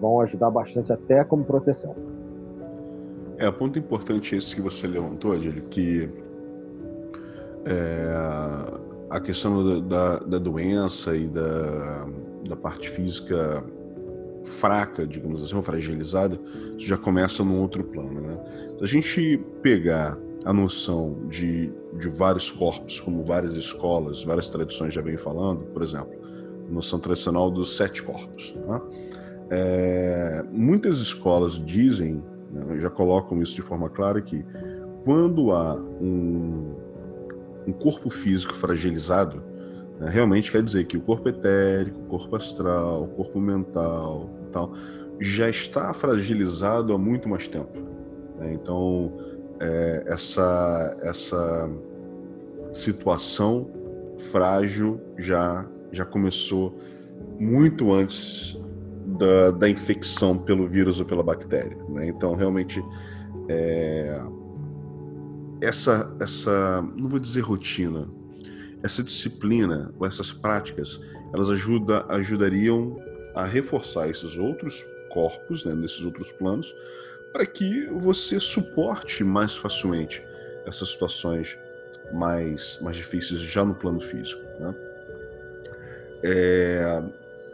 vão 0.00 0.20
ajudar 0.20 0.50
bastante 0.50 0.92
até 0.92 1.24
como 1.24 1.44
proteção. 1.44 1.94
É, 3.38 3.50
ponto 3.50 3.78
importante 3.78 4.34
esse 4.34 4.54
que 4.54 4.62
você 4.62 4.86
levantou, 4.86 5.32
Adil, 5.32 5.62
que 5.68 6.08
é, 7.64 8.12
a 9.10 9.20
questão 9.20 9.80
da, 9.82 10.18
da 10.20 10.38
doença 10.38 11.14
e 11.16 11.26
da, 11.26 12.06
da 12.48 12.56
parte 12.56 12.88
física 12.88 13.62
fraca, 14.46 15.06
digamos 15.06 15.44
assim, 15.44 15.56
ou 15.56 15.62
fragilizada, 15.62 16.40
já 16.78 16.96
começa 16.96 17.44
num 17.44 17.60
outro 17.60 17.84
plano. 17.84 18.20
Né? 18.20 18.38
Se 18.78 18.84
a 18.84 18.86
gente 18.86 19.40
pegar 19.62 20.18
a 20.44 20.52
noção 20.52 21.26
de, 21.28 21.72
de 21.98 22.08
vários 22.08 22.50
corpos, 22.50 23.00
como 23.00 23.24
várias 23.24 23.54
escolas, 23.54 24.22
várias 24.22 24.48
tradições 24.48 24.94
já 24.94 25.02
vêm 25.02 25.16
falando, 25.16 25.64
por 25.66 25.82
exemplo, 25.82 26.14
a 26.68 26.72
noção 26.72 27.00
tradicional 27.00 27.50
dos 27.50 27.76
sete 27.76 28.02
corpos. 28.02 28.54
Né? 28.54 28.80
É, 29.50 30.44
muitas 30.52 30.98
escolas 30.98 31.54
dizem, 31.54 32.22
né, 32.52 32.80
já 32.80 32.88
colocam 32.88 33.42
isso 33.42 33.56
de 33.56 33.62
forma 33.62 33.88
clara, 33.90 34.20
que 34.20 34.44
quando 35.04 35.52
há 35.52 35.74
um, 35.74 36.74
um 37.66 37.72
corpo 37.72 38.10
físico 38.10 38.54
fragilizado, 38.54 39.42
né, 39.98 40.08
realmente 40.10 40.50
quer 40.52 40.62
dizer 40.62 40.84
que 40.86 40.96
o 40.96 41.00
corpo 41.00 41.28
etérico, 41.28 42.00
o 42.00 42.04
corpo 42.04 42.36
astral, 42.36 43.02
o 43.04 43.08
corpo 43.08 43.40
mental, 43.40 44.30
já 45.20 45.48
está 45.48 45.92
fragilizado 45.92 46.92
há 46.92 46.98
muito 46.98 47.28
mais 47.28 47.48
tempo. 47.48 47.78
Né? 48.38 48.52
Então, 48.52 49.12
é, 49.60 50.04
essa 50.06 50.96
essa 51.00 51.70
situação 52.72 53.70
frágil 54.30 55.00
já 55.18 55.66
já 55.92 56.04
começou 56.04 56.78
muito 57.38 57.92
antes 57.92 58.58
da, 59.18 59.50
da 59.50 59.68
infecção 59.68 60.36
pelo 60.36 60.68
vírus 60.68 61.00
ou 61.00 61.06
pela 61.06 61.22
bactéria. 61.22 61.76
Né? 61.88 62.08
Então, 62.08 62.34
realmente, 62.34 62.84
é, 63.48 64.20
essa, 65.60 66.14
essa, 66.20 66.82
não 66.96 67.08
vou 67.08 67.18
dizer 67.18 67.40
rotina, 67.40 68.08
essa 68.82 69.02
disciplina 69.02 69.92
ou 69.98 70.06
essas 70.06 70.32
práticas, 70.32 71.00
elas 71.32 71.50
ajuda, 71.50 72.04
ajudariam 72.08 72.98
a 73.36 73.44
reforçar 73.44 74.08
esses 74.08 74.38
outros 74.38 74.82
corpos, 75.10 75.62
né, 75.62 75.74
nesses 75.74 76.02
outros 76.02 76.32
planos, 76.32 76.74
para 77.34 77.44
que 77.44 77.86
você 77.88 78.40
suporte 78.40 79.22
mais 79.22 79.54
facilmente 79.54 80.24
essas 80.64 80.88
situações 80.88 81.58
mais, 82.10 82.78
mais 82.80 82.96
difíceis 82.96 83.40
já 83.40 83.62
no 83.62 83.74
plano 83.74 84.00
físico. 84.00 84.42
Né? 84.58 84.74
É, 86.22 87.02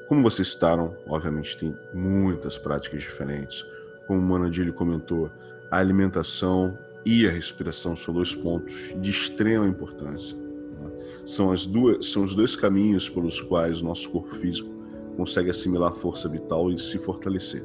como 0.06 0.22
vocês 0.22 0.52
citaram, 0.52 0.96
obviamente 1.04 1.58
tem 1.58 1.76
muitas 1.92 2.56
práticas 2.56 3.02
diferentes. 3.02 3.66
Como 4.06 4.20
o 4.20 4.22
Manadilho 4.22 4.72
comentou, 4.72 5.32
a 5.68 5.78
alimentação 5.78 6.78
e 7.04 7.26
a 7.26 7.30
respiração 7.30 7.96
são 7.96 8.14
dois 8.14 8.32
pontos 8.32 8.94
de 9.00 9.10
extrema 9.10 9.66
importância. 9.66 10.36
Né? 10.36 10.90
São, 11.26 11.50
as 11.50 11.66
duas, 11.66 12.06
são 12.06 12.22
os 12.22 12.36
dois 12.36 12.54
caminhos 12.54 13.08
pelos 13.08 13.40
quais 13.40 13.82
o 13.82 13.84
nosso 13.84 14.08
corpo 14.10 14.36
físico 14.36 14.81
consegue 15.16 15.50
assimilar 15.50 15.94
força 15.94 16.28
vital 16.28 16.70
e 16.70 16.78
se 16.78 16.98
fortalecer. 16.98 17.64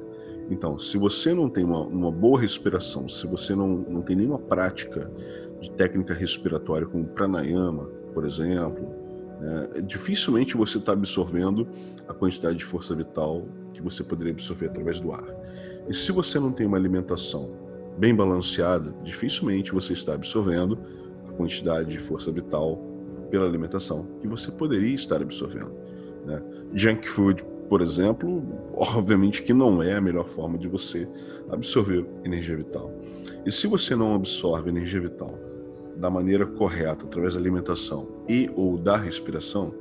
Então, 0.50 0.78
se 0.78 0.98
você 0.98 1.34
não 1.34 1.50
tem 1.50 1.64
uma, 1.64 1.82
uma 1.82 2.12
boa 2.12 2.40
respiração, 2.40 3.08
se 3.08 3.28
você 3.28 3.54
não, 3.54 3.68
não 3.68 4.02
tem 4.02 4.16
nenhuma 4.16 4.40
prática 4.40 5.12
de 5.60 5.72
técnica 5.72 6.14
respiratória, 6.14 6.88
como 6.88 7.06
pranayama, 7.06 7.86
por 8.14 8.26
exemplo, 8.26 8.88
né, 9.40 9.82
dificilmente 9.86 10.56
você 10.56 10.78
está 10.78 10.94
absorvendo 10.94 11.68
a 12.08 12.14
quantidade 12.14 12.58
de 12.58 12.66
força 12.66 12.96
vital 12.96 13.46
que 13.74 13.82
você 13.82 14.04
poderia 14.04 14.34
absorver 14.34 14.68
através 14.68 15.00
do 15.00 15.12
ar. 15.12 15.26
E 15.88 15.94
se 15.94 16.12
você 16.12 16.40
não 16.40 16.52
tem 16.52 16.66
uma 16.66 16.78
alimentação 16.78 17.50
bem 17.98 18.16
balanceada, 18.16 18.94
dificilmente 19.04 19.74
você 19.74 19.94
está 19.94 20.14
absorvendo 20.14 20.80
a 21.28 21.32
quantidade 21.32 21.90
de 21.90 22.00
força 22.00 22.32
vital 22.32 22.82
pela 23.30 23.46
alimentação 23.46 24.08
que 24.20 24.28
você 24.28 24.52
poderia 24.52 24.96
estar 24.96 25.22
absorvendo. 25.22 25.87
Né? 26.28 26.42
Junk 26.74 27.08
food, 27.08 27.44
por 27.70 27.82
exemplo, 27.82 28.44
obviamente 28.76 29.42
que 29.42 29.54
não 29.54 29.82
é 29.82 29.96
a 29.96 30.02
melhor 30.02 30.28
forma 30.28 30.58
de 30.58 30.68
você 30.68 31.08
absorver 31.50 32.06
energia 32.24 32.56
vital. 32.56 32.94
E 33.46 33.52
se 33.52 33.66
você 33.66 33.96
não 33.96 34.14
absorve 34.14 34.70
energia 34.70 35.00
vital 35.00 35.34
da 35.96 36.10
maneira 36.10 36.46
correta, 36.46 37.06
através 37.06 37.34
da 37.34 37.40
alimentação 37.40 38.08
e 38.28 38.52
ou 38.56 38.78
da 38.78 38.98
respiração, 38.98 39.74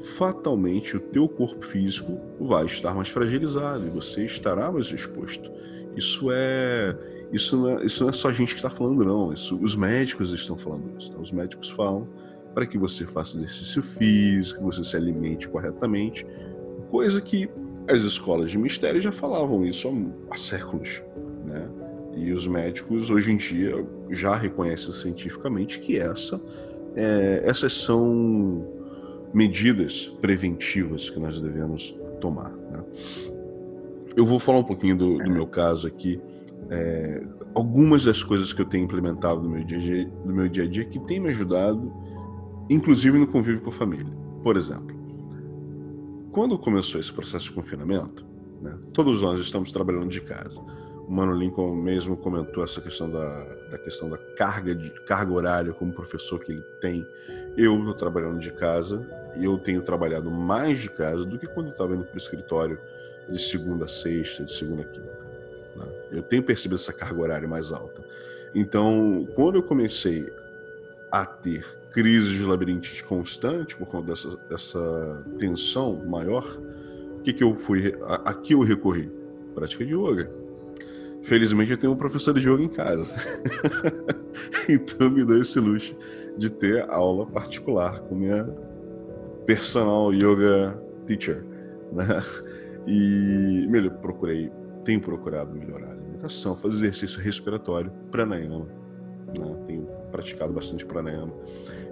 fatalmente 0.00 0.96
o 0.96 1.00
teu 1.00 1.28
corpo 1.28 1.64
físico 1.64 2.18
vai 2.38 2.66
estar 2.66 2.94
mais 2.94 3.08
fragilizado 3.08 3.86
e 3.86 3.90
você 3.90 4.24
estará 4.24 4.70
mais 4.70 4.92
exposto. 4.92 5.50
Isso 5.96 6.28
é 6.30 6.96
isso 7.32 7.56
não 7.56 7.68
é, 7.68 7.84
isso 7.84 8.02
não 8.02 8.10
é 8.10 8.12
só 8.12 8.28
a 8.28 8.32
gente 8.32 8.50
que 8.50 8.58
está 8.58 8.70
falando, 8.70 9.04
não. 9.04 9.32
Isso, 9.32 9.58
os 9.62 9.76
médicos 9.76 10.32
estão 10.32 10.56
falando 10.56 10.90
isso. 10.98 11.12
Tá? 11.12 11.18
Os 11.18 11.30
médicos 11.30 11.70
falam 11.70 12.08
para 12.58 12.66
que 12.66 12.76
você 12.76 13.06
faça 13.06 13.36
exercício 13.36 13.80
físico, 13.80 14.58
que 14.58 14.64
você 14.64 14.82
se 14.82 14.96
alimente 14.96 15.48
corretamente, 15.48 16.26
coisa 16.90 17.20
que 17.20 17.48
as 17.86 18.00
escolas 18.00 18.50
de 18.50 18.58
mistério 18.58 19.00
já 19.00 19.12
falavam 19.12 19.64
isso 19.64 19.88
há, 19.88 20.34
há 20.34 20.36
séculos, 20.36 21.00
né? 21.46 21.68
E 22.16 22.32
os 22.32 22.48
médicos 22.48 23.12
hoje 23.12 23.30
em 23.30 23.36
dia 23.36 23.86
já 24.10 24.34
reconhecem 24.34 24.92
cientificamente 24.92 25.78
que 25.78 26.00
essa, 26.00 26.40
é, 26.96 27.42
essas 27.44 27.74
são 27.74 28.66
medidas 29.32 30.06
preventivas 30.20 31.08
que 31.08 31.20
nós 31.20 31.40
devemos 31.40 31.96
tomar. 32.20 32.50
Né? 32.50 32.82
Eu 34.16 34.26
vou 34.26 34.40
falar 34.40 34.58
um 34.58 34.64
pouquinho 34.64 34.96
do, 34.96 35.18
do 35.18 35.30
meu 35.30 35.46
caso 35.46 35.86
aqui. 35.86 36.20
É, 36.68 37.22
algumas 37.54 38.04
das 38.04 38.24
coisas 38.24 38.52
que 38.52 38.60
eu 38.60 38.66
tenho 38.66 38.82
implementado 38.82 39.40
no 39.40 39.48
meu, 39.48 39.62
dia 39.62 39.76
a 39.76 39.80
dia, 39.80 40.12
no 40.24 40.34
meu 40.34 40.48
dia 40.48 40.64
a 40.64 40.68
dia 40.68 40.84
que 40.84 40.98
tem 40.98 41.20
me 41.20 41.28
ajudado, 41.28 42.07
inclusive 42.68 43.18
no 43.18 43.26
convívio 43.26 43.60
com 43.60 43.70
a 43.70 43.72
família. 43.72 44.12
Por 44.42 44.56
exemplo, 44.56 44.96
quando 46.32 46.58
começou 46.58 47.00
esse 47.00 47.12
processo 47.12 47.46
de 47.46 47.52
confinamento, 47.52 48.24
né, 48.60 48.78
todos 48.92 49.22
nós 49.22 49.40
estamos 49.40 49.72
trabalhando 49.72 50.08
de 50.08 50.20
casa. 50.20 50.58
O 51.06 51.10
Mano 51.10 51.32
Lincoln 51.32 51.74
mesmo 51.74 52.16
comentou 52.16 52.62
essa 52.62 52.82
questão 52.82 53.10
da, 53.10 53.44
da 53.70 53.78
questão 53.78 54.10
da 54.10 54.18
carga 54.36 54.74
de 54.74 54.90
carga 55.04 55.32
horária 55.32 55.72
como 55.72 55.92
professor 55.92 56.38
que 56.38 56.52
ele 56.52 56.62
tem. 56.82 57.06
Eu 57.56 57.78
estou 57.78 57.94
trabalhando 57.94 58.38
de 58.38 58.52
casa 58.52 59.08
e 59.36 59.44
eu 59.44 59.56
tenho 59.58 59.80
trabalhado 59.80 60.30
mais 60.30 60.78
de 60.78 60.90
casa 60.90 61.24
do 61.24 61.38
que 61.38 61.46
quando 61.46 61.70
estava 61.70 61.94
indo 61.94 62.04
para 62.04 62.14
o 62.14 62.18
escritório 62.18 62.78
de 63.28 63.38
segunda 63.38 63.86
a 63.86 63.88
sexta, 63.88 64.44
de 64.44 64.52
segunda 64.52 64.82
a 64.82 64.84
quinta. 64.84 65.26
Né? 65.76 65.86
Eu 66.12 66.22
tenho 66.22 66.42
percebido 66.42 66.76
essa 66.76 66.92
carga 66.92 67.20
horária 67.20 67.48
mais 67.48 67.72
alta. 67.72 68.04
Então, 68.54 69.26
quando 69.34 69.56
eu 69.56 69.62
comecei 69.62 70.30
a 71.10 71.24
ter 71.24 71.77
crises 71.98 72.32
de 72.32 72.44
labirintite 72.44 73.02
constante 73.02 73.76
por 73.76 73.88
conta 73.88 74.12
dessa, 74.12 74.36
dessa 74.48 75.26
tensão 75.36 76.06
maior, 76.06 76.44
o 77.18 77.22
que, 77.22 77.32
que 77.32 77.42
eu 77.42 77.56
fui? 77.56 77.92
Aqui 78.24 78.52
eu 78.52 78.60
recorri 78.60 79.10
prática 79.52 79.84
de 79.84 79.96
yoga. 79.96 80.30
Felizmente 81.24 81.72
eu 81.72 81.76
tenho 81.76 81.92
um 81.92 81.96
professor 81.96 82.38
de 82.38 82.48
yoga 82.48 82.62
em 82.62 82.68
casa. 82.68 83.12
então 84.70 85.10
me 85.10 85.24
dou 85.24 85.38
esse 85.38 85.58
luxo 85.58 85.96
de 86.36 86.48
ter 86.48 86.88
aula 86.88 87.26
particular 87.26 87.98
com 88.02 88.14
minha 88.14 88.44
personal 89.44 90.14
yoga 90.14 90.80
teacher. 91.04 91.44
Né? 91.92 92.22
E 92.86 93.66
melhor, 93.68 93.94
procurei, 93.94 94.52
tenho 94.84 95.00
procurado 95.00 95.52
melhorar 95.52 95.88
a 95.88 95.92
alimentação, 95.94 96.56
fazer 96.56 96.76
exercício 96.76 97.20
respiratório, 97.20 97.90
pranayama. 98.12 98.68
Né? 99.36 99.64
Tenho 99.66 99.88
praticado 100.12 100.52
bastante 100.52 100.86
pranayama. 100.86 101.32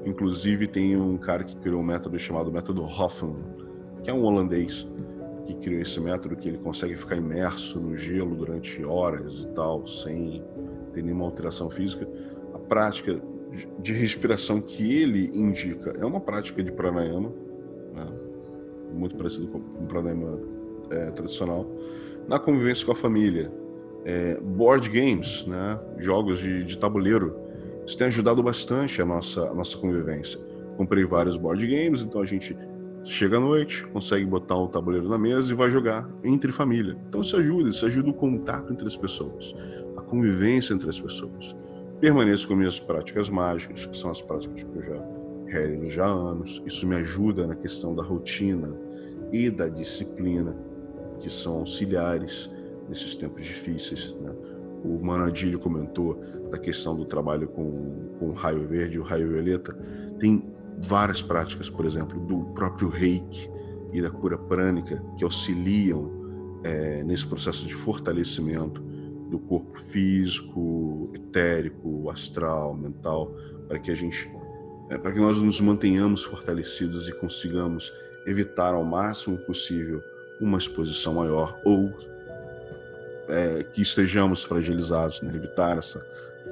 Inclusive 0.06 0.68
tem 0.68 0.96
um 0.96 1.18
cara 1.18 1.42
que 1.42 1.56
criou 1.56 1.80
um 1.80 1.84
método 1.84 2.16
chamado 2.16 2.52
método 2.52 2.84
Hoffman, 2.84 3.42
que 4.04 4.08
é 4.08 4.14
um 4.14 4.22
holandês 4.22 4.88
que 5.44 5.54
criou 5.54 5.82
esse 5.82 5.98
método 6.00 6.36
que 6.36 6.48
ele 6.48 6.58
consegue 6.58 6.94
ficar 6.94 7.16
imerso 7.16 7.80
no 7.80 7.96
gelo 7.96 8.36
durante 8.36 8.84
horas 8.84 9.42
e 9.42 9.48
tal, 9.48 9.84
sem 9.84 10.44
ter 10.92 11.02
nenhuma 11.02 11.24
alteração 11.24 11.68
física. 11.68 12.08
A 12.54 12.58
prática 12.58 13.20
de 13.80 13.92
respiração 13.92 14.60
que 14.60 15.02
ele 15.02 15.30
indica 15.34 15.90
é 15.98 16.04
uma 16.04 16.20
prática 16.20 16.62
de 16.62 16.70
pranayama, 16.70 17.32
né? 17.92 18.06
muito 18.92 19.16
parecido 19.16 19.48
com 19.48 19.58
o 19.58 19.86
pranayama 19.88 20.40
é, 20.90 21.10
tradicional. 21.10 21.66
Na 22.28 22.38
convivência 22.38 22.86
com 22.86 22.92
a 22.92 22.96
família, 22.96 23.52
é, 24.04 24.38
board 24.40 24.88
games, 24.88 25.44
né? 25.46 25.80
jogos 25.98 26.38
de, 26.38 26.62
de 26.62 26.78
tabuleiro, 26.78 27.45
isso 27.86 27.96
tem 27.96 28.08
ajudado 28.08 28.42
bastante 28.42 29.00
a 29.00 29.04
nossa, 29.04 29.48
a 29.48 29.54
nossa 29.54 29.76
convivência. 29.76 30.40
Comprei 30.76 31.04
vários 31.04 31.36
board 31.36 31.64
games, 31.66 32.02
então 32.02 32.20
a 32.20 32.24
gente 32.26 32.56
chega 33.04 33.36
à 33.36 33.40
noite, 33.40 33.86
consegue 33.86 34.24
botar 34.26 34.58
um 34.58 34.66
tabuleiro 34.66 35.08
na 35.08 35.16
mesa 35.16 35.52
e 35.52 35.56
vai 35.56 35.70
jogar 35.70 36.10
entre 36.24 36.50
família. 36.50 36.98
Então 37.08 37.20
isso 37.20 37.36
ajuda, 37.36 37.70
isso 37.70 37.86
ajuda 37.86 38.10
o 38.10 38.14
contato 38.14 38.72
entre 38.72 38.86
as 38.86 38.96
pessoas, 38.96 39.54
a 39.96 40.02
convivência 40.02 40.74
entre 40.74 40.88
as 40.88 41.00
pessoas. 41.00 41.54
Permaneço 42.00 42.48
com 42.48 42.56
minhas 42.56 42.80
práticas 42.80 43.30
mágicas, 43.30 43.86
que 43.86 43.96
são 43.96 44.10
as 44.10 44.20
práticas 44.20 44.64
que 44.64 44.76
eu 44.76 44.82
já 44.82 45.02
realizo 45.46 45.88
já 45.88 46.04
há 46.04 46.12
anos. 46.12 46.62
Isso 46.66 46.86
me 46.86 46.96
ajuda 46.96 47.46
na 47.46 47.54
questão 47.54 47.94
da 47.94 48.02
rotina 48.02 48.76
e 49.32 49.48
da 49.48 49.68
disciplina, 49.68 50.56
que 51.20 51.30
são 51.30 51.60
auxiliares 51.60 52.50
nesses 52.88 53.14
tempos 53.14 53.44
difíceis. 53.44 54.14
Né? 54.20 54.32
O 54.84 54.98
Manadilho 54.98 55.58
comentou 55.58 56.20
da 56.56 56.58
questão 56.58 56.96
do 56.96 57.04
trabalho 57.04 57.46
com, 57.48 58.16
com 58.18 58.30
o 58.30 58.32
raio 58.32 58.66
verde 58.66 58.96
e 58.96 58.98
o 58.98 59.02
raio 59.02 59.28
violeta. 59.28 59.74
Tem 60.18 60.42
várias 60.82 61.22
práticas, 61.22 61.68
por 61.68 61.84
exemplo, 61.84 62.18
do 62.18 62.46
próprio 62.54 62.88
reiki 62.88 63.50
e 63.92 64.00
da 64.00 64.10
cura 64.10 64.38
prânica 64.38 65.02
que 65.16 65.24
auxiliam 65.24 66.10
é, 66.64 67.02
nesse 67.04 67.26
processo 67.26 67.66
de 67.66 67.74
fortalecimento 67.74 68.80
do 69.30 69.38
corpo 69.38 69.78
físico, 69.78 71.10
etérico, 71.14 72.10
astral, 72.10 72.74
mental, 72.74 73.34
para 73.68 73.78
que 73.78 73.90
a 73.90 73.94
gente, 73.94 74.30
é, 74.88 74.96
para 74.96 75.12
que 75.12 75.20
nós 75.20 75.38
nos 75.38 75.60
mantenhamos 75.60 76.24
fortalecidos 76.24 77.08
e 77.08 77.12
consigamos 77.12 77.92
evitar 78.26 78.74
ao 78.74 78.84
máximo 78.84 79.36
possível 79.38 80.00
uma 80.40 80.58
exposição 80.58 81.14
maior 81.14 81.58
ou 81.64 81.92
é, 83.28 83.62
que 83.64 83.82
estejamos 83.82 84.44
fragilizados, 84.44 85.20
né? 85.22 85.32
evitar 85.34 85.78
essa 85.78 86.04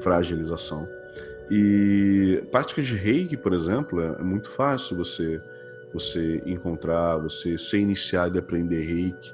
fragilização. 0.03 0.89
E 1.51 2.43
práticas 2.51 2.87
de 2.87 2.97
reiki, 2.97 3.37
por 3.37 3.53
exemplo, 3.53 4.01
é, 4.01 4.17
é 4.21 4.23
muito 4.23 4.49
fácil 4.51 4.97
você 4.97 5.41
você 5.95 6.43
encontrar, 6.45 7.17
você 7.19 7.57
ser 7.57 7.79
iniciado 7.79 8.37
e 8.37 8.39
aprender 8.41 8.81
reiki. 8.81 9.33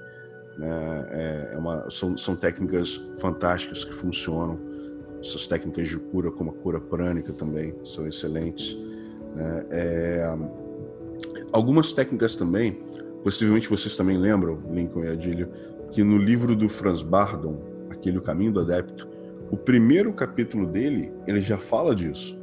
Né? 0.58 1.08
É, 1.10 1.50
é 1.54 1.58
uma, 1.58 1.88
são, 1.88 2.14
são 2.18 2.36
técnicas 2.36 3.00
fantásticas 3.16 3.82
que 3.82 3.94
funcionam. 3.94 4.60
Essas 5.20 5.46
técnicas 5.46 5.88
de 5.88 5.98
cura, 5.98 6.30
como 6.30 6.50
a 6.50 6.52
cura 6.52 6.78
prânica 6.78 7.32
também, 7.32 7.74
são 7.82 8.06
excelentes. 8.06 8.76
Né? 9.34 9.66
É, 9.70 10.38
algumas 11.50 11.94
técnicas 11.94 12.36
também, 12.36 12.78
possivelmente 13.24 13.68
vocês 13.68 13.96
também 13.96 14.18
lembram, 14.18 14.60
Lincoln 14.70 15.04
e 15.04 15.08
Adílio, 15.08 15.48
que 15.90 16.04
no 16.04 16.18
livro 16.18 16.54
do 16.54 16.68
Franz 16.68 17.02
Bardon, 17.02 17.58
aquele 17.88 18.18
O 18.18 18.22
Caminho 18.22 18.52
do 18.52 18.60
Adepto, 18.60 19.08
o 19.50 19.56
primeiro 19.56 20.12
capítulo 20.12 20.66
dele, 20.66 21.12
ele 21.26 21.40
já 21.40 21.58
fala 21.58 21.94
disso. 21.94 22.40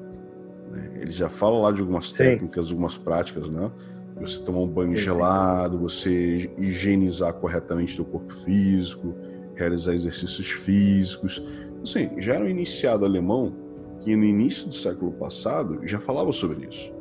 Né? 0.71 0.99
Ele 1.01 1.11
já 1.11 1.29
fala 1.29 1.57
lá 1.59 1.71
de 1.71 1.79
algumas 1.79 2.09
sim. 2.09 2.17
técnicas, 2.17 2.69
algumas 2.69 2.97
práticas, 2.97 3.49
né? 3.49 3.71
Você 4.19 4.43
tomar 4.43 4.59
um 4.59 4.67
banho 4.67 4.97
sim, 4.97 5.03
gelado, 5.03 5.77
você 5.77 6.51
higienizar 6.57 7.33
corretamente 7.35 8.01
o 8.01 8.05
corpo 8.05 8.33
físico, 8.33 9.15
realizar 9.55 9.93
exercícios 9.93 10.49
físicos. 10.49 11.41
Assim, 11.83 12.09
já 12.17 12.33
era 12.33 12.43
um 12.43 12.47
iniciado 12.47 13.05
alemão 13.05 13.53
que 14.01 14.15
no 14.15 14.25
início 14.25 14.67
do 14.67 14.75
século 14.75 15.11
passado 15.13 15.79
já 15.83 15.99
falava 15.99 16.31
sobre 16.31 16.67
isso. 16.67 16.91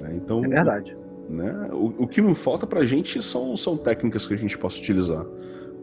Né? 0.00 0.14
Então, 0.16 0.44
é 0.44 0.48
verdade. 0.48 0.96
Né? 1.28 1.70
O, 1.72 2.04
o 2.04 2.06
que 2.06 2.22
não 2.22 2.34
falta 2.34 2.66
para 2.66 2.80
a 2.80 2.84
gente 2.84 3.20
são, 3.20 3.56
são 3.56 3.76
técnicas 3.76 4.26
que 4.26 4.34
a 4.34 4.38
gente 4.38 4.56
possa 4.56 4.78
utilizar 4.78 5.26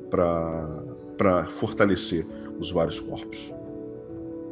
para 0.10 1.46
fortalecer 1.50 2.26
os 2.62 2.72
vários 2.72 3.00
corpos. 3.00 3.54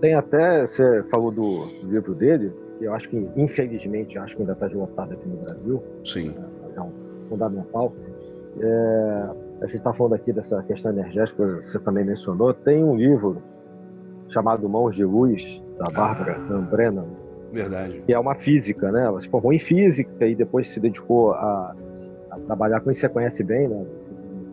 Tem 0.01 0.15
até, 0.15 0.65
você 0.65 1.03
falou 1.03 1.31
do 1.31 1.65
livro 1.83 2.15
dele, 2.15 2.51
que 2.77 2.85
eu 2.85 2.93
acho 2.93 3.09
que, 3.09 3.29
infelizmente, 3.35 4.17
acho 4.17 4.35
que 4.35 4.41
ainda 4.41 4.53
está 4.53 4.65
esgotado 4.65 5.13
aqui 5.13 5.27
no 5.27 5.37
Brasil. 5.37 5.83
Sim. 6.03 6.29
Né, 6.29 6.45
mas 6.63 6.75
é 6.75 6.81
um 6.81 6.91
fundamental. 7.29 7.93
É, 8.59 9.29
a 9.61 9.65
gente 9.65 9.77
está 9.77 9.93
falando 9.93 10.13
aqui 10.13 10.33
dessa 10.33 10.63
questão 10.63 10.91
energética, 10.91 11.61
você 11.61 11.77
também 11.79 12.03
mencionou. 12.03 12.53
Tem 12.53 12.83
um 12.83 12.95
livro 12.95 13.41
chamado 14.29 14.67
Mãos 14.67 14.95
de 14.95 15.03
Luz, 15.03 15.61
da 15.77 15.91
Bárbara 15.91 16.35
ah, 16.37 16.67
Brennan. 16.71 17.05
Verdade. 17.51 18.01
Que 18.05 18.13
é 18.13 18.19
uma 18.19 18.35
física, 18.35 18.91
né? 18.91 19.03
Ela 19.03 19.19
se 19.19 19.27
formou 19.27 19.51
em 19.51 19.59
física 19.59 20.25
e 20.25 20.35
depois 20.35 20.69
se 20.69 20.79
dedicou 20.79 21.33
a, 21.33 21.75
a 22.31 22.39
trabalhar 22.39 22.79
com 22.79 22.91
isso, 22.91 23.01
você 23.01 23.09
conhece 23.09 23.43
bem, 23.43 23.67
né? 23.67 23.85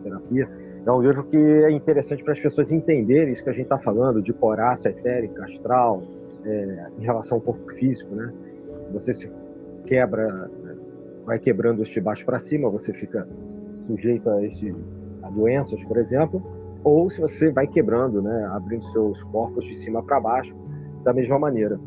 Terapia 0.03 0.66
um 0.93 1.01
livro 1.01 1.23
que 1.25 1.35
é 1.35 1.69
interessante 1.71 2.23
para 2.23 2.31
as 2.31 2.39
pessoas 2.39 2.71
entenderem 2.71 3.33
isso 3.33 3.43
que 3.43 3.49
a 3.49 3.53
gente 3.53 3.63
está 3.63 3.77
falando, 3.77 4.21
de 4.21 4.31
coraça 4.31 4.89
etérica, 4.89 5.43
astral, 5.43 6.01
é, 6.45 6.87
em 6.97 7.03
relação 7.03 7.37
ao 7.37 7.41
corpo 7.41 7.69
físico, 7.73 8.15
né? 8.15 8.33
Se 8.85 8.93
você 8.93 9.13
se 9.13 9.31
quebra, 9.85 10.49
vai 11.25 11.39
quebrando 11.39 11.83
de 11.83 12.01
baixo 12.01 12.25
para 12.25 12.39
cima, 12.39 12.69
você 12.69 12.93
fica 12.93 13.27
sujeito 13.85 14.29
a, 14.29 14.45
este, 14.45 14.73
a 15.23 15.29
doenças, 15.29 15.83
por 15.83 15.97
exemplo, 15.97 16.41
ou 16.83 17.09
se 17.09 17.19
você 17.19 17.51
vai 17.51 17.67
quebrando, 17.67 18.21
né, 18.21 18.45
abrindo 18.53 18.85
seus 18.91 19.21
corpos 19.23 19.65
de 19.65 19.75
cima 19.75 20.01
para 20.01 20.21
baixo, 20.21 20.55
da 21.03 21.13
mesma 21.13 21.37
maneira. 21.37 21.77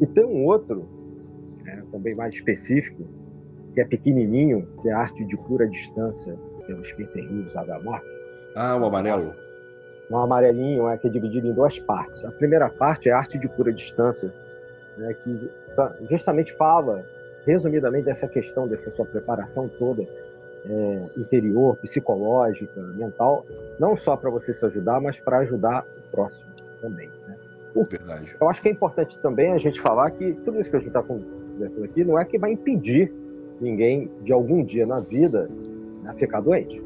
E 0.00 0.06
tem 0.06 0.24
um 0.24 0.46
outro, 0.46 0.88
né, 1.62 1.82
também 1.92 2.14
mais 2.14 2.34
específico, 2.34 3.04
que 3.74 3.82
é 3.82 3.84
pequenininho, 3.84 4.66
que 4.80 4.88
é 4.88 4.92
a 4.92 4.98
arte 4.98 5.24
de 5.26 5.36
cura 5.36 5.66
à 5.66 5.68
distância, 5.68 6.38
pelo 6.66 6.82
Spencer 6.82 7.22
Hughes, 7.24 7.52
da 7.52 7.82
morte 7.82 8.09
ah, 8.54 8.76
o 8.76 8.84
amarelo. 8.84 9.34
Um 10.10 10.18
amarelinho 10.18 10.88
é 10.88 10.98
que 10.98 11.06
é 11.06 11.10
dividido 11.10 11.46
em 11.46 11.52
duas 11.52 11.78
partes. 11.78 12.24
A 12.24 12.32
primeira 12.32 12.68
parte 12.68 13.08
é 13.08 13.12
a 13.12 13.18
arte 13.18 13.38
de 13.38 13.48
cura 13.48 13.70
à 13.70 13.74
distância, 13.74 14.32
né, 14.96 15.14
que 15.14 15.50
justamente 16.10 16.52
fala, 16.54 17.04
resumidamente, 17.46 18.06
dessa 18.06 18.26
questão, 18.26 18.66
dessa 18.66 18.90
sua 18.90 19.06
preparação 19.06 19.68
toda 19.68 20.02
é, 20.02 21.02
interior, 21.16 21.76
psicológica, 21.76 22.80
mental, 22.94 23.46
não 23.78 23.96
só 23.96 24.16
para 24.16 24.30
você 24.30 24.52
se 24.52 24.64
ajudar, 24.66 25.00
mas 25.00 25.18
para 25.20 25.38
ajudar 25.38 25.86
o 25.96 26.10
próximo 26.10 26.50
também. 26.80 27.08
Né? 27.26 27.36
O, 27.74 27.84
Verdade. 27.84 28.34
Eu 28.40 28.48
acho 28.48 28.60
que 28.60 28.68
é 28.68 28.72
importante 28.72 29.18
também 29.20 29.52
a 29.52 29.58
gente 29.58 29.80
falar 29.80 30.10
que 30.10 30.32
tudo 30.44 30.60
isso 30.60 30.70
que 30.70 30.76
a 30.76 30.80
gente 30.80 30.88
está 30.88 31.02
conversando 31.02 31.84
aqui 31.84 32.04
não 32.04 32.18
é 32.18 32.24
que 32.24 32.38
vai 32.38 32.52
impedir 32.52 33.12
ninguém 33.60 34.10
de 34.22 34.32
algum 34.32 34.64
dia 34.64 34.86
na 34.86 34.98
vida 34.98 35.48
né, 36.02 36.14
ficar 36.18 36.40
doente. 36.40 36.82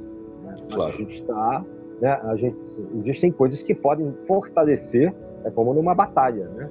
Né? 0.61 0.69
Claro. 0.73 0.95
A 0.95 0.97
gente 0.97 1.15
está, 1.15 1.65
né, 2.01 2.21
a 2.23 2.37
gente, 2.37 2.57
existem 2.97 3.31
coisas 3.33 3.63
que 3.63 3.75
podem 3.75 4.13
fortalecer, 4.27 5.15
é 5.45 5.51
como 5.51 5.75
numa 5.75 5.95
batalha, 5.95 6.49
né? 6.49 6.71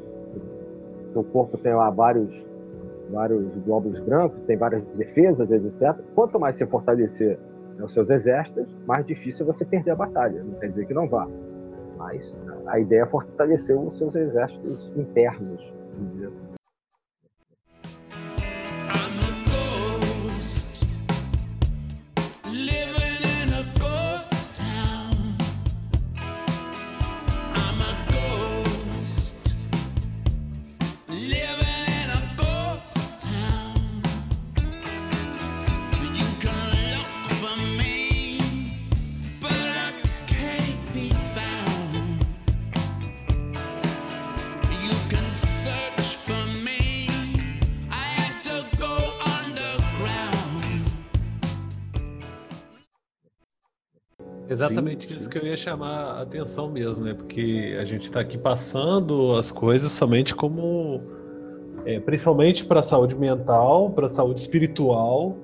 Seu 1.10 1.24
corpo 1.24 1.58
tem 1.58 1.74
lá 1.76 1.90
vários 1.92 2.46
vários 3.10 3.56
glóbulos 3.58 4.00
brancos, 4.00 4.42
tem 4.48 4.58
várias 4.58 4.84
defesas, 4.96 5.52
etc. 5.52 5.96
Quanto 6.16 6.40
mais 6.40 6.56
você 6.56 6.66
fortalecer 6.66 7.38
né, 7.78 7.84
os 7.84 7.94
seus 7.94 8.10
exércitos, 8.10 8.68
mais 8.88 9.06
difícil 9.06 9.44
é 9.44 9.48
você 9.48 9.64
perder 9.64 9.92
a 9.92 9.96
batalha. 9.96 10.44
Não 10.44 10.54
quer 10.60 10.70
dizer 10.70 10.88
que 10.88 10.94
não 10.94 11.08
vá, 11.08 11.28
mas 11.98 12.34
a 12.66 12.80
ideia 12.80 13.02
é 13.02 13.06
fortalecer 13.06 13.78
os 13.78 13.98
seus 13.98 14.16
exércitos 14.16 14.92
internos, 14.96 15.74
vamos 15.96 16.12
dizer 16.14 16.28
assim. 16.28 16.63
Exatamente 54.54 55.08
sim, 55.08 55.16
isso 55.16 55.24
sim. 55.24 55.30
que 55.30 55.38
eu 55.38 55.46
ia 55.46 55.58
chamar 55.58 56.18
a 56.18 56.22
atenção 56.22 56.70
mesmo, 56.70 57.04
né? 57.04 57.14
Porque 57.14 57.78
a 57.80 57.86
gente 57.86 58.04
está 58.04 58.20
aqui 58.20 58.38
passando 58.38 59.36
as 59.36 59.52
coisas 59.52 59.92
somente 59.92 60.34
como. 60.34 61.02
É, 61.86 62.00
principalmente 62.00 62.64
para 62.64 62.80
a 62.80 62.84
saúde 62.84 63.14
mental, 63.14 63.90
para 63.90 64.06
a 64.06 64.10
saúde 64.10 64.40
espiritual, 64.40 65.36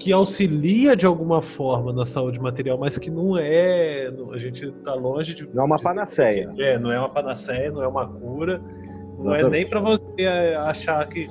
que 0.00 0.12
auxilia 0.12 0.96
de 0.96 1.06
alguma 1.06 1.42
forma 1.42 1.92
na 1.92 2.06
saúde 2.06 2.40
material, 2.40 2.78
mas 2.78 2.98
que 2.98 3.10
não 3.10 3.36
é. 3.36 4.10
A 4.32 4.38
gente 4.38 4.66
está 4.66 4.94
longe 4.94 5.34
de. 5.34 5.48
Não 5.54 5.62
é 5.62 5.66
uma 5.66 5.78
panaceia. 5.78 6.52
É, 6.58 6.78
não 6.78 6.90
é 6.90 6.98
uma 6.98 7.10
panaceia, 7.10 7.70
não 7.70 7.82
é 7.82 7.86
uma 7.86 8.08
cura. 8.08 8.58
Não 8.58 9.34
Exatamente. 9.34 9.46
é 9.46 9.50
nem 9.50 9.68
para 9.68 9.80
você 9.80 10.22
é, 10.22 10.56
achar 10.56 11.06
que, 11.06 11.30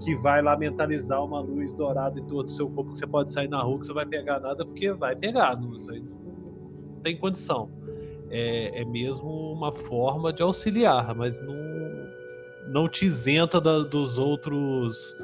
que 0.00 0.14
vai 0.16 0.42
lá 0.42 0.56
mentalizar 0.56 1.24
uma 1.24 1.40
luz 1.40 1.74
dourada 1.74 2.20
em 2.20 2.24
todo 2.24 2.46
o 2.46 2.50
seu 2.50 2.68
corpo, 2.68 2.92
que 2.92 2.98
você 2.98 3.06
pode 3.06 3.32
sair 3.32 3.48
na 3.48 3.62
rua, 3.62 3.80
que 3.80 3.86
você 3.86 3.92
vai 3.94 4.04
pegar 4.04 4.38
nada, 4.38 4.64
porque 4.64 4.92
vai 4.92 5.16
pegar. 5.16 5.58
Não, 5.58 5.74
isso 5.76 5.90
aí 5.90 6.02
tem 7.00 7.16
condição. 7.16 7.70
É, 8.30 8.82
é 8.82 8.84
mesmo 8.84 9.52
uma 9.52 9.72
forma 9.72 10.32
de 10.32 10.42
auxiliar, 10.42 11.14
mas 11.14 11.40
não, 11.40 11.56
não 12.68 12.88
te 12.88 13.04
isenta 13.04 13.60
da, 13.60 13.80
dos 13.80 14.18
outros 14.18 15.16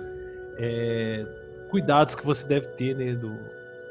é, 0.57 1.25
cuidados 1.71 2.15
que 2.15 2.27
você 2.27 2.47
deve 2.47 2.67
ter 2.69 2.97
né, 2.97 3.15
do, 3.15 3.33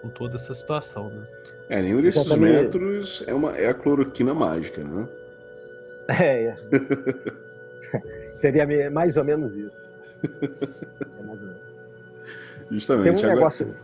com 0.01 0.09
toda 0.09 0.36
essa 0.36 0.53
situação. 0.53 1.09
Né? 1.09 1.27
É, 1.69 1.81
nenhum 1.81 2.01
desses 2.01 2.36
metros 2.36 3.23
é, 3.25 3.33
uma, 3.33 3.55
é 3.55 3.69
a 3.69 3.73
cloroquina 3.73 4.33
mágica, 4.33 4.83
né? 4.83 5.07
É, 6.07 6.49
é. 6.49 6.55
seria 8.38 8.91
mais 8.91 9.17
ou 9.17 9.23
menos 9.23 9.55
isso. 9.55 9.86
É 11.19 11.23
mais 11.23 11.41
ou 11.41 11.47
menos. 11.47 11.61
Justamente. 12.69 13.21
Tem 13.21 13.25
um 13.25 13.36
negócio. 13.36 13.75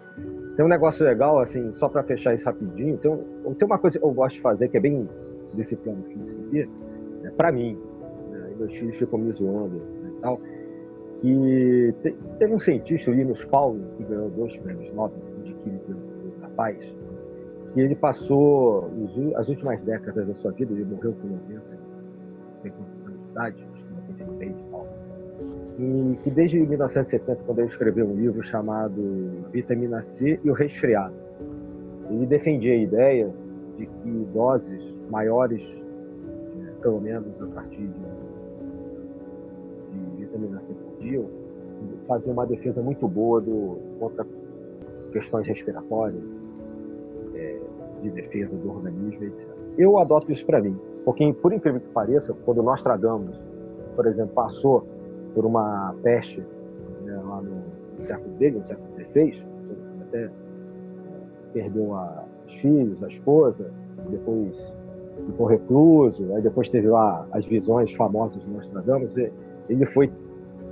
Tem 0.55 0.65
um 0.65 0.67
negócio 0.67 1.05
legal, 1.05 1.39
assim, 1.39 1.71
só 1.73 1.87
para 1.87 2.03
fechar 2.03 2.33
isso 2.33 2.45
rapidinho. 2.45 2.97
Tem, 2.97 3.09
um, 3.09 3.53
tem 3.53 3.65
uma 3.65 3.77
coisa 3.77 3.97
que 3.97 4.05
eu 4.05 4.11
gosto 4.11 4.35
de 4.35 4.41
fazer, 4.41 4.67
que 4.67 4.77
é 4.77 4.79
bem 4.79 5.07
desse 5.53 5.75
plano 5.75 6.03
físico 6.03 6.41
aqui, 6.47 6.69
né, 7.21 7.31
para 7.37 7.51
mim. 7.51 7.77
Né, 8.29 8.51
meus 8.57 8.73
filhos 8.73 8.95
ficam 8.97 9.19
me 9.19 9.31
zoando 9.31 9.77
né, 9.77 10.11
e 10.17 10.21
tal. 10.21 10.41
Que 11.21 11.95
tem, 12.01 12.15
teve 12.39 12.53
um 12.53 12.59
cientista, 12.59 13.11
o 13.11 13.13
Linus 13.13 13.45
Pauling, 13.45 13.85
que 13.97 14.03
ganhou 14.03 14.29
dois 14.29 14.55
prêmios 14.57 14.93
Nobel 14.93 15.19
de 15.43 15.53
Química 15.53 15.95
da 16.41 16.49
Paz, 16.49 16.95
que 17.73 17.79
ele 17.79 17.95
passou 17.95 18.89
as 19.35 19.47
últimas 19.47 19.81
décadas 19.83 20.27
da 20.27 20.33
sua 20.33 20.51
vida, 20.51 20.73
ele 20.73 20.83
morreu 20.83 21.13
com 21.13 21.27
90, 21.27 21.53
não 21.53 22.61
sei 22.61 22.71
quantos 22.71 23.07
anos 23.07 23.19
de 23.19 23.29
idade, 23.31 23.70
e 25.79 26.17
que 26.21 26.29
desde 26.29 26.59
1970, 26.59 27.43
quando 27.45 27.59
ele 27.59 27.67
escreveu 27.67 28.07
um 28.07 28.15
livro 28.15 28.43
chamado 28.43 29.01
Vitamina 29.51 30.01
C 30.01 30.39
e 30.43 30.49
o 30.49 30.53
Resfriado, 30.53 31.15
ele 32.09 32.25
defendia 32.25 32.73
a 32.73 32.77
ideia 32.77 33.33
de 33.77 33.85
que 33.85 34.09
doses 34.33 34.93
maiores, 35.09 35.63
né, 36.55 36.73
pelo 36.81 36.99
menos 36.99 37.41
a 37.41 37.47
partir 37.47 37.87
de, 37.87 37.87
de 39.91 40.25
vitamina 40.25 40.59
C 40.59 40.73
por 40.73 40.97
dia, 41.01 41.23
faziam 42.07 42.33
uma 42.33 42.45
defesa 42.45 42.81
muito 42.81 43.07
boa 43.07 43.39
do, 43.41 43.77
contra 43.99 44.25
questões 45.11 45.47
respiratórias, 45.47 46.37
é, 47.35 47.59
de 48.01 48.09
defesa 48.11 48.57
do 48.57 48.69
organismo, 48.69 49.23
etc. 49.23 49.47
Eu 49.77 49.97
adoto 49.97 50.31
isso 50.31 50.45
para 50.45 50.61
mim, 50.61 50.77
porque, 51.05 51.33
por 51.33 51.53
incrível 51.53 51.79
que 51.79 51.89
pareça, 51.89 52.33
quando 52.45 52.61
nós 52.61 52.83
tradamos, 52.83 53.39
por 53.95 54.05
exemplo, 54.05 54.33
passou 54.33 54.85
por 55.33 55.45
uma 55.45 55.95
peste 56.03 56.43
né, 57.03 57.21
lá 57.23 57.41
no, 57.41 57.61
século 58.01 58.33
dele, 58.35 58.57
no 58.57 58.63
século 58.63 58.91
XVI, 58.91 59.43
até 60.01 60.23
é, 60.23 60.29
perdeu 61.53 61.93
a, 61.93 62.25
os 62.47 62.53
filhos, 62.55 63.03
a 63.03 63.07
esposa, 63.07 63.71
depois 64.09 64.55
ficou 65.25 65.45
recluso, 65.45 66.33
aí 66.33 66.41
depois 66.41 66.69
teve 66.69 66.87
lá 66.87 67.27
as 67.31 67.45
visões 67.45 67.93
famosas 67.93 68.41
de 68.41 68.49
Nostradamus, 68.49 69.15
ele 69.69 69.85
foi 69.85 70.11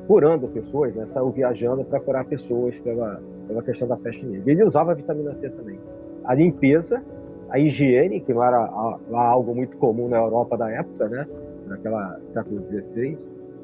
curando 0.07 0.47
pessoas, 0.47 0.95
né, 0.95 1.05
saiu 1.05 1.29
viajando 1.29 1.83
para 1.83 1.99
curar 1.99 2.25
pessoas 2.25 2.75
pela, 2.79 3.21
pela 3.47 3.61
questão 3.61 3.87
da 3.87 3.95
peste 3.95 4.25
negra. 4.25 4.51
Ele 4.51 4.63
usava 4.63 4.91
a 4.91 4.95
vitamina 4.95 5.35
C 5.35 5.49
também. 5.51 5.79
A 6.23 6.33
limpeza, 6.33 7.03
a 7.49 7.59
higiene, 7.59 8.19
que 8.19 8.33
não 8.33 8.43
era 8.43 8.57
algo 9.13 9.53
muito 9.53 9.77
comum 9.77 10.09
na 10.09 10.17
Europa 10.17 10.57
da 10.57 10.69
época, 10.71 11.07
né, 11.09 11.27
naquela 11.67 12.19
século 12.27 12.65
XVI, 12.65 13.17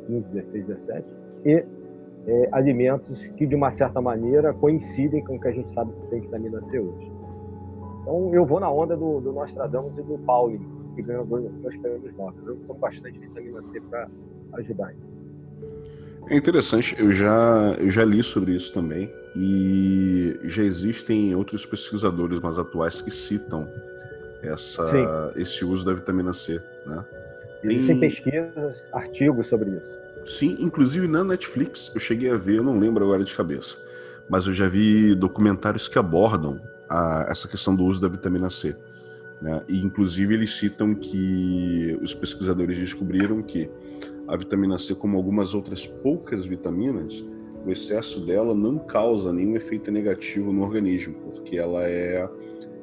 15, 0.07 0.29
16, 0.29 0.65
17, 0.67 1.07
e 1.45 1.65
é, 2.27 2.49
alimentos 2.51 3.23
que, 3.37 3.45
de 3.45 3.55
uma 3.55 3.71
certa 3.71 4.01
maneira, 4.01 4.53
coincidem 4.53 5.23
com 5.23 5.35
o 5.35 5.39
que 5.39 5.47
a 5.47 5.51
gente 5.51 5.71
sabe 5.71 5.91
que 5.93 6.07
tem 6.07 6.21
vitamina 6.21 6.59
C 6.61 6.79
hoje. 6.79 7.11
Então, 8.01 8.33
eu 8.33 8.45
vou 8.45 8.59
na 8.59 8.69
onda 8.69 8.95
do, 8.95 9.19
do 9.19 9.31
Nostradamus 9.31 9.97
e 9.97 10.01
do 10.01 10.17
Pauling, 10.19 10.65
que 10.95 11.01
ganham 11.01 11.25
dois, 11.25 11.45
prêmios 11.77 12.15
Nobel. 12.17 12.33
Eu 12.45 12.55
tomo 12.67 12.79
bastante 12.79 13.19
vitamina 13.19 13.61
C 13.63 13.79
para 13.81 14.07
ajudar. 14.53 14.93
É 16.27 16.35
interessante, 16.35 16.95
eu 16.97 17.11
já, 17.11 17.75
eu 17.79 17.91
já 17.91 18.03
li 18.03 18.23
sobre 18.23 18.53
isso 18.53 18.73
também, 18.73 19.11
e 19.35 20.35
já 20.43 20.63
existem 20.63 21.35
outros 21.35 21.65
pesquisadores 21.65 22.39
mais 22.39 22.57
atuais 22.57 23.01
que 23.01 23.11
citam 23.11 23.67
essa, 24.41 25.33
esse 25.35 25.63
uso 25.63 25.85
da 25.85 25.93
vitamina 25.93 26.33
C, 26.33 26.59
né? 26.87 27.05
Existem 27.65 27.99
Tem... 27.99 27.99
pesquisas, 27.99 28.83
artigos 28.93 29.47
sobre 29.47 29.71
isso. 29.71 30.05
Sim, 30.25 30.57
inclusive 30.59 31.07
na 31.07 31.23
Netflix 31.23 31.91
eu 31.93 31.99
cheguei 31.99 32.31
a 32.31 32.37
ver, 32.37 32.57
eu 32.57 32.63
não 32.63 32.79
lembro 32.79 33.03
agora 33.03 33.23
de 33.23 33.35
cabeça, 33.35 33.77
mas 34.29 34.47
eu 34.47 34.53
já 34.53 34.67
vi 34.67 35.13
documentários 35.13 35.87
que 35.87 35.99
abordam 35.99 36.59
a, 36.89 37.27
essa 37.29 37.47
questão 37.47 37.75
do 37.75 37.83
uso 37.83 38.01
da 38.01 38.07
vitamina 38.07 38.49
C. 38.49 38.75
Né? 39.41 39.61
E 39.67 39.79
inclusive 39.83 40.33
eles 40.33 40.57
citam 40.57 40.95
que 40.95 41.97
os 42.01 42.13
pesquisadores 42.13 42.77
descobriram 42.77 43.41
que 43.43 43.69
a 44.27 44.35
vitamina 44.35 44.77
C, 44.77 44.95
como 44.95 45.17
algumas 45.17 45.53
outras 45.53 45.85
poucas 45.85 46.45
vitaminas, 46.45 47.23
o 47.65 47.71
excesso 47.71 48.25
dela 48.25 48.55
não 48.55 48.77
causa 48.77 49.33
nenhum 49.33 49.55
efeito 49.55 49.91
negativo 49.91 50.51
no 50.51 50.63
organismo, 50.63 51.15
porque 51.23 51.57
ela 51.57 51.83
é 51.83 52.27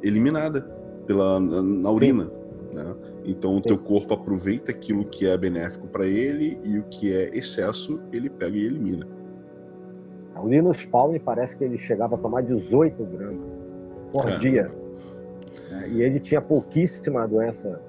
eliminada 0.03 0.61
pela, 1.07 1.41
na, 1.41 1.63
na 1.63 1.91
urina. 1.91 2.31
Né? 2.73 2.95
Então 3.25 3.57
o 3.57 3.61
teu 3.61 3.79
corpo 3.79 4.15
aproveita 4.15 4.71
aquilo 4.71 5.05
que 5.05 5.27
é 5.27 5.37
benéfico 5.37 5.87
para 5.87 6.07
ele 6.07 6.59
e 6.65 6.79
o 6.79 6.85
que 6.85 7.15
é 7.15 7.31
excesso 7.37 8.01
ele 8.13 8.29
pega 8.29 8.57
e 8.57 8.65
elimina. 8.65 9.07
O 10.37 10.49
Linus 10.49 10.85
Pauling 10.85 11.21
parece 11.21 11.57
que 11.57 11.63
ele 11.63 11.79
chegava 11.79 12.17
a 12.17 12.19
tomar 12.19 12.43
18 12.43 13.05
gramas 13.05 13.47
por 14.11 14.29
é. 14.29 14.39
dia. 14.39 14.71
Né? 15.71 15.89
E 15.91 16.03
ele 16.03 16.19
tinha 16.19 16.41
pouquíssima 16.41 17.27
doença, 17.29 17.81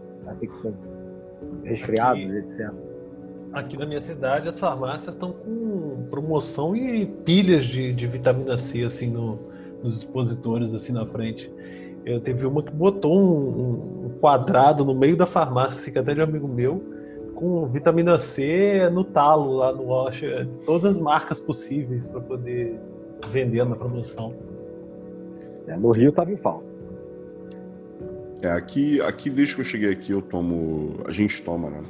resfriados, 1.63 2.23
aqui, 2.23 2.37
etc. 2.37 2.71
Aqui 3.51 3.77
na 3.77 3.85
minha 3.85 4.01
cidade 4.01 4.49
as 4.49 4.59
farmácias 4.59 5.15
estão 5.15 5.31
com 5.31 6.05
promoção 6.09 6.75
e 6.75 7.05
pilhas 7.05 7.65
de, 7.65 7.93
de 7.93 8.07
vitamina 8.07 8.57
C 8.57 8.83
assim 8.83 9.09
no, 9.09 9.37
dos 9.81 9.97
expositores 9.97 10.73
assim 10.73 10.93
na 10.93 11.05
frente. 11.05 11.51
Eu 12.05 12.19
teve 12.19 12.45
uma 12.45 12.61
que 12.61 12.71
botou 12.71 13.17
um, 13.17 14.05
um 14.05 14.09
quadrado 14.19 14.83
no 14.83 14.93
meio 14.93 15.15
da 15.15 15.25
farmácia, 15.25 15.79
assim, 15.79 15.91
que 15.91 15.99
até 15.99 16.13
de 16.13 16.19
um 16.19 16.23
amigo 16.23 16.47
meu, 16.47 16.83
com 17.35 17.67
vitamina 17.67 18.17
C 18.17 18.89
no 18.91 19.03
talo 19.03 19.57
lá 19.57 19.73
no 19.73 19.83
Rocha, 19.83 20.47
todas 20.65 20.85
as 20.85 20.99
marcas 20.99 21.39
possíveis 21.39 22.07
para 22.07 22.21
poder 22.21 22.79
vender 23.31 23.65
na 23.65 23.75
promoção. 23.75 24.33
É, 25.67 25.77
no 25.77 25.91
Rio 25.91 26.09
estava 26.09 26.31
em 26.31 26.37
falta. 26.37 26.73
É, 28.43 28.51
aqui, 28.51 28.99
aqui, 29.01 29.29
desde 29.29 29.55
que 29.55 29.61
eu 29.61 29.65
cheguei 29.65 29.89
aqui, 29.91 30.11
eu 30.11 30.21
tomo. 30.21 30.99
A 31.07 31.11
gente 31.11 31.41
toma, 31.41 31.69
né? 31.69 31.81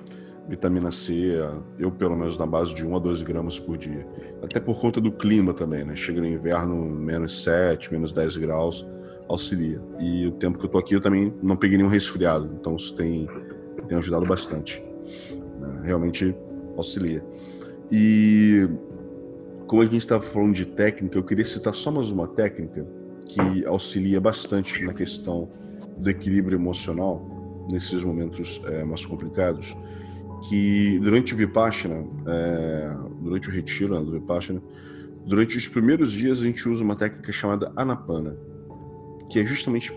Vitamina 0.47 0.91
C, 0.91 1.39
eu 1.79 1.89
pelo 1.89 2.15
menos 2.15 2.37
na 2.37 2.45
base 2.45 2.75
de 2.75 2.85
1 2.85 2.95
a 2.95 2.99
12 2.99 3.23
gramas 3.23 3.59
por 3.59 3.77
dia. 3.77 4.05
Até 4.41 4.59
por 4.59 4.79
conta 4.79 4.99
do 4.99 5.11
clima 5.11 5.53
também, 5.53 5.83
né? 5.85 5.95
Chega 5.95 6.19
no 6.19 6.27
inverno, 6.27 6.75
menos 6.75 7.43
7, 7.43 7.91
menos 7.91 8.11
10 8.11 8.37
graus, 8.37 8.85
auxilia. 9.27 9.81
E 9.99 10.27
o 10.27 10.31
tempo 10.31 10.59
que 10.59 10.65
eu 10.65 10.69
tô 10.69 10.77
aqui, 10.77 10.95
eu 10.95 11.01
também 11.01 11.33
não 11.41 11.55
peguei 11.55 11.77
nenhum 11.77 11.89
resfriado, 11.89 12.49
então 12.59 12.75
isso 12.75 12.95
tem, 12.95 13.27
tem 13.87 13.97
ajudado 13.97 14.25
bastante. 14.25 14.81
Né? 15.59 15.81
Realmente 15.83 16.35
auxilia. 16.77 17.23
E 17.91 18.67
como 19.67 19.81
a 19.81 19.85
gente 19.85 19.97
estava 19.97 20.23
falando 20.23 20.53
de 20.53 20.65
técnica, 20.65 21.17
eu 21.17 21.23
queria 21.23 21.45
citar 21.45 21.73
só 21.73 21.91
mais 21.91 22.11
uma 22.11 22.27
técnica 22.27 22.85
que 23.25 23.65
auxilia 23.65 24.19
bastante 24.19 24.85
na 24.85 24.93
questão 24.93 25.49
do 25.97 26.09
equilíbrio 26.09 26.57
emocional 26.57 27.65
nesses 27.71 28.03
momentos 28.03 28.61
é, 28.65 28.83
mais 28.83 29.05
complicados, 29.05 29.75
que 30.49 30.99
durante 30.99 31.33
o 31.33 31.37
Vipassana, 31.37 32.05
é, 32.27 32.95
durante 33.21 33.49
o 33.49 33.51
retiro 33.51 33.95
né, 33.95 34.03
do 34.03 34.11
Vipassana, 34.11 34.61
durante 35.25 35.57
os 35.57 35.67
primeiros 35.67 36.11
dias 36.11 36.39
a 36.39 36.43
gente 36.43 36.67
usa 36.67 36.83
uma 36.83 36.95
técnica 36.95 37.31
chamada 37.31 37.71
Anapana, 37.75 38.35
que 39.33 39.39
é 39.39 39.45
justamente 39.45 39.91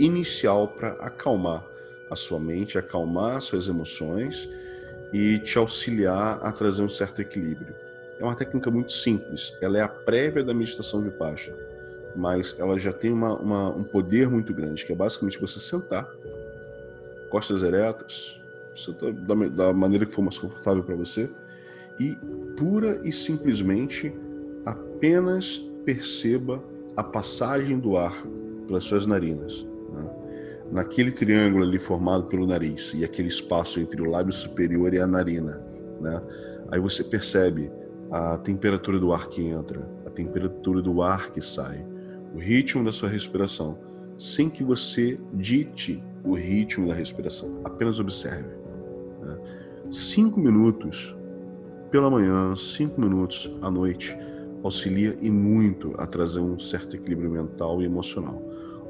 inicial 0.00 0.68
para 0.68 0.92
acalmar 0.94 1.62
a 2.10 2.16
sua 2.16 2.40
mente, 2.40 2.78
acalmar 2.78 3.42
suas 3.42 3.68
emoções 3.68 4.48
e 5.12 5.38
te 5.38 5.58
auxiliar 5.58 6.40
a 6.42 6.50
trazer 6.50 6.82
um 6.82 6.88
certo 6.88 7.20
equilíbrio. 7.20 7.74
É 8.18 8.24
uma 8.24 8.34
técnica 8.34 8.70
muito 8.70 8.92
simples, 8.92 9.54
ela 9.60 9.76
é 9.76 9.82
a 9.82 9.88
prévia 9.88 10.42
da 10.42 10.54
meditação 10.54 11.02
Vipassana 11.02 11.66
mas 12.16 12.56
ela 12.58 12.78
já 12.78 12.94
tem 12.94 13.12
uma, 13.12 13.36
uma, 13.36 13.68
um 13.68 13.84
poder 13.84 14.30
muito 14.30 14.54
grande, 14.54 14.86
que 14.86 14.92
é 14.92 14.96
basicamente 14.96 15.38
você 15.38 15.60
sentar, 15.60 16.10
costas 17.28 17.62
eretas, 17.62 18.40
sentar 18.74 19.12
da, 19.12 19.34
da 19.34 19.72
maneira 19.74 20.06
que 20.06 20.14
for 20.14 20.22
mais 20.22 20.38
confortável 20.38 20.82
para 20.82 20.94
você, 20.94 21.28
e 22.00 22.16
pura 22.56 22.98
e 23.04 23.12
simplesmente 23.12 24.14
apenas 24.64 25.58
perceba 25.84 26.62
a 26.96 27.02
passagem 27.02 27.78
do 27.78 27.96
ar 27.96 28.26
pelas 28.66 28.84
suas 28.84 29.06
narinas. 29.06 29.66
Né? 29.92 30.10
Naquele 30.72 31.12
triângulo 31.12 31.64
ali 31.64 31.78
formado 31.78 32.24
pelo 32.24 32.46
nariz 32.46 32.92
e 32.94 33.04
aquele 33.04 33.28
espaço 33.28 33.78
entre 33.78 34.00
o 34.00 34.10
lábio 34.10 34.32
superior 34.32 34.92
e 34.94 35.00
a 35.00 35.06
narina. 35.06 35.62
Né? 36.00 36.22
Aí 36.70 36.80
você 36.80 37.04
percebe 37.04 37.70
a 38.10 38.38
temperatura 38.38 38.98
do 38.98 39.12
ar 39.12 39.28
que 39.28 39.46
entra, 39.46 39.88
a 40.06 40.10
temperatura 40.10 40.80
do 40.80 41.02
ar 41.02 41.30
que 41.30 41.40
sai 41.40 41.84
o 42.34 42.38
ritmo 42.38 42.84
da 42.84 42.92
sua 42.92 43.08
respiração, 43.08 43.78
sem 44.18 44.50
que 44.50 44.62
você 44.62 45.18
dite 45.32 46.02
o 46.24 46.34
ritmo 46.34 46.88
da 46.88 46.94
respiração. 46.94 47.60
Apenas 47.64 47.98
observe. 47.98 48.48
Né? 49.22 49.38
Cinco 49.90 50.40
minutos 50.40 51.16
pela 51.90 52.10
manhã, 52.10 52.54
cinco 52.56 53.00
minutos 53.00 53.50
à 53.62 53.70
noite, 53.70 54.16
auxilia 54.66 55.16
e 55.20 55.30
muito 55.30 55.94
a 55.98 56.06
trazer 56.06 56.40
um 56.40 56.58
certo 56.58 56.96
equilíbrio 56.96 57.30
mental 57.30 57.80
e 57.82 57.84
emocional. 57.84 58.42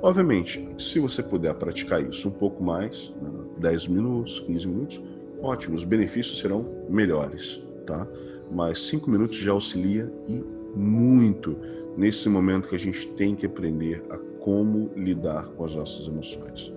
Obviamente, 0.03 0.69
se 0.79 0.99
você 0.99 1.23
puder 1.23 1.55
praticar 1.55 2.03
isso 2.03 2.29
um 2.29 2.33
pouco 2.33 2.63
mais, 2.63 3.13
né, 3.21 3.31
10 3.59 3.89
minutos, 3.89 4.41
15 4.41 4.67
minutos, 4.67 5.01
ótimo, 5.41 5.75
os 5.75 5.85
benefícios 5.85 6.39
serão 6.39 6.67
melhores, 6.89 7.63
tá? 7.87 8.07
Mas 8.51 8.81
5 8.87 9.11
minutos 9.11 9.37
já 9.37 9.53
auxilia 9.53 10.13
e 10.29 10.45
muito 10.75 11.57
nesse 11.97 12.29
momento 12.29 12.69
que 12.69 12.77
a 12.77 12.79
gente 12.79 13.09
tem 13.13 13.35
que 13.35 13.47
aprender 13.47 14.05
a 14.11 14.19
como 14.39 14.91
lidar 14.95 15.47
com 15.57 15.65
as 15.65 15.75
nossas 15.75 16.07
emoções. 16.07 16.73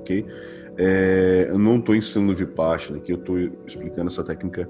Ok? 0.00 0.26
É, 0.76 1.46
eu 1.48 1.58
não 1.58 1.78
estou 1.78 1.94
ensinando 1.94 2.34
Vipassana, 2.34 2.98
aqui 2.98 3.12
eu 3.12 3.18
estou 3.18 3.38
explicando 3.66 4.08
essa 4.08 4.22
técnica 4.22 4.68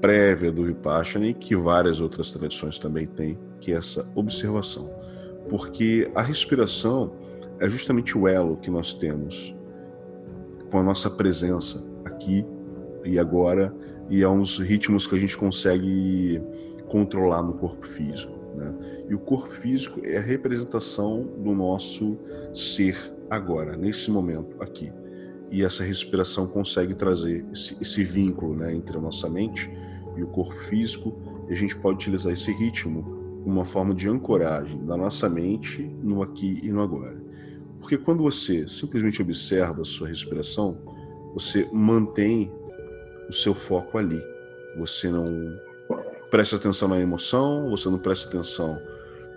prévia 0.00 0.50
do 0.50 0.64
Vipassana 0.64 1.26
e 1.26 1.34
que 1.34 1.54
várias 1.54 2.00
outras 2.00 2.32
tradições 2.32 2.78
também 2.78 3.06
têm, 3.06 3.38
que 3.60 3.72
é 3.72 3.76
essa 3.76 4.08
observação. 4.14 4.90
Porque 5.48 6.10
a 6.14 6.22
respiração 6.22 7.12
é 7.58 7.68
justamente 7.68 8.16
o 8.16 8.26
elo 8.26 8.56
que 8.56 8.70
nós 8.70 8.94
temos 8.94 9.54
com 10.70 10.78
a 10.78 10.82
nossa 10.82 11.10
presença 11.10 11.84
aqui 12.04 12.46
e 13.04 13.18
agora 13.18 13.74
e 14.08 14.22
é 14.22 14.28
uns 14.28 14.58
ritmos 14.58 15.06
que 15.06 15.14
a 15.14 15.18
gente 15.18 15.36
consegue 15.36 16.42
controlar 16.88 17.42
no 17.42 17.52
corpo 17.54 17.86
físico. 17.86 18.34
Né? 18.56 18.74
E 19.08 19.14
o 19.14 19.18
corpo 19.18 19.54
físico 19.54 20.00
é 20.04 20.16
a 20.16 20.20
representação 20.20 21.22
do 21.38 21.54
nosso 21.54 22.18
ser 22.52 22.96
agora, 23.28 23.76
nesse 23.76 24.10
momento 24.10 24.56
aqui. 24.60 24.92
E 25.50 25.64
essa 25.64 25.84
respiração 25.84 26.46
consegue 26.46 26.94
trazer 26.94 27.44
esse, 27.52 27.76
esse 27.80 28.02
vínculo 28.04 28.56
né, 28.56 28.74
entre 28.74 28.96
a 28.96 29.00
nossa 29.00 29.28
mente 29.28 29.70
e 30.20 30.24
o 30.24 30.28
corpo 30.28 30.54
físico. 30.64 31.18
A 31.48 31.54
gente 31.54 31.76
pode 31.76 31.96
utilizar 31.96 32.32
esse 32.32 32.52
ritmo 32.52 33.02
como 33.42 33.56
uma 33.56 33.64
forma 33.64 33.94
de 33.94 34.08
ancoragem 34.08 34.84
da 34.84 34.96
nossa 34.96 35.28
mente 35.28 35.82
no 36.02 36.22
aqui 36.22 36.60
e 36.62 36.70
no 36.70 36.80
agora. 36.80 37.20
Porque 37.80 37.96
quando 37.96 38.22
você 38.22 38.68
simplesmente 38.68 39.20
observa 39.22 39.82
a 39.82 39.84
sua 39.84 40.08
respiração, 40.08 40.76
você 41.34 41.68
mantém 41.72 42.52
o 43.28 43.32
seu 43.32 43.54
foco 43.54 43.98
ali. 43.98 44.22
Você 44.76 45.08
não 45.08 45.24
presta 46.30 46.56
atenção 46.56 46.88
na 46.88 47.00
emoção, 47.00 47.70
você 47.70 47.88
não 47.88 47.98
presta 47.98 48.28
atenção 48.28 48.80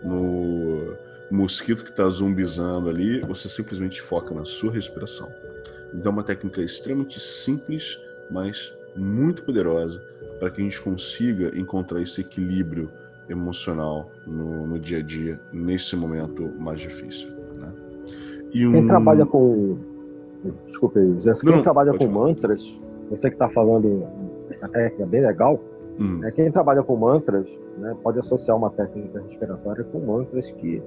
no 0.03 0.95
mosquito 1.31 1.84
que 1.84 1.89
está 1.89 2.07
zumbizando 2.09 2.89
ali, 2.89 3.21
você 3.21 3.49
simplesmente 3.49 4.01
foca 4.01 4.36
na 4.36 4.45
sua 4.45 4.71
respiração. 4.71 5.31
Então, 5.93 6.11
é 6.11 6.13
uma 6.13 6.23
técnica 6.23 6.61
extremamente 6.61 7.19
simples, 7.19 7.97
mas 8.29 8.71
muito 8.95 9.43
poderosa 9.43 10.12
para 10.43 10.51
que 10.51 10.59
a 10.59 10.63
gente 10.65 10.81
consiga 10.81 11.57
encontrar 11.57 12.01
esse 12.01 12.19
equilíbrio 12.19 12.91
emocional 13.29 14.11
no, 14.27 14.67
no 14.67 14.77
dia 14.77 14.97
a 14.97 15.01
dia, 15.01 15.39
nesse 15.53 15.95
momento 15.95 16.49
mais 16.59 16.81
difícil. 16.81 17.29
Né? 17.57 17.71
E 18.53 18.67
um... 18.67 18.73
Quem 18.73 18.85
trabalha 18.85 19.25
com. 19.25 19.77
Desculpe, 20.65 20.99
quem 20.99 21.51
não, 21.55 21.61
trabalha 21.61 21.97
com 21.97 22.05
mantras, 22.07 22.77
você 23.09 23.29
que 23.29 23.35
está 23.35 23.47
falando 23.47 24.05
essa 24.49 24.67
técnica 24.67 25.05
bem 25.05 25.21
legal, 25.21 25.61
Hum. 25.99 26.25
É, 26.25 26.31
quem 26.31 26.49
trabalha 26.49 26.81
com 26.81 26.95
mantras 26.95 27.47
né, 27.77 27.95
pode 28.01 28.17
associar 28.17 28.57
uma 28.57 28.71
técnica 28.71 29.21
respiratória 29.21 29.83
com 29.83 29.99
mantras 29.99 30.49
que 30.49 30.81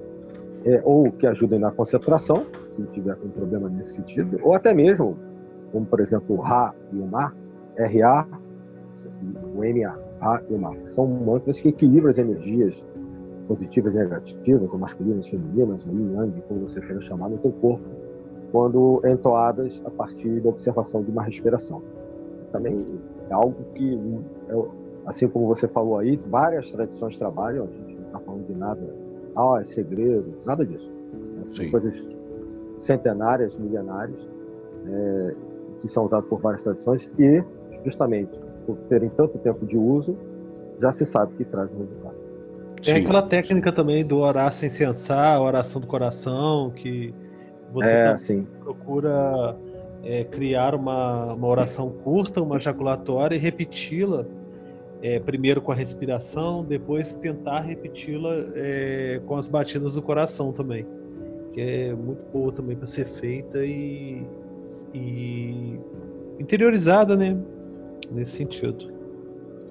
é, 0.65 0.81
ou 0.83 1.09
que 1.09 1.25
ajudem 1.25 1.59
na 1.59 1.71
concentração, 1.71 2.45
se 2.69 2.83
tiver 2.87 3.15
com 3.15 3.29
problema 3.29 3.69
nesse 3.69 3.93
sentido, 3.93 4.37
ou 4.43 4.53
até 4.53 4.73
mesmo, 4.73 5.17
como 5.71 5.85
por 5.85 6.01
exemplo 6.01 6.35
o 6.35 6.41
Ra 6.41 6.75
e 6.91 6.97
o 6.97 7.07
Ma, 7.07 7.31
R-A, 7.77 8.27
o 9.55 9.63
M-A, 9.63 9.97
Ra 10.19 10.43
e 10.49 10.53
o 10.53 10.59
Ma. 10.59 10.75
São 10.85 11.07
mantras 11.07 11.59
que 11.59 11.69
equilibram 11.69 12.09
as 12.09 12.17
energias 12.17 12.83
positivas 13.47 13.95
e 13.95 13.97
negativas, 13.97 14.73
ou 14.73 14.79
masculinas, 14.79 15.27
femininas, 15.27 15.85
ou 15.85 15.93
yin 15.93 16.13
yang, 16.13 16.41
como 16.47 16.67
você 16.67 16.81
queira 16.81 16.99
chamar, 17.01 17.29
no 17.29 17.37
teu 17.37 17.51
corpo, 17.53 17.83
quando 18.51 19.01
entoadas 19.05 19.81
a 19.85 19.89
partir 19.89 20.41
da 20.41 20.49
observação 20.49 21.03
de 21.03 21.11
uma 21.11 21.23
respiração. 21.23 21.81
Também 22.51 22.85
é 23.29 23.33
algo 23.33 23.55
que 23.73 23.99
é 24.49 24.87
assim 25.05 25.27
como 25.27 25.47
você 25.47 25.67
falou 25.67 25.97
aí, 25.97 26.19
várias 26.27 26.69
tradições 26.71 27.17
trabalham, 27.17 27.63
a 27.63 27.67
gente 27.67 27.95
não 27.95 28.07
está 28.07 28.19
falando 28.19 28.45
de 28.45 28.53
nada, 28.53 28.95
ah, 29.35 29.57
é 29.59 29.63
segredo, 29.63 30.33
nada 30.45 30.65
disso. 30.65 30.91
Né? 30.91 31.45
São 31.45 31.63
Sim. 31.63 31.71
coisas 31.71 32.09
centenárias, 32.77 33.57
milenárias, 33.57 34.19
é, 34.85 35.35
que 35.81 35.87
são 35.87 36.05
usadas 36.05 36.27
por 36.27 36.41
várias 36.41 36.63
tradições 36.63 37.09
e, 37.17 37.41
justamente, 37.85 38.37
por 38.67 38.77
terem 38.89 39.09
tanto 39.09 39.39
tempo 39.39 39.65
de 39.65 39.77
uso, 39.77 40.17
já 40.77 40.91
se 40.91 41.05
sabe 41.05 41.33
que 41.35 41.45
traz 41.45 41.71
resultado. 41.71 42.15
Tem 42.83 42.95
Sim. 42.97 43.01
aquela 43.01 43.23
técnica 43.23 43.71
também 43.71 44.05
do 44.05 44.17
orar 44.17 44.53
sem 44.53 44.69
censar, 44.69 45.37
a 45.37 45.41
oração 45.41 45.81
do 45.81 45.87
coração, 45.87 46.69
que 46.69 47.13
você 47.73 48.33
é, 48.33 48.41
procura 48.63 49.55
é, 50.03 50.23
criar 50.25 50.75
uma, 50.75 51.33
uma 51.33 51.47
oração 51.47 51.89
curta, 52.03 52.41
uma 52.41 52.57
ejaculatória 52.57 53.35
e 53.35 53.39
repeti-la 53.39 54.25
é, 55.01 55.19
primeiro 55.19 55.61
com 55.61 55.71
a 55.71 55.75
respiração, 55.75 56.63
depois 56.63 57.15
tentar 57.15 57.61
repeti-la 57.61 58.31
é, 58.55 59.21
com 59.25 59.35
as 59.35 59.47
batidas 59.47 59.95
do 59.95 60.01
coração 60.01 60.51
também, 60.51 60.85
que 61.53 61.61
é 61.61 61.93
muito 61.93 62.21
boa 62.31 62.51
também 62.51 62.75
para 62.75 62.87
ser 62.87 63.05
feita 63.05 63.63
e, 63.63 64.23
e 64.93 65.79
interiorizada, 66.39 67.15
né? 67.15 67.37
Nesse 68.11 68.37
sentido. 68.37 68.91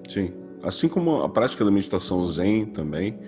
Sim. 0.08 0.32
Assim 0.62 0.88
como 0.88 1.22
a 1.22 1.28
prática 1.28 1.64
da 1.64 1.70
meditação 1.70 2.26
Zen 2.26 2.66
também, 2.66 3.18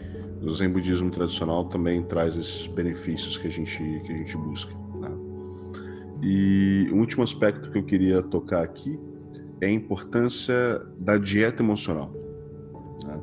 O 0.41 0.51
Zen 0.51 0.69
budismo 0.71 1.11
tradicional 1.11 1.65
também 1.65 2.03
traz 2.03 2.37
esses 2.37 2.67
benefícios 2.69 3.37
que 3.37 3.49
a 3.49 3.51
gente, 3.51 3.77
que 3.77 4.13
a 4.13 4.17
gente 4.17 4.37
busca. 4.37 4.73
Né? 5.01 5.11
E 6.23 6.89
o 6.93 6.97
último 6.97 7.25
aspecto 7.25 7.71
que 7.71 7.79
eu 7.79 7.85
queria 7.85 8.23
tocar 8.23 8.63
aqui 8.63 8.99
é 9.61 9.67
a 9.67 9.71
importância 9.71 10.81
da 11.01 11.19
dieta 11.19 11.63
emocional. 11.63 12.13
Né? 13.05 13.21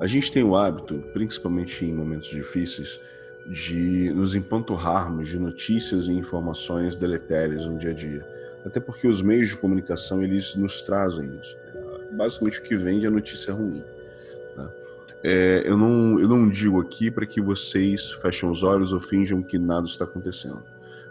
A 0.00 0.06
gente 0.06 0.32
tem 0.32 0.42
o 0.42 0.56
hábito, 0.56 0.98
principalmente 1.12 1.84
em 1.84 1.94
momentos 1.94 2.28
difíceis, 2.28 3.00
de 3.52 4.12
nos 4.12 4.34
empanturrarmos 4.34 5.28
de 5.28 5.38
notícias 5.38 6.08
e 6.08 6.12
informações 6.12 6.96
deletérias 6.96 7.64
no 7.66 7.78
dia 7.78 7.90
a 7.90 7.94
dia. 7.94 8.35
Até 8.66 8.80
porque 8.80 9.06
os 9.06 9.22
meios 9.22 9.50
de 9.50 9.56
comunicação 9.56 10.22
eles 10.22 10.56
nos 10.56 10.82
trazem 10.82 11.38
isso. 11.40 11.56
Basicamente 12.12 12.58
o 12.58 12.62
que 12.62 12.76
vende 12.76 13.06
é 13.06 13.10
notícia 13.10 13.54
ruim. 13.54 13.82
Né? 14.56 14.68
É, 15.22 15.62
eu, 15.64 15.76
não, 15.76 16.18
eu 16.18 16.28
não 16.28 16.48
digo 16.48 16.80
aqui 16.80 17.10
para 17.10 17.24
que 17.24 17.40
vocês 17.40 18.10
fechem 18.10 18.50
os 18.50 18.64
olhos 18.64 18.92
ou 18.92 18.98
finjam 18.98 19.40
que 19.42 19.56
nada 19.56 19.86
está 19.86 20.04
acontecendo. 20.04 20.62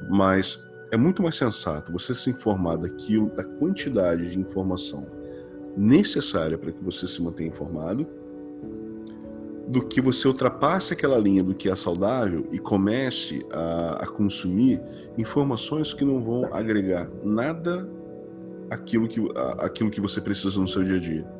Mas 0.07 0.61
é 0.91 0.97
muito 0.97 1.23
mais 1.23 1.35
sensato 1.35 1.91
você 1.91 2.13
se 2.13 2.29
informar 2.29 2.77
daquilo, 2.77 3.29
da 3.29 3.43
quantidade 3.43 4.29
de 4.29 4.39
informação 4.39 5.07
necessária 5.77 6.57
para 6.57 6.71
que 6.71 6.83
você 6.83 7.07
se 7.07 7.21
mantenha 7.21 7.49
informado, 7.49 8.05
do 9.67 9.81
que 9.81 9.99
você 9.99 10.27
ultrapasse 10.27 10.93
aquela 10.93 11.17
linha 11.17 11.43
do 11.43 11.55
que 11.55 11.69
é 11.69 11.75
saudável 11.75 12.47
e 12.51 12.59
comece 12.59 13.45
a, 13.51 14.03
a 14.03 14.07
consumir 14.07 14.81
informações 15.17 15.93
que 15.93 16.05
não 16.05 16.21
vão 16.21 16.53
agregar 16.53 17.09
nada 17.23 17.89
aquilo 18.69 19.07
que, 19.07 19.19
aquilo 19.57 19.89
que 19.89 20.01
você 20.01 20.21
precisa 20.21 20.59
no 20.59 20.67
seu 20.67 20.83
dia 20.83 20.97
a 20.97 20.99
dia 20.99 21.35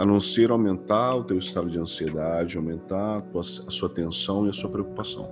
a 0.00 0.06
não 0.06 0.18
ser 0.18 0.50
aumentar 0.50 1.14
o 1.14 1.22
teu 1.22 1.36
estado 1.36 1.68
de 1.68 1.78
ansiedade, 1.78 2.56
aumentar 2.56 3.18
a, 3.18 3.20
tua, 3.20 3.42
a 3.42 3.70
sua 3.70 3.88
tensão 3.90 4.46
e 4.46 4.48
a 4.48 4.52
sua 4.52 4.70
preocupação. 4.70 5.30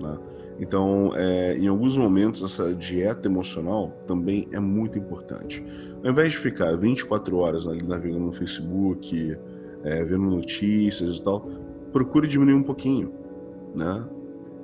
Né? 0.00 0.18
Então, 0.60 1.10
é, 1.16 1.56
em 1.58 1.66
alguns 1.66 1.98
momentos, 1.98 2.44
essa 2.44 2.72
dieta 2.72 3.26
emocional 3.26 3.90
também 4.06 4.46
é 4.52 4.60
muito 4.60 4.96
importante. 4.96 5.64
Ao 6.04 6.08
invés 6.08 6.30
de 6.30 6.38
ficar 6.38 6.76
24 6.76 7.36
horas 7.38 7.66
ali 7.66 7.82
navegando 7.82 8.26
no 8.26 8.32
Facebook, 8.32 9.36
é, 9.86 10.04
vendo 10.04 10.24
notícias 10.28 11.16
e 11.16 11.22
tal, 11.22 11.48
procure 11.92 12.26
diminuir 12.26 12.54
um 12.54 12.62
pouquinho. 12.62 13.12
Né? 13.72 14.04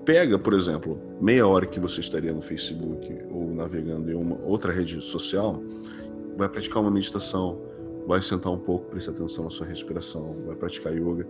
Pega, 0.04 0.36
por 0.36 0.52
exemplo, 0.52 0.98
meia 1.20 1.46
hora 1.46 1.64
que 1.64 1.78
você 1.78 2.00
estaria 2.00 2.32
no 2.32 2.42
Facebook 2.42 3.08
ou 3.30 3.54
navegando 3.54 4.10
em 4.10 4.14
uma 4.14 4.36
outra 4.42 4.72
rede 4.72 5.00
social, 5.00 5.62
vai 6.36 6.48
praticar 6.48 6.82
uma 6.82 6.90
meditação, 6.90 7.60
vai 8.04 8.20
sentar 8.20 8.52
um 8.52 8.58
pouco, 8.58 8.90
prestar 8.90 9.12
atenção 9.12 9.44
na 9.44 9.50
sua 9.50 9.64
respiração, 9.64 10.38
vai 10.44 10.56
praticar 10.56 10.92
yoga, 10.92 11.24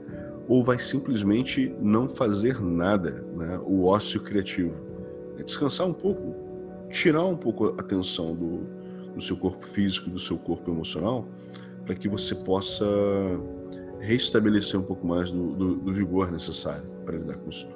ou 0.48 0.62
vai 0.62 0.78
simplesmente 0.78 1.74
não 1.78 2.08
fazer 2.08 2.62
nada, 2.62 3.26
né? 3.36 3.60
o 3.62 3.84
ócio 3.84 4.22
criativo. 4.22 4.82
É 5.38 5.42
descansar 5.42 5.86
um 5.86 5.92
pouco, 5.92 6.34
tirar 6.88 7.26
um 7.26 7.36
pouco 7.36 7.74
a 7.76 7.80
atenção 7.82 8.34
do, 8.34 8.60
do 9.14 9.20
seu 9.20 9.36
corpo 9.36 9.68
físico, 9.68 10.08
do 10.08 10.18
seu 10.18 10.38
corpo 10.38 10.70
emocional, 10.70 11.28
para 11.84 11.94
que 11.94 12.08
você 12.08 12.34
possa 12.34 12.86
restabelecer 14.02 14.78
um 14.78 14.82
pouco 14.82 15.06
mais 15.06 15.30
do, 15.30 15.54
do, 15.54 15.74
do 15.76 15.92
vigor 15.92 16.30
necessário 16.30 16.82
para 17.04 17.16
lidar 17.16 17.38
com 17.38 17.48
isso. 17.48 17.68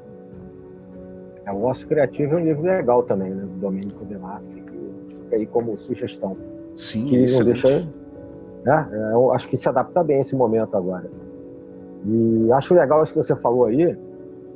É, 1.47 1.53
o 1.53 1.63
ócio 1.63 1.87
criativo 1.87 2.35
é 2.35 2.43
um 2.43 2.45
livro 2.45 2.63
legal 2.65 3.05
também, 3.05 3.31
né? 3.31 3.43
do 3.43 3.61
Domênico 3.61 4.05
De 4.05 4.19
Massi, 4.19 4.61
que 4.61 5.15
fica 5.15 5.37
aí 5.37 5.47
como 5.47 5.77
sugestão. 5.79 6.37
Sim, 6.75 7.07
que 7.07 7.33
não 7.33 7.45
deixa 7.45 7.87
né? 8.65 8.89
Eu 9.13 9.33
acho 9.33 9.49
que 9.49 9.57
se 9.57 9.69
adapta 9.69 10.03
bem 10.03 10.21
esse 10.21 10.35
momento 10.35 10.77
agora. 10.77 11.09
E 12.05 12.51
acho 12.53 12.75
legal 12.75 13.05
isso 13.05 13.13
que 13.13 13.23
você 13.23 13.37
falou 13.37 13.67
aí, 13.67 13.97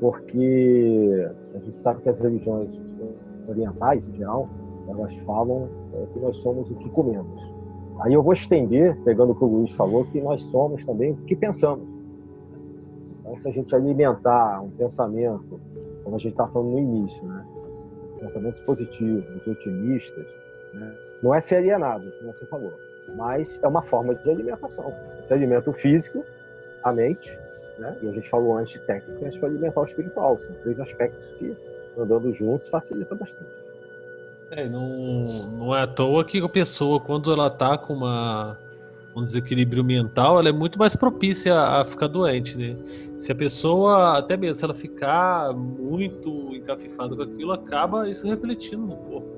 porque 0.01 1.31
a 1.55 1.59
gente 1.59 1.81
sabe 1.81 2.03
que 2.03 2.09
as 2.09 2.19
religiões 2.19 2.81
orientais, 3.49 4.03
em 4.09 4.17
geral, 4.17 4.49
elas 4.89 5.15
falam 5.19 5.69
é, 5.95 6.07
que 6.13 6.19
nós 6.19 6.37
somos 6.39 6.69
o 6.71 6.75
que 6.75 6.91
comemos. 6.91 7.50
Aí 8.01 8.15
eu 8.15 8.23
vou 8.23 8.33
estender, 8.33 8.97
pegando 9.05 9.33
o 9.33 9.35
que 9.35 9.45
o 9.45 9.47
Luiz 9.47 9.71
falou, 9.73 10.05
que 10.07 10.21
nós 10.21 10.41
somos 10.45 10.85
também 10.85 11.13
o 11.13 11.17
que 11.17 11.37
pensamos. 11.37 11.87
Então, 13.21 13.39
se 13.39 13.49
a 13.49 13.51
gente 13.51 13.75
alimentar 13.75 14.63
um 14.63 14.71
pensamento, 14.71 15.61
como 16.03 16.17
a 16.17 16.19
gente 16.19 16.33
está 16.33 16.47
falando 16.47 16.71
no 16.71 16.79
início, 16.79 17.23
né? 17.27 17.47
pensamentos 18.19 18.61
positivos, 18.61 19.47
otimistas, 19.47 20.27
né? 20.75 20.95
não 21.23 21.35
é 21.35 21.41
ser 21.41 21.57
alienado, 21.57 22.11
como 22.21 22.33
você 22.33 22.47
falou 22.47 22.73
mas 23.17 23.59
é 23.63 23.67
uma 23.67 23.83
forma 23.83 24.15
de 24.15 24.31
alimentação. 24.31 24.93
Você 25.21 25.35
alimenta 25.35 25.71
o 25.71 25.73
físico, 25.73 26.25
a 26.83 26.93
mente, 26.93 27.39
né? 27.79 27.97
e 28.03 28.09
a 28.09 28.13
gente 28.13 28.29
falou 28.29 28.57
antes 28.57 28.81
técnicas 28.83 29.37
para 29.39 29.49
alimentar 29.49 29.81
o 29.81 29.85
espiritual. 29.85 30.39
São 30.39 30.55
três 30.63 30.79
aspectos 30.81 31.25
que, 31.39 31.57
andando 31.99 32.31
juntos, 32.33 32.69
facilita 32.69 33.15
bastante. 33.15 33.70
É, 34.51 34.69
não, 34.69 35.47
não 35.59 35.77
é 35.77 35.83
à 35.83 35.87
toa 35.87 36.25
que 36.25 36.39
a 36.39 36.49
pessoa, 36.49 36.99
quando 36.99 37.33
ela 37.33 37.47
está 37.47 37.79
com 37.79 37.95
uma, 37.95 38.59
um 39.15 39.25
desequilíbrio 39.25 39.85
mental, 39.85 40.41
ela 40.41 40.49
é 40.49 40.53
muito 40.53 40.79
mais 40.79 40.97
propícia 40.97 41.57
a, 41.57 41.85
ficar 41.85 42.09
doente, 42.09 42.59
né? 42.59 42.77
Se 43.17 43.31
a 43.31 43.35
pessoa, 43.35 44.19
até 44.19 44.37
mesmo 44.37 44.55
se 44.57 44.65
ela 44.65 44.75
ficar 44.75 45.53
muito 45.53 46.55
encafifada 46.55 47.15
com 47.15 47.23
aquilo, 47.23 47.53
acaba 47.53 48.09
isso 48.09 48.27
refletindo 48.27 48.87
no 48.87 48.97
corpo. 48.97 49.29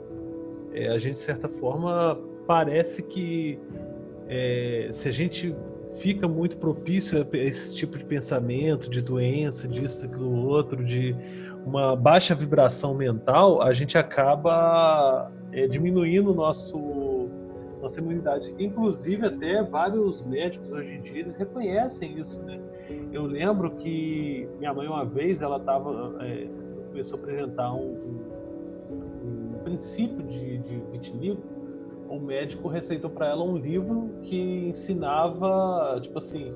É, 0.72 0.88
a 0.88 0.98
gente, 0.98 1.14
de 1.14 1.20
certa 1.20 1.48
forma, 1.48 2.18
parece 2.46 3.02
que 3.02 3.58
é, 4.28 4.88
se 4.92 5.10
a 5.10 5.12
gente 5.12 5.54
fica 5.96 6.26
muito 6.26 6.56
propício 6.56 7.20
a 7.20 7.36
esse 7.36 7.74
tipo 7.76 7.98
de 7.98 8.04
pensamento, 8.04 8.88
de 8.88 9.02
doença, 9.02 9.68
disso, 9.68 10.00
daquilo 10.06 10.46
outro, 10.46 10.82
de 10.82 11.14
uma 11.64 11.94
baixa 11.94 12.34
vibração 12.34 12.94
mental, 12.94 13.62
a 13.62 13.72
gente 13.72 13.96
acaba 13.96 15.30
é, 15.52 15.66
diminuindo 15.66 16.34
nosso 16.34 17.28
nossa 17.80 18.00
imunidade. 18.00 18.54
Inclusive 18.60 19.26
até 19.26 19.60
vários 19.60 20.22
médicos 20.22 20.70
hoje 20.70 20.94
em 20.94 21.02
dia 21.02 21.18
eles 21.18 21.36
reconhecem 21.36 22.16
isso, 22.20 22.40
né? 22.44 22.60
Eu 23.12 23.24
lembro 23.24 23.72
que 23.72 24.48
minha 24.60 24.72
mãe 24.72 24.86
uma 24.86 25.04
vez 25.04 25.42
ela 25.42 25.56
estava 25.56 26.14
é, 26.20 26.46
começou 26.90 27.18
a 27.18 27.22
apresentar 27.22 27.74
um, 27.74 27.80
um, 28.90 29.56
um 29.56 29.58
princípio 29.64 30.22
de, 30.22 30.58
de 30.58 30.76
vitiligo 30.92 31.42
o 32.12 32.20
médico 32.20 32.68
receitou 32.68 33.08
para 33.08 33.28
ela 33.28 33.42
um 33.42 33.56
livro 33.56 34.10
que 34.22 34.68
ensinava, 34.68 35.98
tipo 36.02 36.18
assim, 36.18 36.52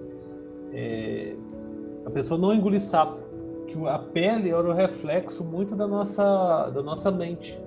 é, 0.71 1.35
a 2.05 2.11
pessoa 2.11 2.39
não 2.39 2.53
engolir 2.53 2.83
sapo, 2.83 3.19
que 3.77 3.89
a 3.89 3.99
pele 3.99 4.51
era 4.51 4.69
o 4.69 4.73
reflexo 4.73 5.45
muito 5.45 5.75
da 5.77 5.87
nossa, 5.87 6.71
da 6.71 6.83
nossa 6.83 7.11
mente. 7.11 7.59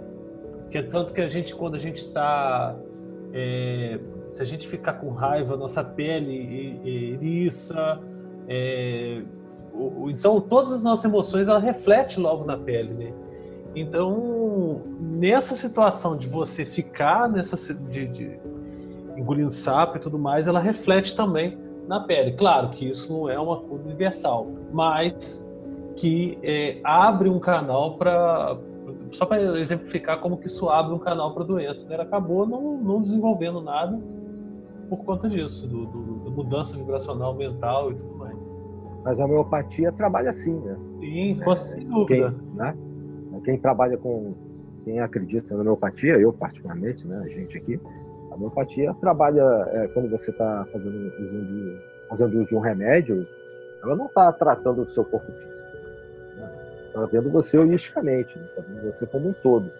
Que 0.71 0.79
é 0.79 0.83
tanto 0.83 1.13
que 1.13 1.21
a 1.21 1.29
gente, 1.29 1.55
quando 1.55 1.75
a 1.75 1.79
gente 1.79 1.97
está. 1.97 2.75
É, 3.33 3.99
se 4.29 4.41
a 4.41 4.45
gente 4.45 4.67
ficar 4.67 4.93
com 4.93 5.09
raiva, 5.09 5.55
nossa 5.55 5.83
pele 5.83 6.79
eriça. 6.85 7.99
É, 8.47 9.21
então, 10.07 10.41
todas 10.41 10.73
as 10.73 10.83
nossas 10.83 11.05
emoções, 11.05 11.47
ela 11.47 11.59
reflete 11.59 12.19
logo 12.19 12.43
na 12.43 12.57
pele, 12.57 12.93
né? 12.93 13.13
Então, 13.75 14.81
nessa 14.99 15.55
situação 15.55 16.17
de 16.17 16.27
você 16.27 16.65
ficar 16.65 17.29
nessa 17.29 17.55
de, 17.73 18.07
de 18.07 18.39
engolindo 19.15 19.51
sapo 19.51 19.97
e 19.97 19.99
tudo 19.99 20.17
mais, 20.17 20.47
ela 20.47 20.59
reflete 20.59 21.15
também 21.15 21.57
na 21.87 21.99
pele. 21.99 22.33
Claro 22.33 22.69
que 22.69 22.89
isso 22.89 23.11
não 23.11 23.29
é 23.29 23.39
uma 23.39 23.57
cura 23.57 23.83
universal, 23.83 24.47
mas 24.71 25.47
que 25.99 26.39
é, 26.41 26.79
abre 26.83 27.29
um 27.29 27.39
canal 27.39 27.97
para 27.97 28.57
só 29.11 29.25
para 29.25 29.59
exemplificar 29.59 30.19
como 30.19 30.37
que 30.37 30.47
isso 30.47 30.69
abre 30.69 30.93
um 30.93 30.99
canal 30.99 31.33
para 31.33 31.43
a 31.43 31.45
doença. 31.45 31.87
Né? 31.87 31.95
Ela 31.95 32.03
acabou 32.03 32.45
não, 32.45 32.77
não 32.77 33.01
desenvolvendo 33.01 33.61
nada 33.61 33.99
por 34.87 35.03
conta 35.03 35.27
disso, 35.27 35.67
do, 35.67 35.85
do, 35.85 36.19
da 36.23 36.31
mudança 36.31 36.77
vibracional 36.77 37.35
mental 37.35 37.91
e 37.91 37.95
tudo 37.95 38.15
mais. 38.15 38.37
Mas 39.03 39.19
a 39.19 39.25
homeopatia 39.25 39.91
trabalha 39.91 40.29
assim, 40.29 40.53
né? 40.53 40.77
Sim, 40.99 41.41
é, 41.41 41.55
sem 41.55 41.87
dúvida. 41.87 42.31
Quem, 42.31 42.55
né? 42.55 42.77
Quem 43.43 43.57
trabalha 43.57 43.97
com, 43.97 44.33
quem 44.83 44.99
acredita 44.99 45.53
na 45.55 45.61
homeopatia, 45.61 46.17
eu 46.17 46.33
particularmente, 46.33 47.07
né, 47.07 47.21
a 47.23 47.27
gente 47.27 47.57
aqui, 47.57 47.79
a 48.31 48.35
homeopatia 48.35 48.93
trabalha 48.95 49.43
é, 49.71 49.87
quando 49.89 50.09
você 50.09 50.31
está 50.31 50.65
fazendo, 50.71 51.11
fazendo 52.09 52.39
uso 52.39 52.49
de 52.49 52.55
um 52.55 52.59
remédio, 52.59 53.25
ela 53.83 53.95
não 53.95 54.07
está 54.07 54.31
tratando 54.31 54.83
do 54.85 54.91
seu 54.91 55.05
corpo 55.05 55.31
físico. 55.31 55.78
Né? 56.99 57.05
Está 57.05 57.19
vendo 57.19 57.31
você 57.31 57.57
holisticamente, 57.57 58.37
está 58.37 58.61
né? 58.61 58.67
vendo 58.81 58.93
você 58.93 59.05
como 59.05 59.29
um 59.29 59.33
todo. 59.33 59.71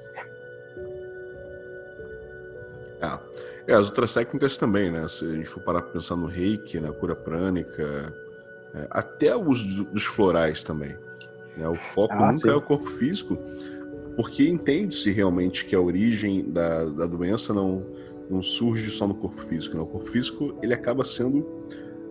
É. 3.02 3.20
é, 3.68 3.74
as 3.74 3.88
outras 3.88 4.14
técnicas 4.14 4.58
também, 4.58 4.92
né? 4.92 5.08
Se 5.08 5.26
a 5.26 5.34
gente 5.34 5.48
for 5.48 5.62
parar 5.62 5.82
para 5.82 5.92
pensar 5.92 6.16
no 6.16 6.26
reiki, 6.26 6.80
na 6.80 6.92
cura 6.92 7.16
prânica, 7.16 8.14
é, 8.74 8.88
até 8.90 9.36
o 9.36 9.48
uso 9.48 9.86
dos 9.86 10.06
florais 10.06 10.64
também. 10.64 10.98
Né? 11.58 11.68
O 11.68 11.76
foco 11.76 12.14
ah, 12.14 12.32
nunca 12.32 12.48
sim. 12.48 12.50
é 12.50 12.56
o 12.56 12.62
corpo 12.62 12.90
físico, 12.90 13.38
porque 14.16 14.48
entende-se 14.48 15.12
realmente 15.12 15.66
que 15.66 15.76
a 15.76 15.82
origem 15.82 16.50
da, 16.50 16.86
da 16.86 17.06
doença 17.06 17.54
não, 17.54 17.86
não 18.30 18.44
surge 18.44 18.92
só 18.92 19.08
no 19.08 19.16
corpo 19.16 19.42
físico. 19.44 19.76
Né? 19.76 19.84
O 19.84 19.88
corpo 19.88 20.10
físico 20.10 20.56
ele 20.62 20.74
acaba 20.74 21.04
sendo 21.04 21.46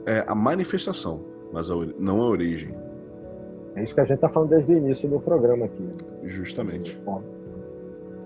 é, 0.07 0.25
a 0.27 0.35
manifestação, 0.35 1.25
mas 1.53 1.71
a, 1.71 1.75
não 1.99 2.21
a 2.23 2.27
origem. 2.27 2.75
É 3.79 3.83
isso 3.85 3.95
que 3.95 4.01
a 4.01 4.05
gente 4.05 4.17
está 4.17 4.29
falando 4.29 4.51
desde 4.51 4.75
o 4.75 4.77
início 4.77 5.09
do 5.09 5.21
programa 5.21 5.67
aqui. 5.67 5.89
Justamente. 6.25 7.01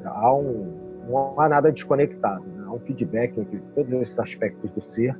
Há 0.02 0.34
um, 0.34 0.72
não 1.06 1.38
há 1.38 1.46
nada 1.46 1.70
desconectado, 1.70 2.42
né? 2.46 2.64
há 2.66 2.72
um 2.72 2.78
feedback 2.78 3.38
entre 3.38 3.60
todos 3.74 3.92
esses 3.92 4.18
aspectos 4.18 4.70
do 4.70 4.80
ser, 4.80 5.14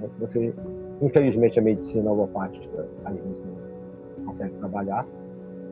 né? 0.00 0.08
você, 0.18 0.52
infelizmente, 1.00 1.58
a 1.60 1.62
medicina 1.62 2.10
alopática 2.10 2.88
às 3.04 3.14
vezes 3.14 3.44
não 4.18 4.26
consegue 4.26 4.54
trabalhar, 4.56 5.06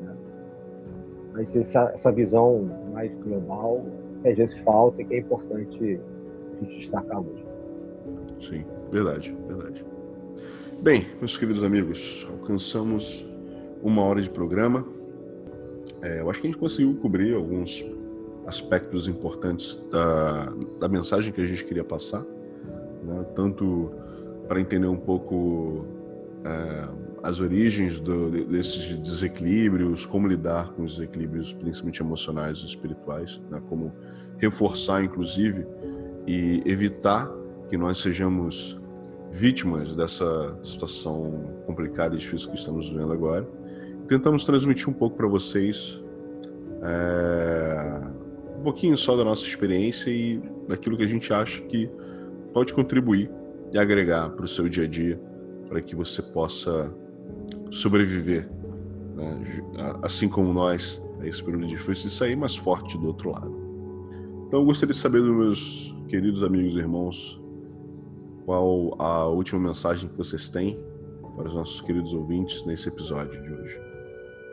né? 0.02 0.16
mas 1.32 1.56
essa, 1.56 1.90
essa 1.92 2.12
visão 2.12 2.70
mais 2.92 3.12
global, 3.16 3.84
que 4.22 4.28
às 4.28 4.38
vezes 4.38 4.56
falta 4.58 5.02
e 5.02 5.04
que 5.06 5.14
é 5.14 5.18
importante 5.18 6.00
a 6.52 6.64
gente 6.64 6.76
destacar 6.76 7.20
hoje. 7.20 7.44
Sim, 8.38 8.64
verdade, 8.92 9.36
verdade. 9.48 9.84
Bem, 10.80 11.04
meus 11.18 11.36
queridos 11.36 11.64
amigos, 11.64 12.28
alcançamos 12.30 13.27
uma 13.82 14.02
hora 14.02 14.20
de 14.20 14.30
programa. 14.30 14.84
É, 16.02 16.20
eu 16.20 16.30
acho 16.30 16.40
que 16.40 16.46
a 16.46 16.50
gente 16.50 16.60
conseguiu 16.60 16.94
cobrir 16.96 17.34
alguns 17.34 17.84
aspectos 18.46 19.08
importantes 19.08 19.76
da, 19.90 20.52
da 20.80 20.88
mensagem 20.88 21.32
que 21.32 21.40
a 21.40 21.46
gente 21.46 21.64
queria 21.64 21.84
passar, 21.84 22.22
né? 23.04 23.24
tanto 23.34 23.90
para 24.46 24.60
entender 24.60 24.86
um 24.86 24.96
pouco 24.96 25.84
é, 26.44 26.88
as 27.22 27.40
origens 27.40 28.00
do, 28.00 28.30
desses 28.46 28.96
desequilíbrios, 28.96 30.06
como 30.06 30.26
lidar 30.26 30.72
com 30.72 30.84
os 30.84 30.96
desequilíbrios, 30.96 31.52
principalmente 31.52 32.00
emocionais 32.00 32.58
e 32.58 32.66
espirituais, 32.66 33.40
né? 33.50 33.60
como 33.68 33.92
reforçar, 34.38 35.04
inclusive, 35.04 35.66
e 36.26 36.62
evitar 36.64 37.30
que 37.68 37.76
nós 37.76 37.98
sejamos 37.98 38.80
vítimas 39.30 39.94
dessa 39.94 40.58
situação 40.62 41.62
complicada 41.66 42.14
e 42.14 42.18
difícil 42.18 42.50
que 42.50 42.56
estamos 42.56 42.88
vivendo 42.90 43.12
agora. 43.12 43.46
Tentamos 44.08 44.42
transmitir 44.44 44.88
um 44.88 44.92
pouco 44.92 45.16
para 45.16 45.26
vocês 45.26 46.02
é, 46.82 48.10
um 48.58 48.62
pouquinho 48.62 48.96
só 48.96 49.16
da 49.16 49.22
nossa 49.22 49.44
experiência 49.44 50.10
e 50.10 50.40
daquilo 50.66 50.96
que 50.96 51.02
a 51.02 51.06
gente 51.06 51.32
acha 51.32 51.60
que 51.62 51.90
pode 52.52 52.72
contribuir 52.72 53.30
e 53.72 53.78
agregar 53.78 54.30
para 54.30 54.44
o 54.44 54.48
seu 54.48 54.68
dia 54.68 54.84
a 54.84 54.86
dia, 54.86 55.20
para 55.68 55.82
que 55.82 55.94
você 55.94 56.22
possa 56.22 56.92
sobreviver, 57.70 58.48
né? 59.14 59.42
assim 60.02 60.28
como 60.28 60.52
nós, 60.52 61.02
a 61.20 61.26
esse 61.26 61.42
período 61.42 61.66
difícil, 61.66 62.06
e 62.06 62.10
sair 62.10 62.36
mais 62.36 62.56
forte 62.56 62.96
do 62.96 63.08
outro 63.08 63.30
lado. 63.30 63.54
Então, 64.46 64.60
eu 64.60 64.64
gostaria 64.64 64.94
de 64.94 64.98
saber 64.98 65.20
dos 65.20 65.36
meus 65.36 65.96
queridos 66.08 66.42
amigos 66.42 66.74
e 66.74 66.78
irmãos 66.78 67.38
qual 68.46 68.94
a 68.98 69.26
última 69.26 69.60
mensagem 69.60 70.08
que 70.08 70.16
vocês 70.16 70.48
têm 70.48 70.80
para 71.36 71.46
os 71.46 71.54
nossos 71.54 71.82
queridos 71.82 72.14
ouvintes 72.14 72.64
nesse 72.64 72.88
episódio 72.88 73.42
de 73.42 73.52
hoje? 73.52 73.87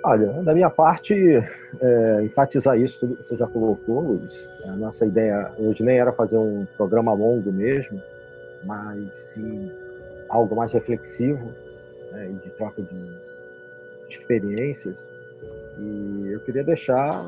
Olha, 0.08 0.34
da 0.44 0.54
minha 0.54 0.70
parte, 0.70 1.16
é, 1.82 2.22
enfatizar 2.24 2.80
isso 2.80 3.00
tudo 3.00 3.16
que 3.16 3.26
você 3.26 3.36
já 3.36 3.48
colocou, 3.48 4.02
Luiz. 4.02 4.48
A 4.66 4.76
nossa 4.76 5.04
ideia 5.04 5.52
hoje 5.58 5.84
nem 5.84 5.98
era 5.98 6.14
fazer 6.14 6.38
um 6.38 6.64
programa 6.78 7.12
longo 7.12 7.52
mesmo, 7.52 8.00
mas 8.64 9.16
sim 9.16 9.72
algo 10.30 10.56
mais 10.56 10.72
reflexivo 10.74 11.52
né, 12.12 12.30
e 12.30 12.34
de 12.34 12.52
troca 12.52 12.84
de 12.84 13.18
experiências. 14.08 15.04
E 15.80 16.28
eu 16.32 16.40
queria 16.42 16.64
deixar 16.64 17.28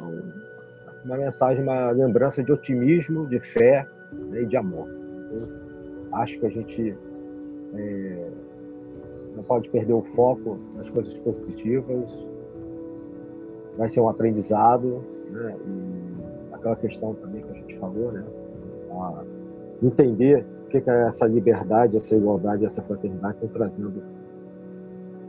uma 1.04 1.18
mensagem, 1.18 1.64
uma 1.64 1.90
lembrança 1.90 2.44
de 2.44 2.54
otimismo, 2.54 3.26
de 3.26 3.40
fé 3.40 3.88
né, 4.12 4.44
e 4.44 4.46
de 4.46 4.56
amor. 4.56 4.88
Eu 5.32 5.50
acho 6.16 6.38
que 6.40 6.46
a 6.46 6.50
gente 6.50 6.96
é, 7.74 8.30
não 9.36 9.42
pode 9.42 9.68
perder 9.70 9.94
o 9.94 10.04
foco 10.04 10.60
nas 10.76 10.88
coisas 10.92 11.18
positivas. 11.18 12.37
Vai 13.78 13.90
ser 13.90 14.02
um 14.02 14.10
aprendizado, 14.10 15.04
né? 15.30 15.56
E 15.66 16.54
aquela 16.54 16.76
questão 16.76 17.14
também 17.16 17.42
que 17.42 17.52
a 17.52 17.54
gente 17.54 17.78
falou, 17.78 18.12
né? 18.12 18.24
A 18.92 19.24
entender 19.84 20.46
o 20.66 20.70
que, 20.70 20.78
é 20.78 21.08
essa 21.08 21.26
liberdade, 21.26 21.96
essa 21.96 22.16
igualdade, 22.16 22.66
essa 22.66 22.82
fraternidade 22.82 23.36
estão 23.36 23.50
trazendo 23.50 24.02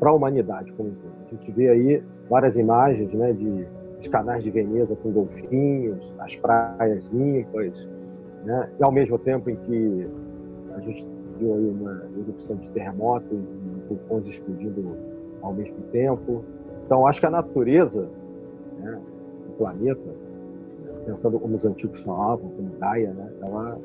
para 0.00 0.10
a 0.10 0.14
humanidade 0.14 0.72
como 0.72 0.90
um 0.90 0.94
todo. 0.94 1.12
A 1.26 1.30
gente 1.30 1.52
vê 1.52 1.68
aí 1.68 2.02
várias 2.28 2.56
imagens, 2.56 3.12
né? 3.12 3.32
De 3.32 3.66
os 3.98 4.06
canais 4.06 4.44
de 4.44 4.50
Veneza 4.50 4.94
com 4.94 5.10
golfinhos, 5.10 6.14
as 6.20 6.36
praias 6.36 7.08
limpas, 7.08 7.88
né? 8.44 8.70
E 8.78 8.84
ao 8.84 8.92
mesmo 8.92 9.18
tempo 9.18 9.50
em 9.50 9.56
que 9.56 10.08
a 10.74 10.80
gente 10.80 11.06
viu 11.38 11.54
aí 11.54 11.70
uma 11.70 12.02
erupção 12.16 12.56
de 12.56 12.68
terremotos 12.70 13.56
e 13.56 13.88
vulcões 13.88 14.28
explodindo 14.28 14.96
ao 15.42 15.52
mesmo 15.52 15.78
tempo. 15.92 16.44
Então, 16.84 17.06
acho 17.06 17.20
que 17.20 17.26
a 17.26 17.30
natureza, 17.30 18.08
né, 18.78 19.00
o 19.48 19.52
planeta, 19.52 20.10
pensando 21.06 21.38
como 21.38 21.56
os 21.56 21.64
antigos 21.64 22.00
falavam, 22.00 22.50
como 22.50 22.70
Gaia, 22.78 23.12
né, 23.12 23.32
ela, 23.42 23.78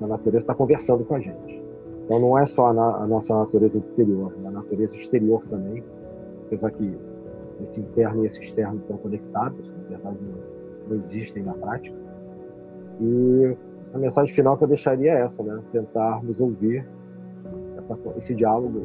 a 0.00 0.06
natureza 0.06 0.44
está 0.44 0.54
conversando 0.54 1.04
com 1.04 1.14
a 1.14 1.20
gente. 1.20 1.62
Então, 2.04 2.18
não 2.18 2.38
é 2.38 2.46
só 2.46 2.66
a, 2.66 3.02
a 3.02 3.06
nossa 3.06 3.34
natureza 3.34 3.78
interior, 3.78 4.34
é 4.44 4.48
a 4.48 4.50
natureza 4.50 4.96
exterior 4.96 5.42
também, 5.48 5.84
apesar 6.46 6.70
que 6.70 6.98
esse 7.62 7.80
interno 7.80 8.24
e 8.24 8.26
esse 8.26 8.40
externo 8.40 8.78
estão 8.78 8.96
conectados, 8.96 9.72
na 9.72 9.88
verdade 9.88 10.18
não, 10.22 10.88
não 10.88 10.96
existem 10.96 11.42
na 11.42 11.52
prática. 11.54 11.96
E 13.00 13.56
a 13.92 13.98
mensagem 13.98 14.34
final 14.34 14.56
que 14.56 14.64
eu 14.64 14.68
deixaria 14.68 15.12
é 15.12 15.20
essa, 15.22 15.42
né? 15.42 15.60
Tentarmos 15.72 16.40
ouvir 16.40 16.86
essa, 17.78 17.98
esse 18.16 18.34
diálogo, 18.34 18.82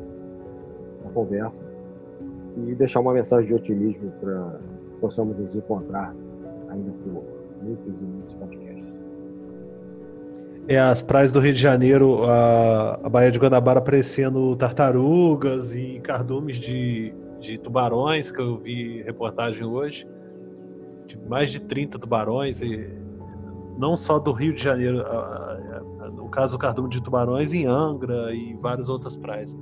essa 0.95 1.09
conversa 1.09 1.74
e 2.57 2.75
deixar 2.75 2.99
uma 2.99 3.13
mensagem 3.13 3.47
de 3.47 3.55
otimismo 3.55 4.11
para 4.19 4.59
possamos 4.99 5.37
nos 5.37 5.55
encontrar 5.55 6.15
ainda 6.69 6.91
por 7.03 7.23
muitos 7.61 8.01
e 8.01 8.03
muitos 8.03 8.33
podcasts. 8.33 8.95
É, 10.67 10.79
as 10.79 11.03
praias 11.03 11.31
do 11.31 11.39
Rio 11.39 11.53
de 11.53 11.61
Janeiro, 11.61 12.23
a, 12.23 12.99
a 13.03 13.09
Baía 13.09 13.31
de 13.31 13.37
Guanabara 13.37 13.79
aparecendo 13.79 14.55
tartarugas 14.55 15.75
e 15.75 15.99
cardumes 15.99 16.57
de, 16.57 17.13
de 17.39 17.59
tubarões, 17.59 18.31
que 18.31 18.41
eu 18.41 18.57
vi 18.57 19.03
reportagem 19.03 19.63
hoje. 19.63 20.07
De 21.05 21.17
mais 21.27 21.51
de 21.51 21.59
30 21.59 21.99
tubarões 21.99 22.61
e 22.61 22.89
não 23.77 23.95
só 23.95 24.17
do 24.17 24.31
Rio 24.31 24.53
de 24.53 24.63
Janeiro, 24.63 25.05
no 26.15 26.29
caso 26.29 26.55
o 26.55 26.59
Cardume 26.59 26.89
de 26.89 27.01
Tubarões, 27.01 27.53
em 27.53 27.65
Angra 27.65 28.33
e 28.33 28.55
várias 28.55 28.89
outras 28.89 29.15
praias. 29.15 29.55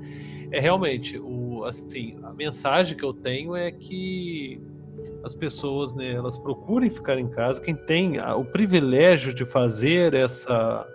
É 0.52 0.60
realmente, 0.60 1.18
o, 1.18 1.43
assim, 1.66 2.18
a 2.24 2.34
mensagem 2.34 2.98
que 2.98 3.04
eu 3.04 3.14
tenho 3.14 3.56
é 3.56 3.72
que 3.72 4.62
as 5.24 5.34
pessoas, 5.34 5.94
né, 5.94 6.12
elas 6.12 6.38
procurem 6.38 6.90
ficar 6.90 7.18
em 7.18 7.28
casa. 7.28 7.62
Quem 7.62 7.76
tem 7.76 8.20
o 8.20 8.44
privilégio 8.44 9.34
de 9.34 9.46
fazer 9.46 10.14
essa 10.14 10.88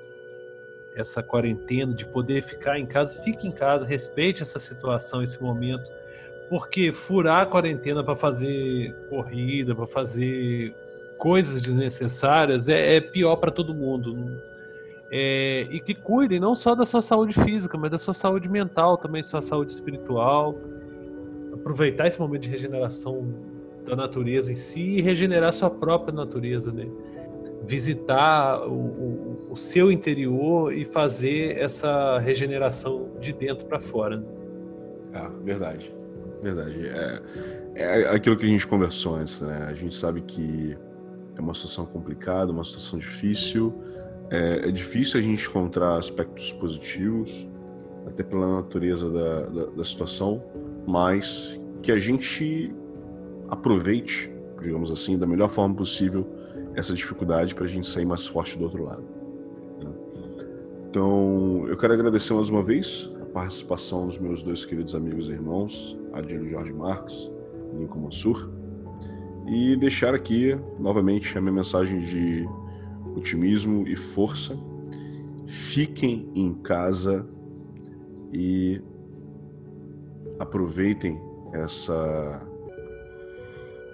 essa 0.95 1.23
quarentena, 1.23 1.95
de 1.95 2.05
poder 2.05 2.43
ficar 2.43 2.77
em 2.77 2.85
casa, 2.85 3.23
fique 3.23 3.47
em 3.47 3.53
casa, 3.53 3.85
respeite 3.85 4.43
essa 4.43 4.59
situação, 4.59 5.23
esse 5.23 5.41
momento, 5.41 5.89
porque 6.51 6.93
furar 6.93 7.43
a 7.43 7.47
quarentena 7.47 8.03
para 8.03 8.17
fazer 8.17 8.93
corrida, 9.09 9.77
para 9.77 9.87
fazer 9.87 10.75
coisas 11.17 11.63
desnecessárias 11.63 12.69
é, 12.69 12.97
é 12.97 13.01
pior 13.01 13.37
para 13.37 13.53
todo 13.53 13.73
mundo. 13.73 14.43
É, 15.11 15.67
e 15.71 15.81
que 15.81 15.95
cuidem 15.95 16.39
não 16.39 16.55
só 16.55 16.75
da 16.75 16.85
sua 16.85 17.01
saúde 17.01 17.33
física, 17.33 17.79
mas 17.79 17.91
da 17.91 17.99
sua 17.99 18.13
saúde 18.13 18.49
mental, 18.49 18.99
também 18.99 19.23
sua 19.23 19.41
saúde 19.41 19.73
espiritual. 19.73 20.55
Aproveitar 21.53 22.07
esse 22.07 22.21
momento 22.21 22.43
de 22.43 22.51
regeneração 22.51 23.27
da 23.87 23.97
natureza 23.97 24.53
em 24.53 24.55
si 24.55 24.99
e 24.99 25.03
regenerar 25.03 25.53
sua 25.53 25.71
própria 25.71 26.15
natureza, 26.15 26.73
né? 26.73 26.87
Visitar 27.65 28.67
o, 28.67 28.73
o, 28.73 29.47
o 29.51 29.57
seu 29.57 29.91
interior 29.91 30.73
e 30.73 30.85
fazer 30.85 31.57
essa 31.59 32.19
regeneração 32.19 33.11
de 33.19 33.33
dentro 33.33 33.67
para 33.67 33.81
fora. 33.81 34.19
Né? 34.19 34.27
Ah, 35.15 35.31
verdade. 35.43 35.95
Verdade. 36.43 36.87
É, 36.87 37.23
é 37.75 38.09
aquilo 38.09 38.37
que 38.37 38.45
a 38.45 38.49
gente 38.49 38.67
conversou 38.67 39.17
antes, 39.17 39.41
né? 39.41 39.67
A 39.69 39.75
gente 39.75 39.95
sabe 39.95 40.21
que 40.21 40.77
é 41.37 41.41
uma 41.41 41.55
situação 41.55 41.87
complicada, 41.87 42.53
uma 42.53 42.65
situação 42.65 42.99
difícil. 42.99 43.75
É, 44.31 44.69
é, 44.69 44.71
difícil 44.71 45.21
a 45.21 45.23
gente 45.23 45.47
encontrar 45.47 45.97
aspectos 45.97 46.53
positivos, 46.53 47.49
até 48.07 48.23
pela 48.23 48.57
natureza 48.57 49.11
da, 49.11 49.47
da, 49.47 49.65
da 49.67 49.85
situação, 49.85 50.43
mas 50.87 51.61
que 51.83 51.93
a 51.93 51.99
gente 51.99 52.75
aproveite, 53.49 54.31
digamos 54.61 54.91
assim, 54.91 55.19
da 55.19 55.27
melhor 55.27 55.49
forma 55.49 55.75
possível 55.75 56.27
essa 56.75 56.93
dificuldade 56.95 57.55
para 57.55 57.65
a 57.65 57.69
gente 57.69 57.87
sair 57.87 58.05
mais 58.05 58.27
forte 58.27 58.59
do 58.59 58.65
outro 58.65 58.83
lado. 58.83 59.05
Né? 59.83 59.91
Então, 60.91 61.67
eu 61.67 61.77
quero 61.77 61.95
agradecer 61.95 62.35
mais 62.35 62.51
uma 62.51 62.63
vez 62.63 63.13
a 63.21 63.25
participação 63.27 64.07
dos 64.07 64.19
meus 64.19 64.43
dois 64.43 64.65
queridos 64.65 64.95
amigos 64.95 65.29
e 65.29 65.33
irmãos, 65.33 65.99
Adílio 66.13 66.49
Jorge 66.49 66.73
Marques 66.73 67.31
e 67.73 67.77
Lincoln 67.79 68.01
Mansur 68.01 68.51
e 69.49 69.77
deixar 69.77 70.15
aqui 70.15 70.59
novamente 70.79 71.37
a 71.37 71.41
minha 71.41 71.53
mensagem 71.53 72.01
de 72.01 72.47
otimismo 73.17 73.87
e 73.87 73.97
força. 73.97 74.57
Fiquem 75.47 76.31
em 76.35 76.55
casa 76.55 77.27
e 78.33 78.81
aproveitem 80.39 81.21
essa 81.53 82.47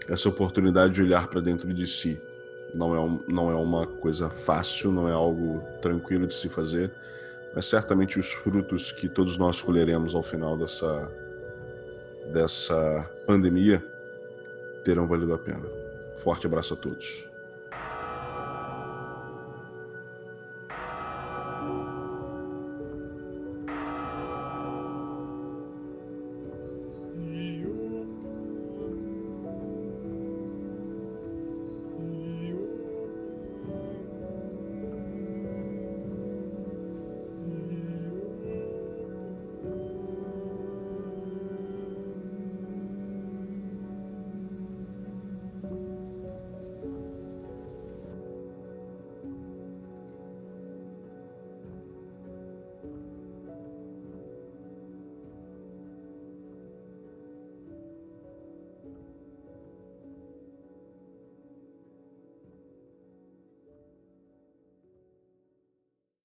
essa 0.09 0.29
oportunidade 0.29 0.95
de 0.95 1.03
olhar 1.03 1.29
para 1.29 1.41
dentro 1.41 1.73
de 1.73 1.87
si. 1.87 2.19
Não 2.75 2.95
é, 2.95 3.01
um, 3.01 3.21
não 3.29 3.51
é 3.51 3.55
uma 3.55 3.87
coisa 3.87 4.29
fácil, 4.29 4.91
não 4.91 5.09
é 5.09 5.13
algo 5.13 5.63
tranquilo 5.81 6.27
de 6.27 6.35
se 6.35 6.49
fazer, 6.49 6.93
mas 7.55 7.67
certamente 7.67 8.19
os 8.19 8.33
frutos 8.33 8.91
que 8.93 9.09
todos 9.09 9.39
nós 9.39 9.63
colheremos 9.63 10.15
ao 10.15 10.23
final 10.23 10.59
dessa, 10.59 11.09
dessa 12.33 13.11
pandemia 13.27 13.83
terão 14.85 15.07
valido 15.07 15.33
a 15.33 15.39
pena. 15.39 15.65
Forte 16.23 16.47
abraço 16.47 16.75
a 16.75 16.77
todos. 16.77 17.34